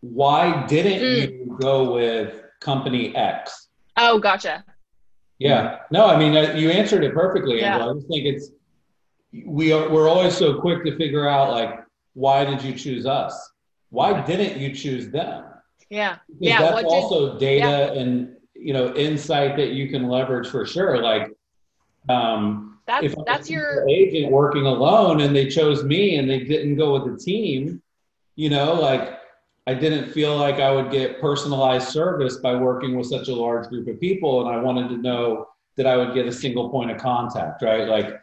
why 0.00 0.64
didn't 0.66 1.00
mm. 1.02 1.20
you 1.20 1.58
go 1.60 1.92
with 1.92 2.40
company 2.60 3.14
X? 3.14 3.68
Oh, 3.98 4.18
gotcha. 4.18 4.64
Yeah. 5.38 5.80
No, 5.90 6.06
I 6.06 6.16
mean, 6.16 6.34
uh, 6.34 6.54
you 6.54 6.70
answered 6.70 7.04
it 7.04 7.12
perfectly, 7.12 7.60
yeah. 7.60 7.74
Angela. 7.74 7.90
I 7.90 7.94
just 7.96 8.08
think 8.08 8.24
it's, 8.24 8.50
we 9.46 9.72
are, 9.72 9.88
we're 9.88 10.08
always 10.08 10.36
so 10.36 10.60
quick 10.60 10.84
to 10.84 10.96
figure 10.96 11.28
out, 11.28 11.50
like, 11.50 11.84
why 12.14 12.44
did 12.44 12.62
you 12.62 12.74
choose 12.74 13.06
us? 13.06 13.50
Why 13.90 14.20
didn't 14.22 14.58
you 14.60 14.74
choose 14.74 15.10
them? 15.10 15.44
Yeah. 15.90 16.16
Because 16.26 16.38
yeah. 16.40 16.60
That's 16.60 16.84
also 16.84 17.38
data 17.38 17.92
yeah. 17.94 18.00
and 18.00 18.36
you 18.62 18.72
know 18.72 18.94
insight 18.94 19.56
that 19.56 19.72
you 19.72 19.88
can 19.88 20.08
leverage 20.08 20.48
for 20.48 20.64
sure 20.64 21.02
like 21.02 21.32
um 22.08 22.78
that's 22.86 23.06
if 23.06 23.14
that's 23.26 23.50
your 23.50 23.88
agent 23.88 24.30
working 24.30 24.66
alone 24.66 25.20
and 25.20 25.34
they 25.34 25.48
chose 25.48 25.82
me 25.84 26.16
and 26.16 26.30
they 26.30 26.40
didn't 26.40 26.76
go 26.76 26.92
with 26.92 27.12
the 27.12 27.22
team 27.22 27.82
you 28.36 28.48
know 28.48 28.72
like 28.74 29.18
i 29.66 29.74
didn't 29.74 30.10
feel 30.12 30.36
like 30.36 30.56
i 30.56 30.70
would 30.70 30.90
get 30.90 31.20
personalized 31.20 31.88
service 31.88 32.36
by 32.36 32.54
working 32.54 32.96
with 32.96 33.06
such 33.06 33.28
a 33.28 33.34
large 33.34 33.68
group 33.68 33.88
of 33.88 34.00
people 34.00 34.46
and 34.46 34.54
i 34.54 34.60
wanted 34.60 34.88
to 34.88 34.96
know 34.96 35.46
that 35.76 35.86
i 35.86 35.96
would 35.96 36.14
get 36.14 36.26
a 36.26 36.32
single 36.32 36.68
point 36.70 36.90
of 36.90 36.98
contact 36.98 37.62
right 37.62 37.88
like 37.88 38.20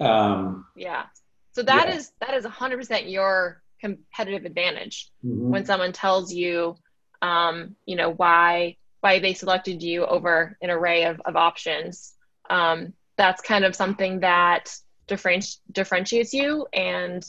um 0.00 0.66
yeah 0.76 1.04
so 1.52 1.62
that 1.62 1.88
yeah. 1.88 1.94
is 1.94 2.12
that 2.20 2.34
is 2.34 2.44
100% 2.44 3.10
your 3.10 3.62
competitive 3.80 4.44
advantage 4.44 5.10
mm-hmm. 5.24 5.50
when 5.50 5.64
someone 5.64 5.92
tells 5.92 6.32
you 6.32 6.76
um 7.22 7.74
you 7.86 7.96
know 7.96 8.12
why 8.12 8.76
why 9.06 9.20
they 9.20 9.34
selected 9.34 9.84
you 9.84 10.04
over 10.04 10.56
an 10.60 10.68
array 10.68 11.04
of, 11.04 11.20
of 11.24 11.36
options. 11.36 12.14
Um, 12.50 12.92
that's 13.16 13.40
kind 13.40 13.64
of 13.64 13.76
something 13.76 14.20
that 14.20 14.74
differenti- 15.06 15.58
differentiates 15.70 16.32
you, 16.32 16.66
and 16.72 17.24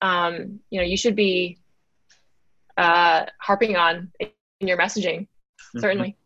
um, 0.00 0.60
you 0.70 0.78
know 0.80 0.86
you 0.86 0.96
should 0.96 1.16
be 1.16 1.58
uh, 2.76 3.26
harping 3.40 3.74
on 3.74 4.12
in 4.20 4.68
your 4.68 4.78
messaging. 4.78 5.22
Mm-hmm. 5.22 5.80
Certainly. 5.80 6.16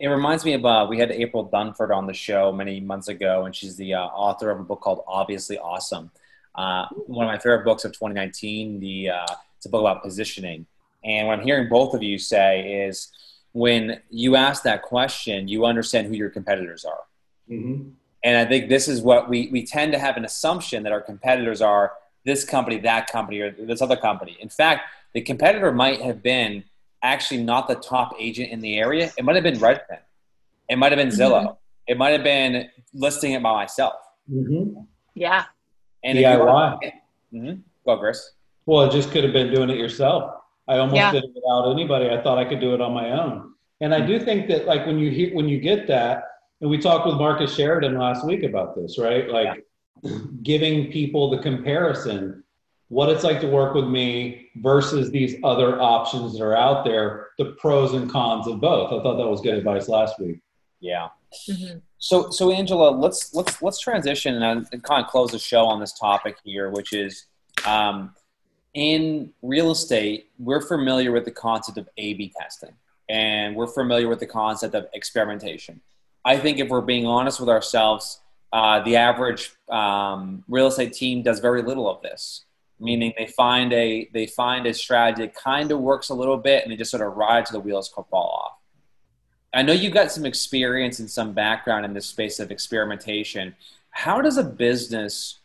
It 0.00 0.08
reminds 0.08 0.46
me 0.46 0.54
of 0.54 0.64
uh, 0.64 0.86
we 0.88 0.98
had 0.98 1.12
April 1.12 1.48
Dunford 1.48 1.94
on 1.94 2.06
the 2.06 2.14
show 2.14 2.50
many 2.50 2.80
months 2.80 3.08
ago, 3.08 3.44
and 3.44 3.54
she's 3.54 3.76
the 3.76 3.94
uh, 3.94 4.06
author 4.06 4.50
of 4.50 4.58
a 4.58 4.62
book 4.62 4.80
called 4.80 5.04
Obviously 5.06 5.58
Awesome. 5.58 6.10
Uh, 6.54 6.86
one 7.06 7.26
of 7.26 7.30
my 7.30 7.38
favorite 7.38 7.64
books 7.64 7.84
of 7.84 7.92
2019. 7.92 8.80
The 8.80 9.10
uh, 9.10 9.26
it's 9.58 9.66
a 9.66 9.68
book 9.68 9.82
about 9.82 10.02
positioning, 10.02 10.64
and 11.04 11.28
what 11.28 11.38
I'm 11.38 11.44
hearing 11.44 11.68
both 11.68 11.92
of 11.92 12.02
you 12.02 12.18
say 12.18 12.86
is 12.86 13.12
when 13.52 14.00
you 14.10 14.36
ask 14.36 14.62
that 14.62 14.82
question, 14.82 15.48
you 15.48 15.66
understand 15.66 16.06
who 16.06 16.14
your 16.14 16.30
competitors 16.30 16.86
are. 16.86 17.02
Mm-hmm. 17.50 17.90
And 18.22 18.36
I 18.36 18.44
think 18.44 18.68
this 18.68 18.88
is 18.88 19.02
what 19.02 19.28
we, 19.28 19.48
we 19.50 19.64
tend 19.64 19.92
to 19.92 19.98
have 19.98 20.16
an 20.16 20.24
assumption 20.24 20.82
that 20.84 20.92
our 20.92 21.00
competitors 21.00 21.60
are 21.60 21.92
this 22.24 22.44
company, 22.44 22.78
that 22.78 23.10
company, 23.10 23.40
or 23.40 23.50
this 23.50 23.82
other 23.82 23.96
company. 23.96 24.36
In 24.40 24.48
fact, 24.48 24.82
the 25.14 25.20
competitor 25.20 25.72
might 25.72 26.00
have 26.00 26.22
been 26.22 26.64
actually 27.02 27.42
not 27.42 27.68
the 27.68 27.76
top 27.76 28.14
agent 28.18 28.50
in 28.50 28.60
the 28.60 28.78
area. 28.78 29.10
It 29.16 29.24
might 29.24 29.34
have 29.34 29.44
been 29.44 29.58
Redfin. 29.58 29.98
It 30.68 30.76
might 30.76 30.92
have 30.92 30.98
been 30.98 31.08
Zillow. 31.08 31.42
Mm-hmm. 31.42 31.54
It 31.88 31.98
might 31.98 32.10
have 32.10 32.22
been 32.22 32.68
listing 32.94 33.32
it 33.32 33.42
by 33.42 33.52
myself. 33.52 33.94
Mm-hmm. 34.30 34.82
Yeah. 35.14 35.44
And 36.04 36.18
DIY. 36.18 36.78
Mm-hmm. 37.32 37.60
Go, 37.84 37.98
Chris. 37.98 38.32
Well, 38.66 38.82
it 38.82 38.92
just 38.92 39.10
could 39.10 39.24
have 39.24 39.32
been 39.32 39.52
doing 39.52 39.70
it 39.70 39.76
yourself. 39.76 40.32
I 40.68 40.78
almost 40.78 40.96
yeah. 40.96 41.10
did 41.10 41.24
it 41.24 41.30
without 41.34 41.72
anybody. 41.72 42.10
I 42.10 42.22
thought 42.22 42.38
I 42.38 42.44
could 42.44 42.60
do 42.60 42.74
it 42.74 42.80
on 42.80 42.92
my 42.92 43.10
own. 43.10 43.54
And 43.80 43.94
I 43.94 44.04
do 44.04 44.20
think 44.20 44.46
that 44.48 44.66
like 44.66 44.86
when 44.86 44.98
you 44.98 45.10
hear 45.10 45.34
when 45.34 45.48
you 45.48 45.58
get 45.58 45.86
that, 45.88 46.24
and 46.60 46.70
we 46.70 46.78
talked 46.78 47.06
with 47.06 47.16
Marcus 47.16 47.54
Sheridan 47.54 47.98
last 47.98 48.24
week 48.24 48.42
about 48.42 48.76
this, 48.76 48.98
right? 48.98 49.28
Like 49.28 49.64
yeah. 50.02 50.18
giving 50.42 50.92
people 50.92 51.30
the 51.30 51.38
comparison, 51.38 52.44
what 52.90 53.08
it's 53.08 53.22
like 53.22 53.40
to 53.40 53.46
work 53.46 53.72
with 53.72 53.86
me 53.86 54.50
versus 54.56 55.12
these 55.12 55.36
other 55.44 55.80
options 55.80 56.32
that 56.32 56.42
are 56.42 56.56
out 56.56 56.84
there, 56.84 57.28
the 57.38 57.52
pros 57.52 57.94
and 57.94 58.10
cons 58.10 58.48
of 58.48 58.60
both. 58.60 58.88
I 58.88 59.00
thought 59.00 59.16
that 59.16 59.28
was 59.28 59.40
good 59.40 59.54
advice 59.54 59.88
last 59.88 60.18
week. 60.18 60.40
Yeah. 60.80 61.08
Mm-hmm. 61.48 61.78
So, 61.98 62.30
so 62.30 62.50
Angela, 62.50 62.90
let's 62.90 63.32
let's 63.32 63.62
let's 63.62 63.78
transition 63.78 64.42
and, 64.42 64.66
and, 64.72 64.82
kind 64.82 65.04
of 65.04 65.08
close 65.08 65.30
the 65.30 65.38
show 65.38 65.66
on 65.66 65.78
this 65.78 65.92
topic 65.92 66.38
here, 66.42 66.70
which 66.70 66.92
is 66.92 67.26
um, 67.64 68.12
in 68.74 69.30
real 69.40 69.70
estate. 69.70 70.30
We're 70.40 70.60
familiar 70.60 71.12
with 71.12 71.24
the 71.24 71.30
concept 71.30 71.78
of 71.78 71.88
A/B 71.96 72.32
testing, 72.40 72.72
and 73.08 73.54
we're 73.54 73.68
familiar 73.68 74.08
with 74.08 74.18
the 74.18 74.26
concept 74.26 74.74
of 74.74 74.86
experimentation. 74.94 75.80
I 76.24 76.38
think 76.38 76.58
if 76.58 76.68
we're 76.68 76.80
being 76.80 77.06
honest 77.06 77.38
with 77.38 77.50
ourselves, 77.50 78.20
uh, 78.52 78.82
the 78.82 78.96
average 78.96 79.52
um, 79.68 80.42
real 80.48 80.66
estate 80.66 80.92
team 80.92 81.22
does 81.22 81.38
very 81.38 81.62
little 81.62 81.88
of 81.88 82.02
this. 82.02 82.46
Meaning 82.80 83.12
they 83.16 83.26
find 83.26 83.72
a 83.72 84.08
they 84.12 84.26
find 84.26 84.66
a 84.66 84.74
strategy 84.74 85.22
that 85.22 85.34
kind 85.34 85.70
of 85.70 85.80
works 85.80 86.08
a 86.08 86.14
little 86.14 86.36
bit, 86.36 86.62
and 86.62 86.72
they 86.72 86.76
just 86.76 86.90
sort 86.90 87.06
of 87.06 87.16
ride 87.16 87.46
to 87.46 87.52
the 87.52 87.60
wheels 87.60 87.88
fall 87.88 88.06
off. 88.12 88.52
I 89.52 89.62
know 89.62 89.72
you've 89.72 89.92
got 89.92 90.10
some 90.10 90.24
experience 90.24 90.98
and 91.00 91.10
some 91.10 91.32
background 91.32 91.84
in 91.84 91.92
this 91.92 92.06
space 92.06 92.38
of 92.40 92.50
experimentation. 92.50 93.54
How 93.90 94.20
does 94.20 94.38
a 94.38 94.44
business, 94.44 95.40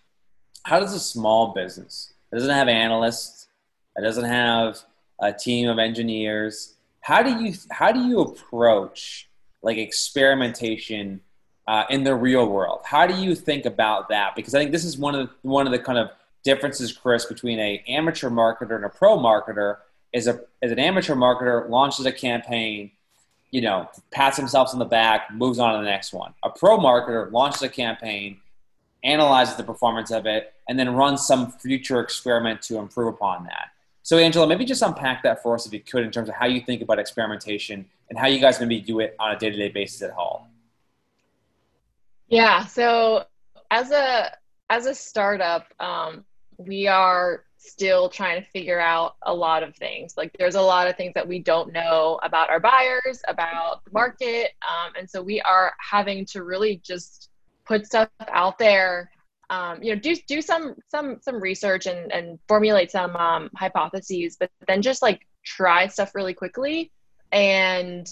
how 0.63 0.79
does 0.79 0.93
a 0.93 0.99
small 0.99 1.53
business 1.53 2.13
that 2.29 2.37
doesn't 2.37 2.53
have 2.53 2.67
analysts, 2.67 3.47
that 3.95 4.03
doesn't 4.03 4.25
have 4.25 4.79
a 5.19 5.33
team 5.33 5.67
of 5.67 5.79
engineers, 5.79 6.75
how 7.01 7.21
do 7.21 7.43
you 7.43 7.53
how 7.71 7.91
do 7.91 7.99
you 7.99 8.21
approach 8.21 9.27
like 9.61 9.77
experimentation 9.77 11.19
uh, 11.67 11.83
in 11.89 12.03
the 12.03 12.15
real 12.15 12.47
world. 12.47 12.81
How 12.83 13.07
do 13.07 13.15
you 13.15 13.35
think 13.35 13.65
about 13.65 14.09
that? 14.09 14.35
Because 14.35 14.53
I 14.53 14.59
think 14.59 14.71
this 14.71 14.85
is 14.85 14.97
one 14.97 15.15
of 15.15 15.27
the, 15.27 15.49
one 15.49 15.65
of 15.65 15.71
the 15.71 15.79
kind 15.79 15.97
of 15.97 16.11
differences, 16.45 16.93
Chris, 16.93 17.25
between 17.25 17.59
a 17.59 17.83
amateur 17.87 18.29
marketer 18.29 18.75
and 18.75 18.85
a 18.85 18.89
pro 18.89 19.17
marketer. 19.17 19.77
Is 20.13 20.27
a 20.27 20.39
as 20.61 20.71
an 20.71 20.79
amateur 20.79 21.15
marketer 21.15 21.69
launches 21.69 22.05
a 22.05 22.11
campaign, 22.11 22.91
you 23.51 23.59
know, 23.59 23.89
pats 24.11 24.37
himself 24.37 24.69
on 24.71 24.79
the 24.79 24.85
back, 24.85 25.29
moves 25.33 25.59
on 25.59 25.73
to 25.73 25.79
the 25.79 25.89
next 25.89 26.13
one. 26.13 26.33
A 26.43 26.49
pro 26.49 26.77
marketer 26.77 27.29
launches 27.33 27.61
a 27.63 27.67
campaign, 27.67 28.39
analyzes 29.03 29.55
the 29.55 29.63
performance 29.63 30.11
of 30.11 30.25
it, 30.25 30.53
and 30.69 30.79
then 30.79 30.95
runs 30.95 31.27
some 31.27 31.51
future 31.51 31.99
experiment 31.99 32.61
to 32.61 32.77
improve 32.77 33.13
upon 33.13 33.43
that. 33.43 33.71
So, 34.03 34.17
Angela, 34.17 34.47
maybe 34.47 34.63
just 34.63 34.81
unpack 34.81 35.23
that 35.23 35.43
for 35.43 35.55
us 35.55 35.65
if 35.65 35.73
you 35.73 35.81
could 35.81 36.05
in 36.05 36.11
terms 36.11 36.29
of 36.29 36.35
how 36.35 36.45
you 36.45 36.61
think 36.61 36.81
about 36.81 36.97
experimentation 36.97 37.85
and 38.09 38.17
how 38.17 38.27
you 38.27 38.39
guys 38.39 38.59
maybe 38.61 38.79
do 38.79 39.01
it 39.01 39.15
on 39.19 39.31
a 39.31 39.37
day 39.37 39.49
to 39.49 39.57
day 39.57 39.69
basis 39.69 40.01
at 40.01 40.11
Hull. 40.11 40.47
Yeah. 42.27 42.65
So 42.65 43.25
as 43.71 43.91
a 43.91 44.31
as 44.69 44.85
a 44.85 44.95
startup, 44.95 45.65
um, 45.79 46.23
we 46.57 46.87
are 46.87 47.43
still 47.57 48.09
trying 48.09 48.41
to 48.41 48.49
figure 48.49 48.79
out 48.79 49.15
a 49.23 49.33
lot 49.33 49.63
of 49.63 49.75
things. 49.75 50.13
Like 50.17 50.35
there's 50.37 50.55
a 50.55 50.61
lot 50.61 50.87
of 50.87 50.95
things 50.95 51.13
that 51.15 51.27
we 51.27 51.39
don't 51.39 51.73
know 51.73 52.19
about 52.23 52.49
our 52.49 52.59
buyers, 52.59 53.21
about 53.27 53.83
the 53.85 53.91
market, 53.91 54.51
um, 54.61 54.93
and 54.97 55.09
so 55.09 55.21
we 55.21 55.41
are 55.41 55.73
having 55.79 56.25
to 56.27 56.43
really 56.43 56.81
just 56.83 57.29
put 57.65 57.85
stuff 57.85 58.09
out 58.27 58.57
there. 58.57 59.09
Um, 59.49 59.81
you 59.81 59.93
know, 59.93 59.99
do 59.99 60.15
do 60.27 60.41
some 60.41 60.75
some 60.89 61.17
some 61.21 61.41
research 61.41 61.85
and 61.85 62.11
and 62.11 62.39
formulate 62.47 62.91
some 62.91 63.15
um, 63.15 63.49
hypotheses, 63.55 64.37
but 64.39 64.49
then 64.67 64.81
just 64.81 65.01
like 65.01 65.27
try 65.43 65.87
stuff 65.87 66.15
really 66.15 66.33
quickly 66.33 66.91
and 67.31 68.07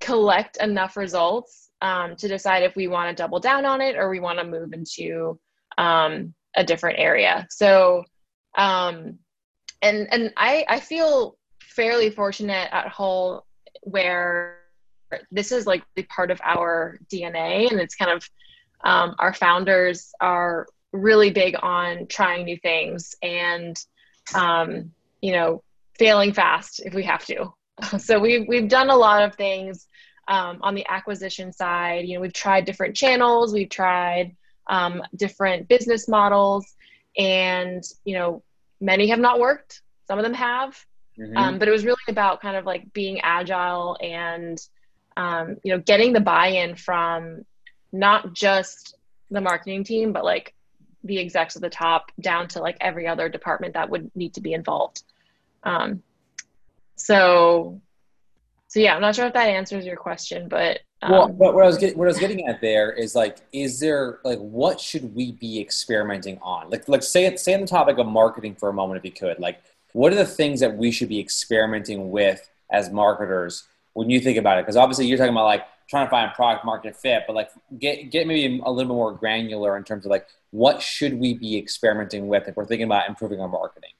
collect 0.00 0.58
enough 0.58 0.96
results 0.96 1.70
um, 1.80 2.16
to 2.16 2.28
decide 2.28 2.62
if 2.62 2.76
we 2.76 2.88
want 2.88 3.08
to 3.08 3.22
double 3.22 3.40
down 3.40 3.64
on 3.64 3.80
it 3.80 3.96
or 3.96 4.10
we 4.10 4.20
want 4.20 4.38
to 4.38 4.44
move 4.44 4.72
into 4.72 5.38
um, 5.78 6.34
a 6.56 6.64
different 6.64 6.98
area. 6.98 7.46
So, 7.50 8.04
um, 8.56 9.18
and 9.82 10.08
and 10.12 10.32
I 10.36 10.64
I 10.68 10.80
feel 10.80 11.36
fairly 11.60 12.10
fortunate 12.10 12.68
at 12.72 12.88
Hull 12.88 13.46
where 13.82 14.58
this 15.30 15.52
is 15.52 15.66
like 15.66 15.82
the 15.94 16.02
part 16.04 16.30
of 16.30 16.40
our 16.42 16.98
DNA, 17.12 17.70
and 17.70 17.80
it's 17.80 17.94
kind 17.94 18.10
of 18.10 18.28
um, 18.84 19.14
our 19.18 19.32
founders 19.32 20.12
are 20.20 20.66
really 20.92 21.30
big 21.30 21.56
on 21.60 22.06
trying 22.06 22.44
new 22.44 22.56
things 22.58 23.14
and 23.22 23.76
um, 24.34 24.92
you 25.20 25.32
know 25.32 25.62
failing 25.98 26.32
fast 26.32 26.80
if 26.84 26.94
we 26.94 27.04
have 27.04 27.24
to. 27.26 27.52
So 27.98 28.20
we've 28.20 28.46
we've 28.46 28.68
done 28.68 28.88
a 28.88 28.96
lot 28.96 29.24
of 29.24 29.34
things 29.34 29.88
um, 30.28 30.58
on 30.62 30.74
the 30.74 30.86
acquisition 30.88 31.52
side. 31.52 32.06
You 32.06 32.14
know, 32.14 32.20
we've 32.20 32.32
tried 32.32 32.64
different 32.64 32.94
channels, 32.94 33.52
we've 33.52 33.68
tried 33.68 34.36
um, 34.66 35.02
different 35.14 35.68
business 35.68 36.08
models, 36.08 36.74
and 37.16 37.82
you 38.04 38.14
know, 38.14 38.42
many 38.80 39.08
have 39.08 39.18
not 39.18 39.38
worked. 39.38 39.82
Some 40.06 40.18
of 40.18 40.24
them 40.24 40.34
have, 40.34 40.84
mm-hmm. 41.18 41.36
um, 41.36 41.58
but 41.58 41.68
it 41.68 41.70
was 41.70 41.84
really 41.84 41.96
about 42.08 42.42
kind 42.42 42.56
of 42.56 42.64
like 42.66 42.92
being 42.92 43.20
agile 43.20 43.96
and 44.00 44.58
um, 45.16 45.56
you 45.62 45.72
know, 45.72 45.80
getting 45.80 46.12
the 46.12 46.20
buy-in 46.20 46.74
from 46.74 47.44
not 47.92 48.32
just 48.32 48.96
the 49.30 49.40
marketing 49.40 49.84
team, 49.84 50.12
but 50.12 50.24
like 50.24 50.54
the 51.04 51.18
execs 51.18 51.56
at 51.56 51.62
the 51.62 51.70
top 51.70 52.10
down 52.20 52.48
to 52.48 52.60
like 52.60 52.76
every 52.80 53.06
other 53.06 53.28
department 53.28 53.74
that 53.74 53.90
would 53.90 54.10
need 54.14 54.34
to 54.34 54.40
be 54.40 54.52
involved. 54.52 55.02
Um, 55.62 56.02
so 56.96 57.80
so 58.68 58.80
yeah, 58.80 58.94
I'm 58.94 59.00
not 59.00 59.14
sure 59.14 59.26
if 59.26 59.34
that 59.34 59.48
answers 59.48 59.86
your 59.86 59.96
question, 59.96 60.48
but 60.48 60.80
um, 61.04 61.12
well, 61.12 61.28
but 61.28 61.54
what 61.54 61.64
I 61.64 61.66
was 61.66 61.76
getting 61.76 61.98
what 61.98 62.06
I 62.06 62.08
was 62.08 62.18
getting 62.18 62.46
at 62.46 62.60
there 62.62 62.90
is 62.90 63.14
like, 63.14 63.38
is 63.52 63.78
there 63.78 64.20
like 64.24 64.38
what 64.38 64.80
should 64.80 65.14
we 65.14 65.32
be 65.32 65.60
experimenting 65.60 66.38
on? 66.40 66.70
Like, 66.70 66.88
like 66.88 67.02
say 67.02 67.26
it 67.26 67.38
say 67.38 67.54
on 67.54 67.60
the 67.60 67.66
topic 67.66 67.98
of 67.98 68.06
marketing 68.06 68.54
for 68.54 68.70
a 68.70 68.72
moment, 68.72 68.98
if 68.98 69.04
you 69.04 69.12
could. 69.12 69.38
Like, 69.38 69.62
what 69.92 70.12
are 70.12 70.16
the 70.16 70.24
things 70.24 70.60
that 70.60 70.76
we 70.76 70.90
should 70.90 71.10
be 71.10 71.20
experimenting 71.20 72.10
with 72.10 72.48
as 72.70 72.90
marketers 72.90 73.64
when 73.92 74.08
you 74.08 74.18
think 74.18 74.38
about 74.38 74.58
it? 74.58 74.62
Because 74.62 74.76
obviously 74.76 75.06
you're 75.06 75.18
talking 75.18 75.34
about 75.34 75.44
like 75.44 75.66
trying 75.88 76.06
to 76.06 76.10
find 76.10 76.32
product 76.32 76.64
market 76.64 76.96
fit, 76.96 77.24
but 77.26 77.36
like 77.36 77.50
get 77.78 78.10
get 78.10 78.26
maybe 78.26 78.62
a 78.64 78.70
little 78.70 78.90
bit 78.90 78.94
more 78.94 79.12
granular 79.12 79.76
in 79.76 79.84
terms 79.84 80.06
of 80.06 80.10
like 80.10 80.26
what 80.52 80.80
should 80.80 81.18
we 81.18 81.34
be 81.34 81.58
experimenting 81.58 82.28
with 82.28 82.48
if 82.48 82.56
we're 82.56 82.64
thinking 82.64 82.86
about 82.86 83.08
improving 83.10 83.40
our 83.40 83.48
marketing? 83.48 83.90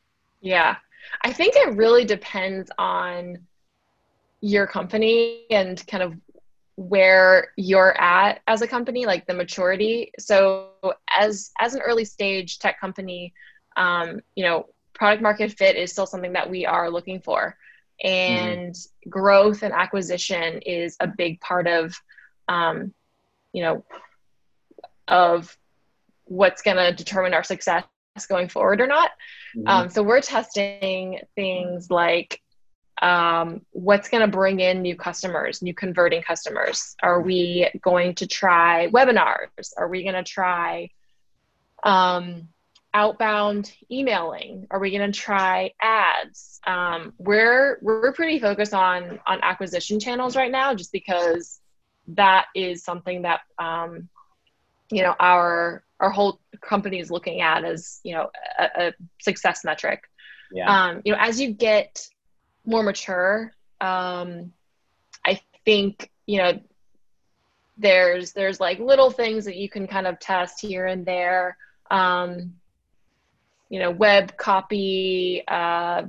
Yeah, 0.40 0.76
I 1.20 1.32
think 1.34 1.54
it 1.56 1.76
really 1.76 2.06
depends 2.06 2.70
on 2.78 3.38
your 4.40 4.66
company 4.66 5.44
and 5.50 5.84
kind 5.86 6.02
of 6.02 6.14
where 6.76 7.48
you're 7.56 7.98
at 8.00 8.40
as 8.48 8.62
a 8.62 8.66
company 8.66 9.06
like 9.06 9.26
the 9.26 9.34
maturity 9.34 10.10
so 10.18 10.70
as 11.08 11.52
as 11.60 11.74
an 11.74 11.80
early 11.82 12.04
stage 12.04 12.58
tech 12.58 12.80
company 12.80 13.32
um, 13.76 14.20
you 14.34 14.44
know 14.44 14.66
product 14.92 15.22
market 15.22 15.52
fit 15.52 15.76
is 15.76 15.92
still 15.92 16.06
something 16.06 16.32
that 16.32 16.50
we 16.50 16.66
are 16.66 16.90
looking 16.90 17.20
for 17.20 17.56
and 18.02 18.74
mm-hmm. 18.74 19.10
growth 19.10 19.62
and 19.62 19.72
acquisition 19.72 20.60
is 20.62 20.96
a 21.00 21.06
big 21.06 21.40
part 21.40 21.66
of 21.66 21.94
um, 22.48 22.92
you 23.52 23.62
know 23.62 23.84
of 25.06 25.56
what's 26.24 26.62
going 26.62 26.76
to 26.76 26.92
determine 26.92 27.34
our 27.34 27.44
success 27.44 27.84
going 28.28 28.48
forward 28.48 28.80
or 28.80 28.86
not 28.86 29.10
mm-hmm. 29.56 29.68
um, 29.68 29.90
so 29.90 30.02
we're 30.02 30.20
testing 30.20 31.20
things 31.36 31.88
like 31.88 32.40
um, 33.02 33.62
what's 33.72 34.08
going 34.08 34.20
to 34.22 34.28
bring 34.28 34.60
in 34.60 34.82
new 34.82 34.96
customers, 34.96 35.62
new 35.62 35.74
converting 35.74 36.22
customers? 36.22 36.96
Are 37.02 37.20
we 37.20 37.68
going 37.82 38.14
to 38.16 38.26
try 38.26 38.88
webinars? 38.88 39.72
Are 39.76 39.88
we 39.88 40.02
going 40.02 40.14
to 40.14 40.22
try 40.22 40.90
um, 41.82 42.48
outbound 42.92 43.72
emailing? 43.90 44.66
Are 44.70 44.78
we 44.78 44.96
going 44.96 45.10
to 45.10 45.18
try 45.18 45.72
ads? 45.82 46.60
Um, 46.66 47.12
we're 47.18 47.78
we're 47.82 48.12
pretty 48.12 48.38
focused 48.38 48.74
on 48.74 49.18
on 49.26 49.40
acquisition 49.42 49.98
channels 49.98 50.36
right 50.36 50.50
now, 50.50 50.74
just 50.74 50.92
because 50.92 51.60
that 52.08 52.46
is 52.54 52.84
something 52.84 53.22
that 53.22 53.40
um, 53.58 54.08
you 54.90 55.02
know 55.02 55.14
our 55.18 55.82
our 55.98 56.10
whole 56.10 56.40
company 56.60 57.00
is 57.00 57.10
looking 57.10 57.40
at 57.40 57.64
as 57.64 58.00
you 58.04 58.14
know 58.14 58.30
a, 58.58 58.68
a 58.76 58.92
success 59.20 59.64
metric. 59.64 60.04
Yeah. 60.52 60.70
Um, 60.70 61.02
you 61.04 61.12
know, 61.12 61.18
as 61.20 61.40
you 61.40 61.52
get 61.52 62.06
more 62.64 62.82
mature. 62.82 63.52
Um, 63.80 64.52
I 65.24 65.40
think 65.64 66.10
you 66.26 66.38
know 66.38 66.60
there's 67.76 68.32
there's 68.32 68.60
like 68.60 68.78
little 68.78 69.10
things 69.10 69.44
that 69.46 69.56
you 69.56 69.68
can 69.68 69.86
kind 69.86 70.06
of 70.06 70.18
test 70.18 70.60
here 70.60 70.86
and 70.86 71.04
there. 71.04 71.56
Um, 71.90 72.54
you 73.68 73.80
know, 73.80 73.90
web 73.90 74.36
copy, 74.36 75.42
uh, 75.48 76.02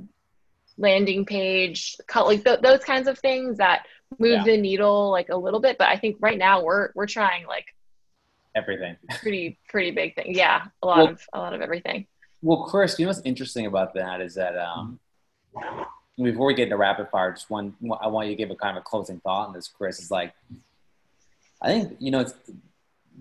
landing 0.78 1.24
page, 1.24 1.96
like 2.14 2.44
th- 2.44 2.60
those 2.60 2.84
kinds 2.84 3.08
of 3.08 3.18
things 3.18 3.58
that 3.58 3.86
move 4.18 4.38
yeah. 4.38 4.44
the 4.44 4.56
needle 4.56 5.10
like 5.10 5.28
a 5.30 5.36
little 5.36 5.60
bit. 5.60 5.78
But 5.78 5.88
I 5.88 5.96
think 5.96 6.16
right 6.20 6.38
now 6.38 6.62
we're 6.62 6.90
we're 6.94 7.06
trying 7.06 7.46
like 7.46 7.74
everything. 8.54 8.96
pretty 9.20 9.58
pretty 9.68 9.90
big 9.90 10.14
thing. 10.14 10.34
Yeah, 10.34 10.66
a 10.82 10.86
lot 10.86 10.98
well, 10.98 11.06
of 11.08 11.20
a 11.32 11.38
lot 11.38 11.54
of 11.54 11.60
everything. 11.60 12.06
Well, 12.42 12.64
Chris, 12.64 12.98
you 12.98 13.06
know 13.06 13.10
what's 13.10 13.22
interesting 13.24 13.66
about 13.66 13.94
that 13.94 14.20
is 14.20 14.34
that 14.34 14.56
um, 14.56 15.00
before 16.22 16.46
we 16.46 16.54
get 16.54 16.64
into 16.64 16.76
rapid 16.76 17.08
fire, 17.10 17.32
just 17.32 17.50
one, 17.50 17.74
I 18.00 18.08
want 18.08 18.28
you 18.28 18.34
to 18.34 18.36
give 18.36 18.50
a 18.50 18.56
kind 18.56 18.76
of 18.76 18.82
a 18.82 18.84
closing 18.84 19.20
thought 19.20 19.48
on 19.48 19.52
this, 19.52 19.68
Chris. 19.68 20.00
Is 20.00 20.10
like, 20.10 20.32
I 21.60 21.68
think 21.68 21.96
you 21.98 22.10
know, 22.10 22.20
it's, 22.20 22.34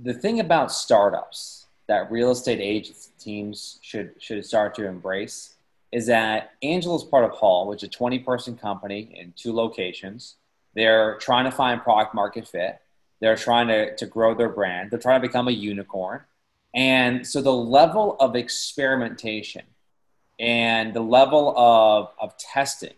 the 0.03 0.13
thing 0.13 0.39
about 0.39 0.71
startups 0.71 1.65
that 1.87 2.11
real 2.11 2.31
estate 2.31 2.59
agents 2.59 3.11
teams 3.19 3.79
should 3.81 4.13
should 4.19 4.45
start 4.45 4.75
to 4.75 4.87
embrace 4.87 5.55
is 5.91 6.07
that 6.07 6.51
Angela 6.63 6.95
is 6.95 7.03
part 7.03 7.23
of 7.23 7.31
Hull, 7.31 7.67
which 7.67 7.83
is 7.83 7.87
a 7.87 7.91
20 7.91 8.19
person 8.19 8.57
company 8.57 9.15
in 9.17 9.33
two 9.35 9.53
locations. 9.53 10.35
They're 10.73 11.17
trying 11.19 11.45
to 11.45 11.51
find 11.51 11.81
product 11.81 12.13
market 12.13 12.47
fit. 12.47 12.81
They're 13.21 13.37
trying 13.37 13.69
to, 13.69 13.95
to 13.95 14.05
grow 14.05 14.35
their 14.35 14.49
brand. 14.49 14.91
They're 14.91 14.99
trying 14.99 15.21
to 15.21 15.27
become 15.27 15.47
a 15.47 15.51
unicorn. 15.51 16.21
And 16.73 17.25
so 17.25 17.41
the 17.41 17.53
level 17.53 18.17
of 18.19 18.35
experimentation 18.35 19.63
and 20.39 20.93
the 20.93 21.01
level 21.01 21.57
of, 21.57 22.09
of 22.19 22.37
testing 22.37 22.93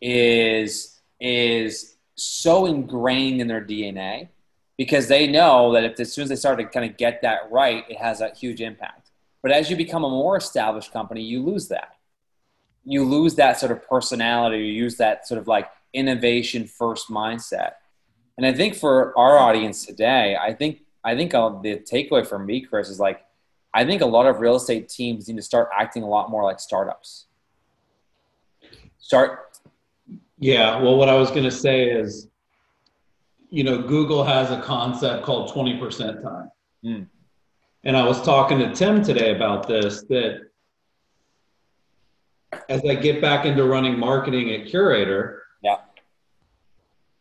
is, 0.00 1.00
is 1.20 1.96
so 2.16 2.66
ingrained 2.66 3.40
in 3.40 3.46
their 3.48 3.64
DNA 3.64 4.28
because 4.76 5.08
they 5.08 5.26
know 5.26 5.72
that 5.72 5.84
if 5.84 6.00
as 6.00 6.12
soon 6.12 6.24
as 6.24 6.28
they 6.28 6.36
start 6.36 6.58
to 6.58 6.64
kind 6.64 6.88
of 6.90 6.96
get 6.96 7.22
that 7.22 7.50
right, 7.50 7.84
it 7.88 7.96
has 7.96 8.20
a 8.20 8.30
huge 8.30 8.60
impact. 8.60 9.10
But 9.42 9.52
as 9.52 9.70
you 9.70 9.76
become 9.76 10.04
a 10.04 10.10
more 10.10 10.36
established 10.36 10.92
company, 10.92 11.22
you 11.22 11.42
lose 11.42 11.68
that. 11.68 11.96
You 12.84 13.04
lose 13.04 13.34
that 13.36 13.58
sort 13.60 13.72
of 13.72 13.86
personality. 13.88 14.58
You 14.58 14.72
use 14.72 14.96
that 14.96 15.26
sort 15.26 15.38
of 15.38 15.46
like 15.46 15.68
innovation 15.92 16.66
first 16.66 17.08
mindset. 17.08 17.72
And 18.36 18.46
I 18.46 18.52
think 18.52 18.74
for 18.74 19.16
our 19.16 19.38
audience 19.38 19.86
today, 19.86 20.36
I 20.36 20.52
think 20.54 20.80
I 21.04 21.14
think 21.14 21.34
uh, 21.34 21.50
the 21.60 21.76
takeaway 21.76 22.26
for 22.26 22.38
me, 22.38 22.62
Chris, 22.62 22.88
is 22.88 22.98
like 22.98 23.24
I 23.74 23.84
think 23.84 24.02
a 24.02 24.06
lot 24.06 24.26
of 24.26 24.38
real 24.38 24.54
estate 24.54 24.88
teams 24.88 25.26
need 25.28 25.36
to 25.36 25.42
start 25.42 25.68
acting 25.76 26.04
a 26.04 26.08
lot 26.08 26.30
more 26.30 26.44
like 26.44 26.60
startups. 26.60 27.26
Start. 28.98 29.58
Yeah. 30.38 30.80
Well, 30.80 30.96
what 30.96 31.08
I 31.08 31.14
was 31.14 31.30
going 31.30 31.42
to 31.42 31.50
say 31.50 31.90
is, 31.90 32.28
you 33.50 33.64
know, 33.64 33.82
Google 33.82 34.22
has 34.22 34.52
a 34.52 34.60
concept 34.62 35.24
called 35.24 35.50
20% 35.52 36.22
time. 36.22 36.50
Mm. 36.84 37.06
And 37.82 37.96
I 37.96 38.06
was 38.06 38.22
talking 38.22 38.58
to 38.60 38.72
Tim 38.72 39.02
today 39.02 39.34
about 39.34 39.66
this 39.66 40.04
that 40.04 40.40
as 42.68 42.84
I 42.84 42.94
get 42.94 43.20
back 43.20 43.44
into 43.44 43.64
running 43.64 43.98
marketing 43.98 44.52
at 44.52 44.68
Curaytor, 44.68 45.40
yeah. 45.62 45.78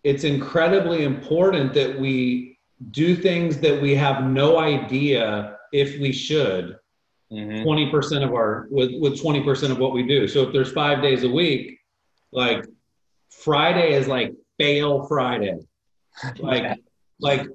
it's 0.04 0.24
incredibly 0.24 1.04
important 1.04 1.74
that 1.74 1.99
we 1.99 2.60
do 2.91 3.16
things 3.16 3.58
that 3.60 3.82
we 3.82 3.95
have 3.95 4.24
no 4.24 4.60
idea 4.60 5.53
if 5.74 5.99
we 5.99 6.13
should 6.13 6.78
mm-hmm. 7.32 7.67
20% 7.67 8.24
of 8.24 8.32
our 8.32 8.67
with, 8.69 8.91
with 8.99 9.21
20% 9.21 9.71
of 9.71 9.80
what 9.80 9.93
we 9.93 10.03
do. 10.03 10.28
So 10.28 10.43
if 10.43 10.53
there's 10.53 10.71
five 10.71 11.01
days 11.01 11.24
a 11.24 11.30
week 11.30 11.80
like 12.32 12.65
friday 13.30 13.93
is 13.93 14.07
like 14.07 14.34
fail 14.57 15.05
friday. 15.07 15.59
Like 16.39 16.80
like 17.19 17.47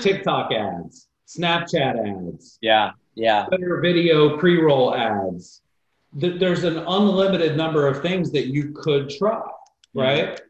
tiktok 0.00 0.52
ads 0.52 1.08
snapchat 1.26 1.96
ads 1.96 2.58
yeah 2.60 2.90
yeah. 3.16 3.46
Better 3.50 3.80
video 3.80 4.38
pre-roll 4.38 4.94
ads. 4.94 5.62
There's 6.12 6.64
an 6.64 6.78
unlimited 6.78 7.56
number 7.56 7.88
of 7.88 8.02
things 8.02 8.30
that 8.32 8.46
you 8.46 8.72
could 8.72 9.10
try 9.10 9.40
mm-hmm. 9.40 9.98
right? 9.98 10.40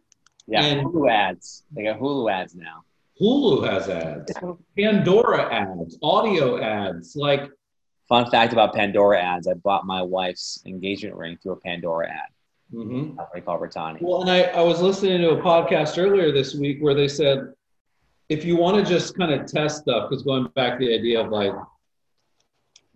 Yeah 0.46 0.64
and 0.64 0.86
hulu 0.86 1.10
ads. 1.10 1.62
They 1.70 1.84
got 1.84 1.98
hulu 1.98 2.30
ads 2.30 2.54
now 2.54 2.84
Hulu 3.20 3.68
has 3.68 3.88
ads, 3.88 4.32
Pandora 4.76 5.52
ads, 5.52 5.98
audio 6.02 6.60
ads. 6.62 7.16
Like, 7.16 7.50
fun 8.08 8.30
fact 8.30 8.52
about 8.52 8.74
Pandora 8.74 9.22
ads: 9.22 9.48
I 9.48 9.54
bought 9.54 9.86
my 9.86 10.02
wife's 10.02 10.62
engagement 10.66 11.16
ring 11.16 11.38
through 11.42 11.52
a 11.52 11.60
Pandora 11.60 12.10
ad. 12.10 12.28
Mm-hmm. 12.74 13.16
call 13.44 13.60
Bertani. 13.60 14.02
Well, 14.02 14.22
and 14.22 14.30
I, 14.30 14.42
I 14.42 14.60
was 14.60 14.80
listening 14.80 15.20
to 15.20 15.30
a 15.30 15.40
podcast 15.40 15.98
earlier 15.98 16.32
this 16.32 16.54
week 16.54 16.78
where 16.80 16.94
they 16.94 17.06
said 17.06 17.52
if 18.28 18.44
you 18.44 18.56
want 18.56 18.84
to 18.84 18.92
just 18.92 19.16
kind 19.16 19.32
of 19.32 19.46
test 19.46 19.82
stuff, 19.82 20.10
because 20.10 20.24
going 20.24 20.48
back 20.56 20.78
to 20.78 20.86
the 20.86 20.94
idea 20.94 21.20
of 21.20 21.30
like 21.30 21.52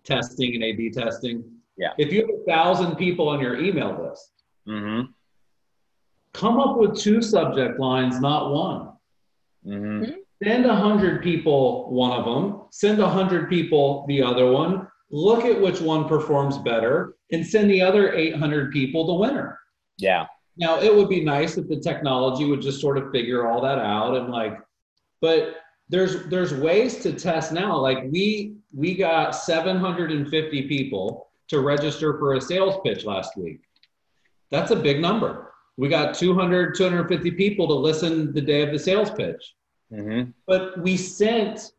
testing 0.03 0.55
and 0.55 0.63
A/B 0.63 0.91
testing. 0.91 1.43
Yeah. 1.77 1.93
If 1.97 2.11
you 2.11 2.21
have 2.21 2.29
a 2.29 2.43
thousand 2.45 2.95
people 2.95 3.29
on 3.29 3.39
your 3.39 3.59
email 3.59 4.07
list, 4.07 4.43
mm-hmm. 4.67 5.11
come 6.33 6.59
up 6.59 6.77
with 6.77 6.97
two 6.97 7.21
subject 7.21 7.79
lines, 7.79 8.19
not 8.19 8.51
one. 8.51 8.89
Mm-hmm. 9.65 10.03
Hmm? 10.05 10.11
Send 10.43 10.65
a 10.65 10.75
hundred 10.75 11.21
people 11.21 11.91
one 11.91 12.11
of 12.11 12.25
them. 12.25 12.63
Send 12.71 12.99
a 12.99 13.07
hundred 13.07 13.49
people 13.49 14.05
the 14.07 14.21
other 14.23 14.51
one. 14.51 14.87
Look 15.11 15.45
at 15.45 15.59
which 15.59 15.81
one 15.81 16.07
performs 16.07 16.57
better, 16.57 17.15
and 17.31 17.45
send 17.45 17.69
the 17.69 17.81
other 17.81 18.13
800 18.13 18.71
people 18.71 19.05
the 19.05 19.13
winner. 19.13 19.59
Yeah. 19.97 20.25
Now 20.57 20.79
it 20.79 20.93
would 20.93 21.09
be 21.09 21.23
nice 21.23 21.57
if 21.57 21.67
the 21.67 21.79
technology 21.79 22.45
would 22.45 22.61
just 22.61 22.81
sort 22.81 22.97
of 22.97 23.11
figure 23.11 23.47
all 23.47 23.61
that 23.61 23.77
out 23.77 24.15
and 24.15 24.29
like, 24.29 24.59
but 25.21 25.57
there's 25.89 26.25
there's 26.27 26.53
ways 26.53 26.97
to 27.03 27.13
test 27.13 27.51
now. 27.51 27.77
Like 27.77 27.99
we 28.09 28.55
we 28.73 28.95
got 28.95 29.35
750 29.35 30.67
people 30.67 31.27
to 31.49 31.59
register 31.59 32.17
for 32.17 32.35
a 32.35 32.41
sales 32.41 32.79
pitch 32.83 33.05
last 33.05 33.37
week. 33.37 33.59
That's 34.49 34.71
a 34.71 34.75
big 34.75 35.01
number 35.01 35.50
we 35.77 35.89
got 35.89 36.13
200 36.13 36.75
250 36.75 37.31
people 37.31 37.67
to 37.67 37.73
listen 37.73 38.33
the 38.33 38.41
day 38.41 38.61
of 38.61 38.71
the 38.71 38.79
sales 38.79 39.11
pitch. 39.11 39.55
Mm-hmm. 39.91 40.31
but 40.47 40.79
we 40.79 40.95
sent 40.95 41.73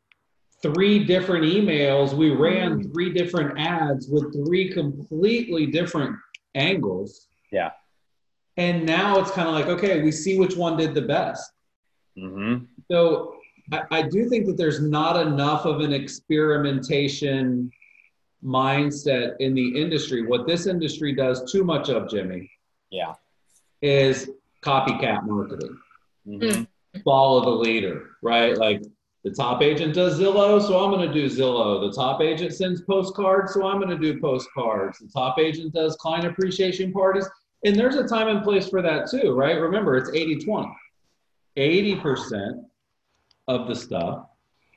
three 0.61 1.03
different 1.03 1.45
emails. 1.45 2.12
We 2.12 2.28
ran 2.28 2.93
three 2.93 3.11
different 3.11 3.59
ads 3.59 4.07
with 4.07 4.34
three 4.34 4.70
completely 4.70 5.68
different 5.68 6.16
angles. 6.55 7.28
Yeah. 7.51 7.70
And 8.59 8.84
now 8.84 9.18
it's 9.18 9.30
kind 9.30 9.49
of 9.49 9.55
like 9.55 9.66
okay 9.66 10.03
we 10.03 10.12
see 10.12 10.38
which 10.38 10.57
one 10.57 10.76
did 10.76 10.95
the 10.95 11.03
best. 11.03 11.53
Mm-hmm. 12.18 12.64
so 12.90 13.36
I, 13.72 13.82
I 13.90 14.03
do 14.03 14.28
think 14.28 14.45
that 14.45 14.59
there's 14.59 14.82
not 14.82 15.16
enough 15.26 15.64
of 15.64 15.80
an 15.80 15.95
experimentation 15.95 17.70
mindset 18.45 19.36
in 19.40 19.55
the 19.55 19.80
industry. 19.80 20.26
What 20.26 20.47
this 20.47 20.66
industry 20.66 21.14
does 21.14 21.51
too 21.51 21.64
much 21.64 21.88
of 21.88 22.11
jimmy. 22.11 22.51
Yeah 22.90 23.14
is 23.82 24.30
copycat 24.62 25.24
marketing. 25.24 25.76
Mm-hmm. 26.26 26.62
Follow 27.04 27.44
the 27.44 27.50
leader, 27.50 28.10
right? 28.22 28.56
Like 28.56 28.82
the 29.24 29.30
top 29.30 29.62
agent 29.62 29.94
does 29.94 30.18
Zillow, 30.18 30.60
so 30.60 30.82
I'm 30.82 30.90
going 30.90 31.06
to 31.06 31.12
do 31.12 31.26
Zillow. 31.26 31.88
The 31.88 31.94
top 31.94 32.20
agent 32.20 32.54
sends 32.54 32.82
postcards, 32.82 33.54
so 33.54 33.66
I'm 33.66 33.78
going 33.80 33.90
to 33.90 33.98
do 33.98 34.20
postcards. 34.20 34.98
The 34.98 35.08
top 35.08 35.38
agent 35.38 35.74
does 35.74 35.96
client 35.96 36.26
appreciation 36.26 36.92
parties. 36.92 37.28
And 37.64 37.76
there's 37.76 37.94
a 37.94 38.06
time 38.06 38.28
and 38.28 38.42
place 38.42 38.68
for 38.68 38.82
that 38.82 39.08
too, 39.10 39.32
right? 39.34 39.60
Remember, 39.60 39.96
it's 39.96 40.10
80 40.10 40.44
20. 40.44 40.68
80% 41.56 42.64
of 43.48 43.68
the 43.68 43.74
stuff 43.74 44.26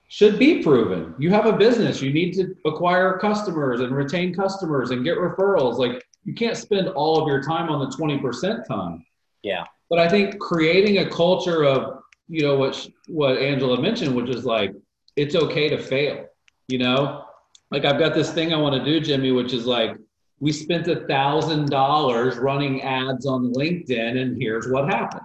should 0.08 0.38
be 0.38 0.62
proven. 0.62 1.16
You 1.18 1.30
have 1.32 1.46
a 1.46 1.54
business, 1.54 2.02
you 2.02 2.14
need 2.14 2.34
to 2.34 2.56
acquire 2.66 3.18
customers 3.18 3.80
and 3.80 3.96
retain 3.96 4.34
customers 4.34 4.92
and 4.92 5.04
get 5.04 5.18
referrals. 5.18 5.78
Like 5.78 6.06
you 6.26 6.34
can't 6.34 6.58
spend 6.58 6.90
all 6.90 7.22
of 7.22 7.28
your 7.28 7.42
time 7.42 7.70
on 7.70 7.80
the 7.80 7.96
20% 7.96 8.68
time. 8.68 9.06
Yeah. 9.44 9.64
But 9.90 10.00
I 10.00 10.10
think 10.10 10.40
creating 10.40 10.98
a 10.98 11.10
culture 11.10 11.64
of, 11.64 12.00
you 12.28 12.42
know, 12.42 12.56
what 12.56 12.90
what 13.08 13.38
Angela 13.38 13.80
mentioned, 13.80 14.16
which 14.16 14.30
is 14.30 14.44
like 14.44 14.74
it's 15.16 15.36
okay 15.36 15.70
to 15.70 15.78
fail. 15.78 16.26
You 16.68 16.80
know, 16.80 17.26
like 17.70 17.86
I've 17.86 18.00
got 18.00 18.16
this 18.16 18.32
thing 18.32 18.52
I 18.52 18.58
want 18.58 18.76
to 18.76 18.84
do, 18.84 19.00
Jimmy, 19.00 19.32
which 19.32 19.54
is 19.54 19.68
like 19.68 19.96
we 20.40 20.52
spent 20.52 20.88
a 20.88 21.06
thousand 21.08 21.70
dollars 21.70 22.38
running 22.38 22.82
ads 22.82 23.28
on 23.28 23.54
LinkedIn, 23.54 24.20
and 24.20 24.42
here's 24.42 24.68
what 24.68 24.90
happened. 24.90 25.22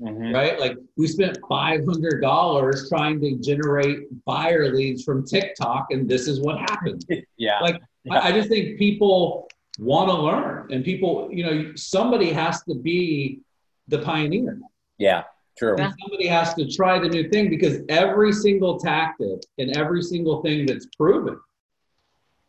Mm-hmm. 0.00 0.32
Right? 0.32 0.60
Like 0.60 0.76
we 0.96 1.08
spent 1.08 1.36
five 1.48 1.84
hundred 1.84 2.20
dollars 2.20 2.88
trying 2.88 3.20
to 3.22 3.36
generate 3.38 4.24
buyer 4.24 4.72
leads 4.72 5.02
from 5.02 5.26
TikTok, 5.26 5.88
and 5.90 6.08
this 6.08 6.28
is 6.28 6.40
what 6.40 6.58
happened. 6.58 7.04
yeah. 7.36 7.58
Like 7.60 7.80
yeah. 8.04 8.20
I, 8.20 8.28
I 8.28 8.32
just 8.32 8.48
think 8.48 8.78
people 8.78 9.48
want 9.78 10.08
to 10.08 10.14
learn 10.14 10.72
and 10.72 10.84
people 10.84 11.28
you 11.30 11.44
know 11.44 11.72
somebody 11.74 12.30
has 12.30 12.62
to 12.62 12.74
be 12.74 13.40
the 13.88 13.98
pioneer 13.98 14.58
yeah 14.98 15.24
true 15.58 15.76
and 15.76 15.92
somebody 16.00 16.26
has 16.26 16.54
to 16.54 16.68
try 16.70 16.98
the 16.98 17.08
new 17.08 17.28
thing 17.28 17.50
because 17.50 17.80
every 17.88 18.32
single 18.32 18.78
tactic 18.78 19.40
and 19.58 19.76
every 19.76 20.02
single 20.02 20.42
thing 20.42 20.66
that's 20.66 20.86
proven 20.96 21.38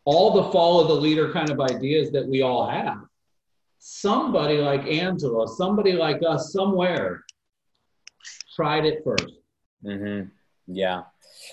all 0.04 0.42
the 0.42 0.50
follow 0.50 0.86
the 0.86 0.94
leader 0.94 1.32
kind 1.32 1.50
of 1.50 1.60
ideas 1.60 2.10
that 2.10 2.26
we 2.26 2.42
all 2.42 2.68
have 2.68 2.98
somebody 3.78 4.58
like 4.58 4.86
angela 4.86 5.46
somebody 5.46 5.92
like 5.92 6.20
us 6.26 6.52
somewhere 6.52 7.24
tried 8.56 8.86
it 8.86 9.04
1st 9.04 9.30
mm-hmm. 9.84 10.28
yeah 10.66 11.02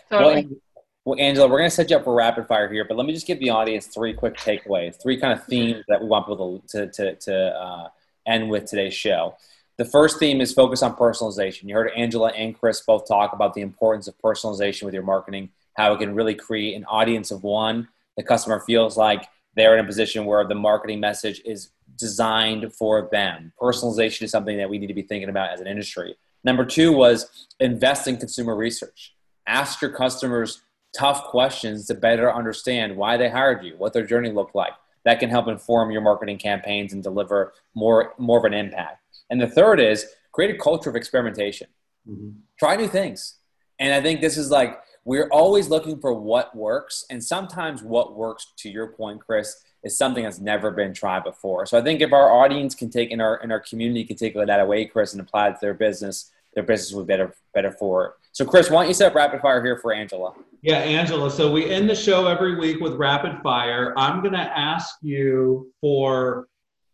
totally. 0.10 0.48
well, 0.48 0.58
well, 1.06 1.20
Angela, 1.20 1.48
we're 1.48 1.60
going 1.60 1.70
to 1.70 1.76
set 1.76 1.92
you 1.92 1.98
up 1.98 2.04
for 2.04 2.16
rapid 2.16 2.48
fire 2.48 2.68
here, 2.72 2.84
but 2.84 2.98
let 2.98 3.06
me 3.06 3.14
just 3.14 3.28
give 3.28 3.40
the 3.40 3.52
audience 3.52 3.86
three 3.86 4.12
quick 4.12 4.36
takeaways, 4.38 5.00
three 5.00 5.18
kind 5.18 5.38
of 5.38 5.46
themes 5.46 5.86
that 5.88 6.02
we 6.02 6.08
want 6.08 6.26
people 6.26 6.64
to, 6.70 6.88
to, 6.88 7.16
to 7.16 7.36
uh, 7.56 7.90
end 8.26 8.50
with 8.50 8.66
today's 8.66 8.96
show. 8.96 9.36
The 9.78 9.86
first 9.86 10.18
theme 10.18 10.42
is 10.42 10.52
focus 10.52 10.82
on 10.82 10.96
personalization. 10.96 11.66
You 11.66 11.76
heard 11.76 11.92
Angela 11.96 12.30
and 12.30 12.58
Chris 12.58 12.82
both 12.82 13.08
talk 13.08 13.34
about 13.34 13.54
the 13.54 13.62
importance 13.62 14.08
of 14.08 14.18
personalization 14.18 14.84
with 14.84 14.96
your 14.96 15.04
marketing, 15.04 15.50
how 15.76 15.94
it 15.94 16.00
can 16.00 16.16
really 16.16 16.34
create 16.34 16.76
an 16.76 16.86
audience 16.86 17.30
of 17.30 17.44
one. 17.44 17.88
The 18.18 18.24
customer 18.24 18.62
feels 18.62 18.98
like 18.98 19.28
they're 19.56 19.78
in 19.78 19.86
a 19.86 19.88
position 19.88 20.26
where 20.26 20.48
the 20.48 20.56
marketing 20.56 21.02
message 21.02 21.40
is 21.46 21.70
designed 21.98 22.74
for 22.74 23.10
them. 23.12 23.52
Personalization 23.62 24.24
is 24.24 24.32
something 24.32 24.58
that 24.58 24.70
we 24.70 24.80
need 24.80 24.88
to 24.88 24.94
be 24.96 25.04
thinking 25.04 25.30
about 25.30 25.52
as 25.52 25.62
an 25.62 25.68
industry. 25.68 26.16
Number 26.44 26.66
two 26.66 26.94
was 26.94 27.48
invest 27.60 28.08
in 28.08 28.18
consumer 28.18 28.56
research. 28.56 29.14
Ask 29.46 29.82
your 29.82 29.92
customers 29.92 30.62
tough 30.96 31.26
questions 31.26 31.88
to 31.88 31.94
better 31.94 32.34
understand 32.34 32.96
why 32.96 33.18
they 33.18 33.30
hired 33.30 33.64
you, 33.64 33.76
what 33.78 33.94
their 33.94 34.06
journey 34.06 34.32
looked 34.32 34.56
like. 34.56 34.74
That 35.04 35.20
can 35.20 35.30
help 35.30 35.48
inform 35.48 35.92
your 35.92 36.02
marketing 36.02 36.38
campaigns 36.38 36.94
and 36.94 37.04
deliver 37.04 37.54
more, 37.76 38.14
more 38.18 38.40
of 38.40 38.46
an 38.46 38.54
impact. 38.54 39.04
And 39.30 39.40
the 39.40 39.48
third 39.48 39.80
is 39.80 40.06
create 40.32 40.56
a 40.56 40.58
culture 40.58 40.90
of 40.90 40.96
experimentation. 40.96 41.68
Mm-hmm. 42.10 42.30
Try 42.58 42.76
new 42.76 42.88
things. 42.88 43.36
And 43.80 43.94
I 43.94 44.02
think 44.02 44.22
this 44.22 44.38
is 44.38 44.50
like, 44.50 44.80
we're 45.04 45.30
always 45.30 45.70
looking 45.70 46.00
for 46.00 46.14
what 46.14 46.56
works. 46.56 47.06
And 47.10 47.24
sometimes 47.24 47.84
what 47.84 48.16
works, 48.16 48.48
to 48.58 48.70
your 48.70 48.88
point, 48.88 49.22
Chris, 49.22 49.64
is 49.84 49.96
something 49.96 50.24
that's 50.24 50.40
never 50.40 50.72
been 50.72 50.94
tried 50.94 51.24
before. 51.24 51.66
So 51.68 51.78
I 51.78 51.82
think 51.82 52.02
if 52.02 52.12
our 52.12 52.32
audience 52.32 52.74
can 52.74 52.90
take 52.90 53.12
in 53.12 53.22
our 53.22 53.38
in 53.38 53.52
our 53.52 53.60
community 53.60 54.04
can 54.04 54.18
take 54.18 54.34
that 54.34 54.60
away, 54.60 54.86
Chris, 54.86 55.14
and 55.14 55.22
apply 55.22 55.50
it 55.50 55.52
to 55.54 55.58
their 55.62 55.76
business, 55.76 56.32
their 56.56 56.64
business 56.64 56.92
will 56.92 57.04
be 57.04 57.14
better 57.14 57.36
better 57.54 57.72
for 57.72 58.06
it. 58.08 58.12
So 58.32 58.46
Chris, 58.46 58.70
why 58.70 58.82
don't 58.82 58.88
you 58.88 58.96
set 58.96 59.08
up 59.10 59.16
rapid 59.16 59.42
fire 59.42 59.64
here 59.64 59.78
for 59.78 59.94
Angela? 59.94 60.34
Yeah, 60.66 60.80
Angela. 60.80 61.30
So 61.30 61.52
we 61.52 61.70
end 61.70 61.88
the 61.88 61.96
show 61.96 62.26
every 62.26 62.56
week 62.56 62.80
with 62.80 62.96
rapid 62.96 63.40
fire. 63.44 63.94
I'm 63.96 64.24
gonna 64.24 64.52
ask 64.56 64.96
you 65.04 65.72
for 65.80 66.48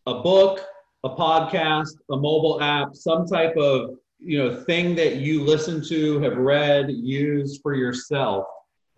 a 0.05 0.15
book, 0.15 0.65
a 1.05 1.09
podcast, 1.09 1.93
a 2.11 2.17
mobile 2.17 2.61
app, 2.61 2.97
some 2.97 3.26
type 3.26 3.55
of 3.55 3.91
you 4.19 4.38
know 4.38 4.61
thing 4.65 4.93
that 4.95 5.22
you 5.22 5.41
listen 5.45 5.82
to, 5.88 6.19
have 6.19 6.36
read, 6.36 6.91
used 6.91 7.61
for 7.61 7.74
yourself 7.74 8.45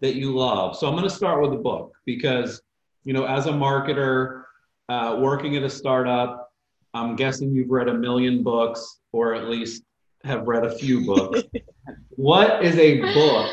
that 0.01 0.15
you 0.15 0.36
love. 0.36 0.76
So 0.76 0.88
I'm 0.88 0.95
going 0.95 1.07
to 1.07 1.15
start 1.15 1.39
with 1.43 1.53
a 1.53 1.61
book 1.61 1.93
because 2.07 2.59
you 3.03 3.13
know 3.13 3.26
as 3.26 3.45
a 3.45 3.51
marketer 3.51 4.41
uh, 4.89 5.19
working 5.21 5.55
at 5.55 5.61
a 5.61 5.69
startup, 5.69 6.51
I'm 6.95 7.15
guessing 7.15 7.53
you've 7.53 7.69
read 7.69 7.89
a 7.89 7.93
million 7.93 8.41
books 8.41 9.01
or 9.11 9.36
at 9.36 9.49
least 9.49 9.84
have 10.24 10.47
read 10.47 10.65
a 10.65 10.76
few 10.76 11.05
books. 11.05 11.43
what 12.15 12.65
is 12.65 12.76
a 12.80 13.01
book 13.13 13.51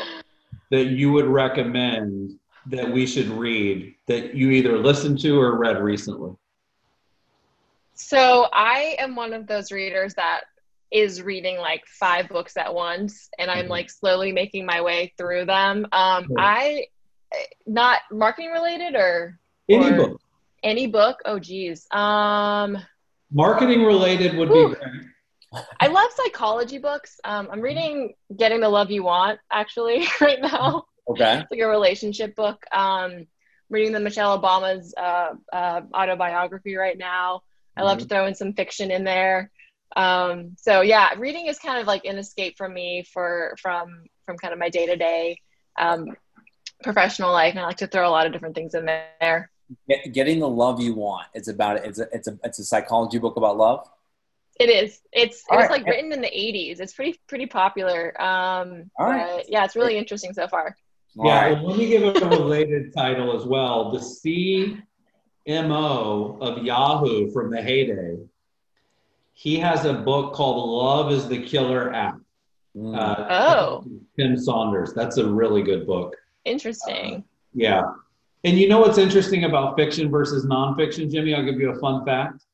that 0.71 0.85
you 0.87 1.11
would 1.11 1.27
recommend 1.27 2.39
that 2.67 2.91
we 2.91 3.05
should 3.05 3.27
read 3.27 3.93
that 4.07 4.35
you 4.35 4.51
either 4.51 4.77
listened 4.77 5.19
to 5.19 5.39
or 5.39 5.57
read 5.57 5.81
recently? 5.81 6.31
So 7.93 8.47
I 8.51 8.95
am 8.97 9.15
one 9.15 9.33
of 9.33 9.45
those 9.47 9.71
readers 9.71 10.15
that 10.15 10.41
is 10.91 11.21
reading 11.21 11.57
like 11.57 11.85
five 11.87 12.27
books 12.27 12.57
at 12.57 12.73
once 12.73 13.29
and 13.39 13.49
I'm 13.49 13.63
mm-hmm. 13.63 13.71
like 13.71 13.89
slowly 13.89 14.31
making 14.31 14.65
my 14.65 14.81
way 14.81 15.13
through 15.17 15.45
them. 15.45 15.85
Um, 15.91 16.27
I 16.37 16.87
not 17.65 17.99
marketing 18.11 18.51
related 18.51 18.95
or 18.95 19.39
any 19.69 19.91
or 19.91 19.95
book. 19.95 20.21
Any 20.63 20.87
book? 20.87 21.19
Oh 21.25 21.39
geez. 21.39 21.87
Um 21.91 22.77
marketing 23.31 23.83
related 23.83 24.35
would 24.35 24.49
whew. 24.49 24.69
be 24.69 24.75
great. 24.75 25.01
I 25.79 25.87
love 25.87 26.11
psychology 26.15 26.77
books. 26.77 27.19
Um, 27.23 27.49
I'm 27.51 27.61
reading 27.61 28.13
Getting 28.35 28.61
the 28.61 28.69
Love 28.69 28.91
You 28.91 29.03
Want 29.03 29.39
actually 29.51 30.05
right 30.21 30.41
now. 30.41 30.85
Okay. 31.09 31.39
It's 31.39 31.51
like 31.51 31.59
a 31.59 31.67
relationship 31.67 32.35
book. 32.35 32.63
Um, 32.71 33.27
reading 33.69 33.91
the 33.91 33.99
Michelle 33.99 34.39
Obama's 34.39 34.93
uh, 34.97 35.33
uh, 35.51 35.81
autobiography 35.93 36.75
right 36.75 36.97
now. 36.97 37.41
I 37.75 37.83
love 37.83 37.97
mm-hmm. 37.97 38.07
to 38.07 38.09
throw 38.09 38.25
in 38.25 38.35
some 38.35 38.53
fiction 38.53 38.91
in 38.91 39.03
there. 39.03 39.51
Um, 39.95 40.55
so 40.57 40.81
yeah, 40.81 41.13
reading 41.17 41.47
is 41.47 41.59
kind 41.59 41.79
of 41.79 41.87
like 41.87 42.05
an 42.05 42.17
escape 42.17 42.57
from 42.57 42.73
me 42.73 43.03
for 43.03 43.55
from 43.61 44.05
from 44.25 44.37
kind 44.37 44.53
of 44.53 44.59
my 44.59 44.69
day 44.69 44.85
to 44.85 44.95
day 44.95 45.37
professional 46.83 47.31
life, 47.31 47.51
and 47.51 47.59
I 47.59 47.65
like 47.65 47.77
to 47.77 47.87
throw 47.87 48.07
a 48.07 48.11
lot 48.11 48.25
of 48.25 48.33
different 48.33 48.55
things 48.55 48.73
in 48.73 48.85
there. 48.85 49.49
Get, 49.87 50.13
getting 50.13 50.39
the 50.39 50.49
love 50.49 50.81
you 50.81 50.93
want. 50.93 51.27
It's 51.33 51.47
about. 51.47 51.77
It's 51.85 51.99
a 51.99 52.07
it's 52.11 52.27
a 52.27 52.37
it's 52.43 52.59
a 52.59 52.63
psychology 52.63 53.19
book 53.19 53.37
about 53.37 53.57
love. 53.57 53.87
It 54.61 54.69
is. 54.69 55.01
It's 55.11 55.43
it 55.49 55.55
was 55.55 55.63
right. 55.63 55.71
like 55.71 55.85
written 55.85 56.11
in 56.11 56.21
the 56.21 56.27
'80s. 56.27 56.79
It's 56.79 56.93
pretty 56.93 57.19
pretty 57.27 57.45
popular. 57.45 58.19
Um, 58.21 58.91
All 58.97 59.07
right. 59.07 59.43
Yeah, 59.47 59.65
it's 59.65 59.75
really 59.75 59.97
interesting 59.97 60.33
so 60.33 60.47
far. 60.47 60.75
yeah, 61.15 61.41
right. 61.41 61.51
well, 61.53 61.71
let 61.71 61.79
me 61.79 61.87
give 61.87 62.03
a 62.03 62.27
related 62.29 62.93
title 62.97 63.35
as 63.35 63.45
well. 63.45 63.91
The 63.91 63.99
CMO 65.47 66.41
of 66.41 66.63
Yahoo 66.63 67.31
from 67.31 67.49
the 67.49 67.61
heyday 67.61 68.17
he 69.41 69.57
has 69.57 69.85
a 69.85 69.93
book 69.93 70.33
called 70.33 70.69
Love 70.69 71.11
is 71.11 71.27
the 71.27 71.41
Killer 71.43 71.91
App. 71.93 72.19
Mm. 72.77 72.95
Uh, 72.95 73.27
oh. 73.29 73.83
Tim 74.15 74.37
Sanders. 74.37 74.93
That's 74.93 75.17
a 75.17 75.25
really 75.25 75.63
good 75.63 75.87
book. 75.87 76.15
Interesting. 76.45 77.15
Uh, 77.15 77.21
yeah. 77.55 77.81
And 78.43 78.59
you 78.59 78.69
know 78.69 78.79
what's 78.79 78.99
interesting 78.99 79.45
about 79.45 79.75
fiction 79.75 80.11
versus 80.11 80.45
nonfiction, 80.45 81.11
Jimmy? 81.11 81.33
I'll 81.33 81.43
give 81.43 81.59
you 81.59 81.71
a 81.71 81.79
fun 81.79 82.05
fact. 82.05 82.45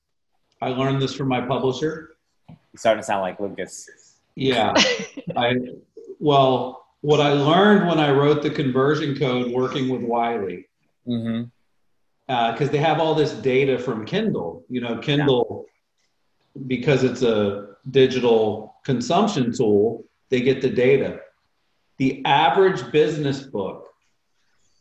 I 0.61 0.69
learned 0.69 1.01
this 1.01 1.13
from 1.13 1.27
my 1.27 1.41
publisher. 1.41 2.17
You're 2.49 2.57
starting 2.77 3.01
to 3.01 3.05
sound 3.05 3.21
like 3.21 3.39
Lucas. 3.39 3.89
Yeah. 4.35 4.73
I 5.35 5.55
well, 6.19 6.85
what 7.01 7.21
I 7.21 7.33
learned 7.33 7.87
when 7.87 7.99
I 7.99 8.11
wrote 8.11 8.41
the 8.41 8.49
conversion 8.49 9.17
code 9.17 9.51
working 9.51 9.89
with 9.89 10.01
Wiley. 10.01 10.67
Mm-hmm. 11.07 11.43
Because 12.27 12.69
uh, 12.69 12.71
they 12.71 12.79
have 12.79 12.99
all 12.99 13.15
this 13.15 13.31
data 13.31 13.79
from 13.79 14.05
Kindle. 14.05 14.65
You 14.69 14.81
know, 14.81 14.97
Kindle 14.97 15.67
because 16.65 17.03
it's 17.03 17.21
a 17.21 17.75
digital 17.91 18.75
consumption 18.83 19.53
tool, 19.53 20.03
they 20.29 20.41
get 20.41 20.61
the 20.61 20.69
data. 20.69 21.21
The 21.97 22.25
average 22.25 22.91
business 22.91 23.41
book 23.41 23.87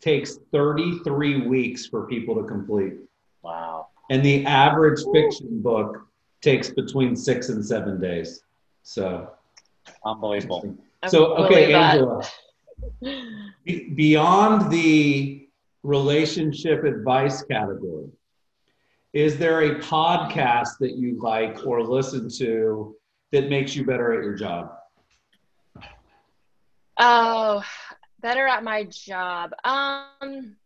takes 0.00 0.38
33 0.52 1.46
weeks 1.46 1.86
for 1.86 2.06
people 2.06 2.34
to 2.36 2.44
complete. 2.44 2.94
Wow. 3.42 3.85
And 4.10 4.24
the 4.24 4.44
average 4.46 5.00
fiction 5.12 5.62
book 5.62 6.06
takes 6.40 6.70
between 6.70 7.16
six 7.16 7.48
and 7.48 7.64
seven 7.64 8.00
days. 8.00 8.42
So 8.82 9.30
unbelievable. 10.04 10.76
So, 11.08 11.34
okay, 11.36 11.72
Angela, 11.72 12.22
beyond 13.94 14.70
the 14.70 15.48
relationship 15.82 16.84
advice 16.84 17.42
category, 17.42 18.08
is 19.12 19.38
there 19.38 19.62
a 19.62 19.76
podcast 19.76 20.78
that 20.80 20.96
you 20.96 21.18
like 21.20 21.66
or 21.66 21.82
listen 21.82 22.28
to 22.38 22.94
that 23.32 23.48
makes 23.48 23.74
you 23.74 23.84
better 23.84 24.12
at 24.12 24.22
your 24.22 24.34
job? 24.34 24.72
Oh, 26.98 27.62
better 28.20 28.46
at 28.46 28.64
my 28.64 28.84
job. 28.84 29.52
Um, 29.64 30.56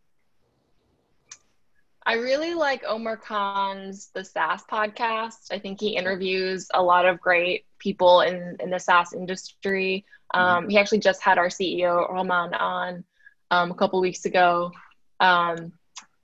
I 2.07 2.15
really 2.15 2.55
like 2.55 2.83
Omer 2.87 3.17
Khan's 3.17 4.11
The 4.15 4.25
SaaS 4.25 4.63
podcast. 4.71 5.53
I 5.53 5.59
think 5.59 5.81
he 5.81 5.97
interviews 5.97 6.69
a 6.73 6.83
lot 6.83 7.07
of 7.07 7.21
great 7.21 7.67
people 7.79 8.23
in, 8.23 8.57
in 8.61 8.71
the 8.71 8.79
SaaS 8.79 9.13
industry. 9.13 10.05
Um, 10.33 10.69
he 10.69 10.79
actually 10.79 11.01
just 11.01 11.21
had 11.21 11.39
our 11.39 11.49
CEO, 11.49 12.11
Romain, 12.11 12.55
on 12.55 13.05
um, 13.51 13.71
a 13.71 13.75
couple 13.75 14.01
weeks 14.01 14.25
ago. 14.25 14.73
Um, 15.19 15.73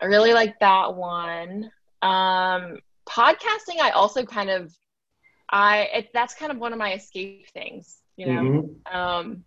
I 0.01 0.07
really 0.07 0.33
like 0.33 0.59
that 0.61 0.95
one. 0.95 1.71
Um, 2.03 2.79
podcasting, 3.09 3.81
I 3.81 3.91
also 3.91 4.25
kind 4.25 4.51
of, 4.51 4.75
I 5.51 5.89
it, 5.95 6.11
that's 6.13 6.35
kind 6.35 6.53
of 6.53 6.59
one 6.59 6.73
of 6.73 6.79
my 6.79 6.95
escape 6.95 7.49
things. 7.51 7.99
You 8.17 8.27
know, 8.27 8.43
mm-hmm. 8.43 8.97
um, 8.97 9.45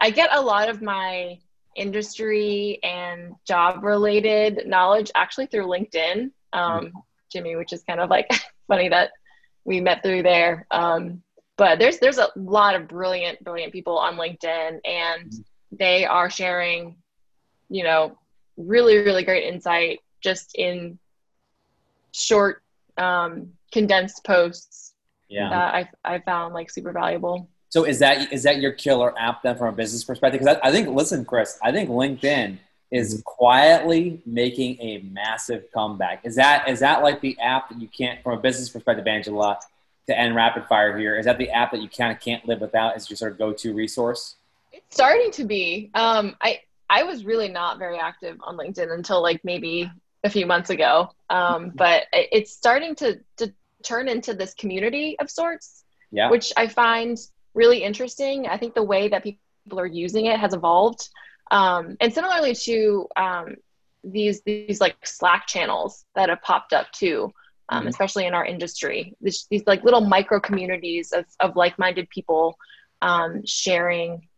I 0.00 0.10
get 0.10 0.30
a 0.32 0.40
lot 0.40 0.68
of 0.68 0.80
my 0.80 1.38
industry 1.76 2.78
and 2.82 3.34
job 3.46 3.82
related 3.82 4.66
knowledge 4.66 5.10
actually 5.14 5.46
through 5.46 5.66
LinkedIn, 5.66 6.30
um. 6.52 6.92
Jimmy, 7.32 7.56
which 7.56 7.72
is 7.72 7.82
kind 7.82 7.98
of 7.98 8.10
like 8.10 8.30
funny 8.68 8.88
that 8.90 9.10
we 9.64 9.80
met 9.80 10.02
through 10.02 10.22
there. 10.22 10.66
Um, 10.70 11.22
but 11.56 11.78
there's 11.78 11.98
there's 11.98 12.18
a 12.18 12.28
lot 12.36 12.74
of 12.74 12.88
brilliant 12.88 13.42
brilliant 13.42 13.72
people 13.72 13.98
on 13.98 14.16
LinkedIn, 14.16 14.80
and 14.84 15.32
they 15.70 16.04
are 16.04 16.30
sharing, 16.30 16.96
you 17.68 17.84
know, 17.84 18.18
really 18.56 18.98
really 18.98 19.24
great 19.24 19.52
insight 19.52 20.00
just 20.20 20.54
in 20.54 20.98
short, 22.12 22.62
um, 22.96 23.52
condensed 23.72 24.24
posts. 24.24 24.94
Yeah, 25.28 25.48
that 25.48 25.74
I 25.74 26.14
I 26.16 26.18
found 26.20 26.54
like 26.54 26.70
super 26.70 26.92
valuable. 26.92 27.48
So 27.72 27.84
is 27.84 28.00
that 28.00 28.30
is 28.30 28.42
that 28.42 28.60
your 28.60 28.72
killer 28.72 29.18
app 29.18 29.42
then 29.42 29.56
from 29.56 29.68
a 29.68 29.72
business 29.72 30.04
perspective? 30.04 30.40
Because 30.40 30.58
I, 30.62 30.68
I 30.68 30.70
think, 30.70 30.88
listen, 30.88 31.24
Chris, 31.24 31.58
I 31.62 31.72
think 31.72 31.88
LinkedIn 31.88 32.58
is 32.90 33.22
quietly 33.24 34.20
making 34.26 34.78
a 34.78 34.98
massive 35.10 35.64
comeback. 35.72 36.20
Is 36.22 36.36
that 36.36 36.68
is 36.68 36.80
that 36.80 37.02
like 37.02 37.22
the 37.22 37.34
app 37.40 37.70
that 37.70 37.80
you 37.80 37.88
can't, 37.88 38.22
from 38.22 38.38
a 38.38 38.42
business 38.42 38.68
perspective, 38.68 39.06
Angela, 39.06 39.58
to 40.06 40.18
end 40.18 40.36
rapid 40.36 40.66
fire 40.66 40.98
here? 40.98 41.16
Is 41.18 41.24
that 41.24 41.38
the 41.38 41.48
app 41.48 41.72
that 41.72 41.80
you 41.80 41.88
kind 41.88 42.14
of 42.14 42.20
can't 42.20 42.46
live 42.46 42.60
without 42.60 42.94
as 42.94 43.08
your 43.08 43.16
sort 43.16 43.32
of 43.32 43.38
go 43.38 43.54
to 43.54 43.72
resource? 43.72 44.34
It's 44.70 44.94
starting 44.94 45.30
to 45.30 45.44
be. 45.44 45.90
Um, 45.94 46.36
I 46.42 46.60
I 46.90 47.04
was 47.04 47.24
really 47.24 47.48
not 47.48 47.78
very 47.78 47.96
active 47.96 48.36
on 48.42 48.58
LinkedIn 48.58 48.92
until 48.92 49.22
like 49.22 49.42
maybe 49.46 49.90
a 50.24 50.28
few 50.28 50.44
months 50.44 50.68
ago. 50.68 51.10
Um, 51.30 51.72
but 51.74 52.02
it's 52.12 52.52
starting 52.52 52.94
to, 52.96 53.18
to 53.38 53.50
turn 53.82 54.08
into 54.08 54.34
this 54.34 54.52
community 54.52 55.18
of 55.18 55.30
sorts, 55.30 55.84
yeah. 56.10 56.30
which 56.30 56.52
I 56.54 56.66
find 56.66 57.18
really 57.54 57.82
interesting. 57.82 58.46
I 58.46 58.56
think 58.56 58.74
the 58.74 58.82
way 58.82 59.08
that 59.08 59.24
people 59.24 59.80
are 59.80 59.86
using 59.86 60.26
it 60.26 60.38
has 60.38 60.54
evolved. 60.54 61.08
Um, 61.50 61.96
and 62.00 62.12
similarly 62.12 62.54
to 62.54 63.06
um, 63.16 63.56
these 64.04 64.42
these 64.42 64.80
like 64.80 64.96
Slack 65.04 65.46
channels 65.46 66.04
that 66.14 66.28
have 66.28 66.42
popped 66.42 66.72
up 66.72 66.90
too, 66.92 67.32
um, 67.68 67.80
mm-hmm. 67.80 67.88
especially 67.88 68.26
in 68.26 68.34
our 68.34 68.44
industry. 68.44 69.14
This, 69.20 69.46
these 69.50 69.62
like 69.66 69.84
little 69.84 70.00
micro 70.00 70.40
communities 70.40 71.12
of, 71.12 71.24
of 71.40 71.56
like-minded 71.56 72.08
people 72.10 72.56
um, 73.00 73.42
sharing 73.44 74.28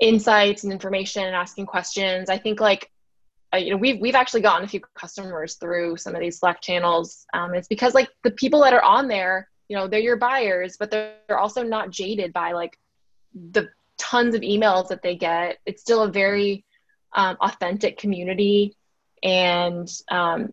insights 0.00 0.64
and 0.64 0.72
information 0.72 1.24
and 1.24 1.36
asking 1.36 1.66
questions. 1.66 2.30
I 2.30 2.38
think 2.38 2.60
like 2.60 2.90
uh, 3.54 3.58
you 3.58 3.70
know 3.70 3.76
we've 3.76 4.00
we've 4.00 4.14
actually 4.14 4.42
gotten 4.42 4.64
a 4.64 4.68
few 4.68 4.80
customers 4.94 5.54
through 5.54 5.96
some 5.96 6.14
of 6.14 6.20
these 6.20 6.38
Slack 6.38 6.60
channels. 6.60 7.26
Um, 7.32 7.54
it's 7.54 7.68
because 7.68 7.94
like 7.94 8.08
the 8.24 8.30
people 8.30 8.62
that 8.62 8.72
are 8.72 8.82
on 8.82 9.08
there, 9.08 9.48
you 9.70 9.76
know, 9.76 9.86
they're 9.86 10.00
your 10.00 10.16
buyers, 10.16 10.76
but 10.76 10.90
they're, 10.90 11.14
they're 11.28 11.38
also 11.38 11.62
not 11.62 11.90
jaded 11.90 12.32
by 12.32 12.50
like 12.50 12.76
the 13.52 13.68
tons 13.96 14.34
of 14.34 14.40
emails 14.40 14.88
that 14.88 15.00
they 15.00 15.14
get. 15.14 15.58
It's 15.64 15.80
still 15.80 16.02
a 16.02 16.10
very 16.10 16.64
um, 17.12 17.36
authentic 17.40 17.96
community, 17.96 18.74
and 19.22 19.88
um, 20.10 20.52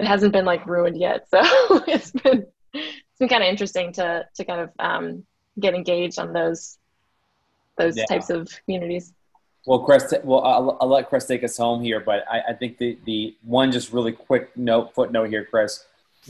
it 0.00 0.06
hasn't 0.08 0.32
been 0.32 0.44
like 0.44 0.66
ruined 0.66 0.98
yet. 0.98 1.28
So 1.30 1.38
it's 1.86 2.10
been 2.10 2.44
it's 2.74 3.18
been 3.20 3.28
kind 3.28 3.44
of 3.44 3.48
interesting 3.48 3.92
to 3.92 4.26
to 4.34 4.44
kind 4.44 4.62
of 4.62 4.70
um, 4.80 5.24
get 5.60 5.72
engaged 5.72 6.18
on 6.18 6.32
those 6.32 6.78
those 7.78 7.96
yeah. 7.96 8.06
types 8.06 8.30
of 8.30 8.48
communities. 8.64 9.12
Well, 9.64 9.78
Chris, 9.78 10.12
well, 10.24 10.40
I'll, 10.40 10.76
I'll, 10.80 10.88
let 10.88 11.08
Chris 11.08 11.24
take 11.24 11.44
us 11.44 11.56
home 11.56 11.84
here, 11.84 12.00
but 12.00 12.24
I, 12.28 12.40
I, 12.48 12.52
think 12.52 12.78
the, 12.78 12.98
the 13.04 13.36
one 13.44 13.70
just 13.70 13.92
really 13.92 14.10
quick 14.10 14.56
note 14.56 14.92
footnote 14.92 15.28
here, 15.28 15.44
Chris. 15.44 15.84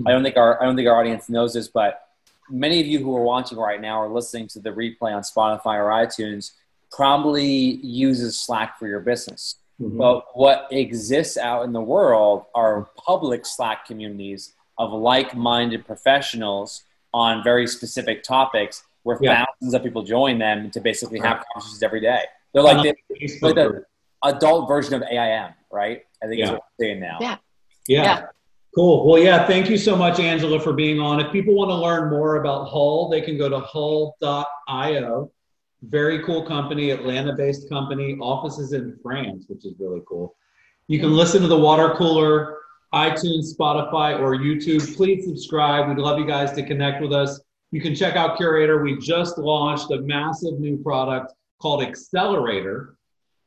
I 0.07 0.11
don't 0.11 0.23
think 0.23 0.37
our 0.37 0.61
I 0.63 0.67
don't 0.67 0.77
think 0.77 0.89
our 0.89 0.99
audience 0.99 1.29
knows 1.29 1.55
this, 1.55 1.69
but 1.69 2.09
many 2.51 2.81
of 2.81 2.87
you 2.87 2.99
who 2.99 3.15
are 3.17 3.23
watching 3.23 3.59
right 3.59 3.81
now 3.81 4.01
or 4.01 4.09
listening 4.09 4.49
to 4.49 4.61
the 4.61 4.71
replay 4.71 5.13
on 5.15 5.23
Spotify 5.23 5.77
or 5.79 5.89
iTunes 5.91 6.53
probably 6.91 7.47
uses 7.47 8.41
Slack 8.41 8.79
for 8.79 8.87
your 8.87 9.01
business. 9.01 9.57
Mm-hmm. 9.81 9.99
But 9.99 10.27
what 10.35 10.69
exists 10.71 11.37
out 11.37 11.65
in 11.65 11.73
the 11.73 11.81
world 11.81 12.45
are 12.55 12.89
public 12.97 13.47
Slack 13.47 13.87
communities 13.87 14.53
of 14.79 14.93
like-minded 14.93 15.87
professionals 15.87 16.85
on 17.15 17.43
very 17.43 17.67
specific 17.67 18.23
topics 18.23 18.85
where 19.03 19.19
yeah. 19.21 19.45
thousands 19.45 19.75
of 19.75 19.83
people 19.83 20.03
join 20.03 20.39
them 20.39 20.71
to 20.71 20.81
basically 20.81 21.19
have 21.19 21.45
conversations 21.53 21.83
every 21.83 22.01
day. 22.01 22.23
They're 22.53 22.63
like, 22.63 22.83
the, 22.83 22.95
like 23.41 23.55
the 23.55 23.85
adult 24.25 24.69
version 24.69 24.95
of 24.95 25.03
AIM, 25.03 25.55
right? 25.71 26.05
I 26.23 26.27
think 26.27 26.39
yeah. 26.39 26.45
is 26.45 26.51
what 26.53 26.63
we're 26.79 26.87
saying 26.87 27.01
now. 27.01 27.19
Yeah. 27.21 27.37
yeah. 27.87 28.03
yeah. 28.03 28.27
Cool. 28.75 29.07
Well, 29.07 29.23
yeah, 29.23 29.47
thank 29.47 29.69
you 29.69 29.77
so 29.77 29.95
much, 29.95 30.19
Angela, 30.19 30.59
for 30.59 30.73
being 30.73 30.99
on. 30.99 31.21
If 31.21 31.31
people 31.31 31.55
want 31.55 31.69
to 31.69 31.75
learn 31.75 32.09
more 32.09 32.37
about 32.37 32.69
Hull, 32.69 33.11
they 33.11 33.21
can 33.21 33.37
go 33.37 33.51
to 33.51 33.61
hull.io. 33.61 35.31
Very 35.83 36.23
cool 36.25 36.43
company, 36.47 36.91
Atlanta 36.91 37.35
based 37.35 37.69
company, 37.69 38.17
offices 38.19 38.73
in 38.73 38.99
France, 39.03 39.45
which 39.49 39.67
is 39.67 39.75
really 39.79 40.01
cool. 40.09 40.37
You 40.87 41.01
can 41.01 41.13
listen 41.15 41.43
to 41.43 41.49
the 41.49 41.59
water 41.59 41.95
cooler, 41.97 42.61
iTunes, 42.95 43.55
Spotify, 43.55 44.19
or 44.19 44.37
YouTube. 44.37 44.97
Please 44.97 45.27
subscribe. 45.27 45.89
We'd 45.89 45.99
love 45.99 46.19
you 46.19 46.27
guys 46.27 46.53
to 46.53 46.63
connect 46.63 47.03
with 47.03 47.13
us. 47.13 47.41
You 47.73 47.83
can 47.83 47.95
check 47.95 48.17
out 48.17 48.39
Curaytor. 48.39 48.83
We 48.83 48.97
just 48.99 49.37
launched 49.37 49.91
a 49.91 50.01
massive 50.01 50.61
new 50.61 50.79
product 50.79 51.35
called 51.61 51.83
Accelerator, 51.83 52.97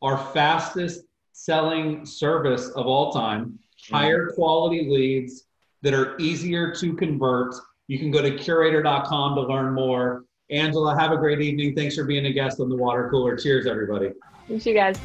our 0.04 0.18
fastest 0.34 1.06
selling 1.32 2.06
service 2.06 2.70
of 2.70 2.86
all 2.86 3.12
time 3.12 3.58
higher 3.92 4.32
quality 4.36 4.88
leads 4.90 5.46
that 5.82 5.94
are 5.94 6.18
easier 6.18 6.74
to 6.76 6.96
convert. 6.96 7.54
You 7.88 8.00
can 8.00 8.12
go 8.12 8.22
to 8.22 8.32
curaytor.com 8.32 9.36
to 9.36 9.42
learn 9.42 9.74
more. 9.74 10.26
Angela, 10.50 10.98
have 10.98 11.12
a 11.12 11.18
great 11.18 11.42
evening. 11.42 11.76
Thanks 11.76 11.96
for 11.96 12.04
being 12.04 12.26
a 12.26 12.32
guest 12.34 12.60
on 12.60 12.70
the 12.70 12.76
water 12.76 13.10
cooler. 13.10 13.36
Cheers, 13.36 13.68
everybody. 13.68 14.10
Thank 14.48 14.66
you, 14.66 14.74
guys. 14.74 15.00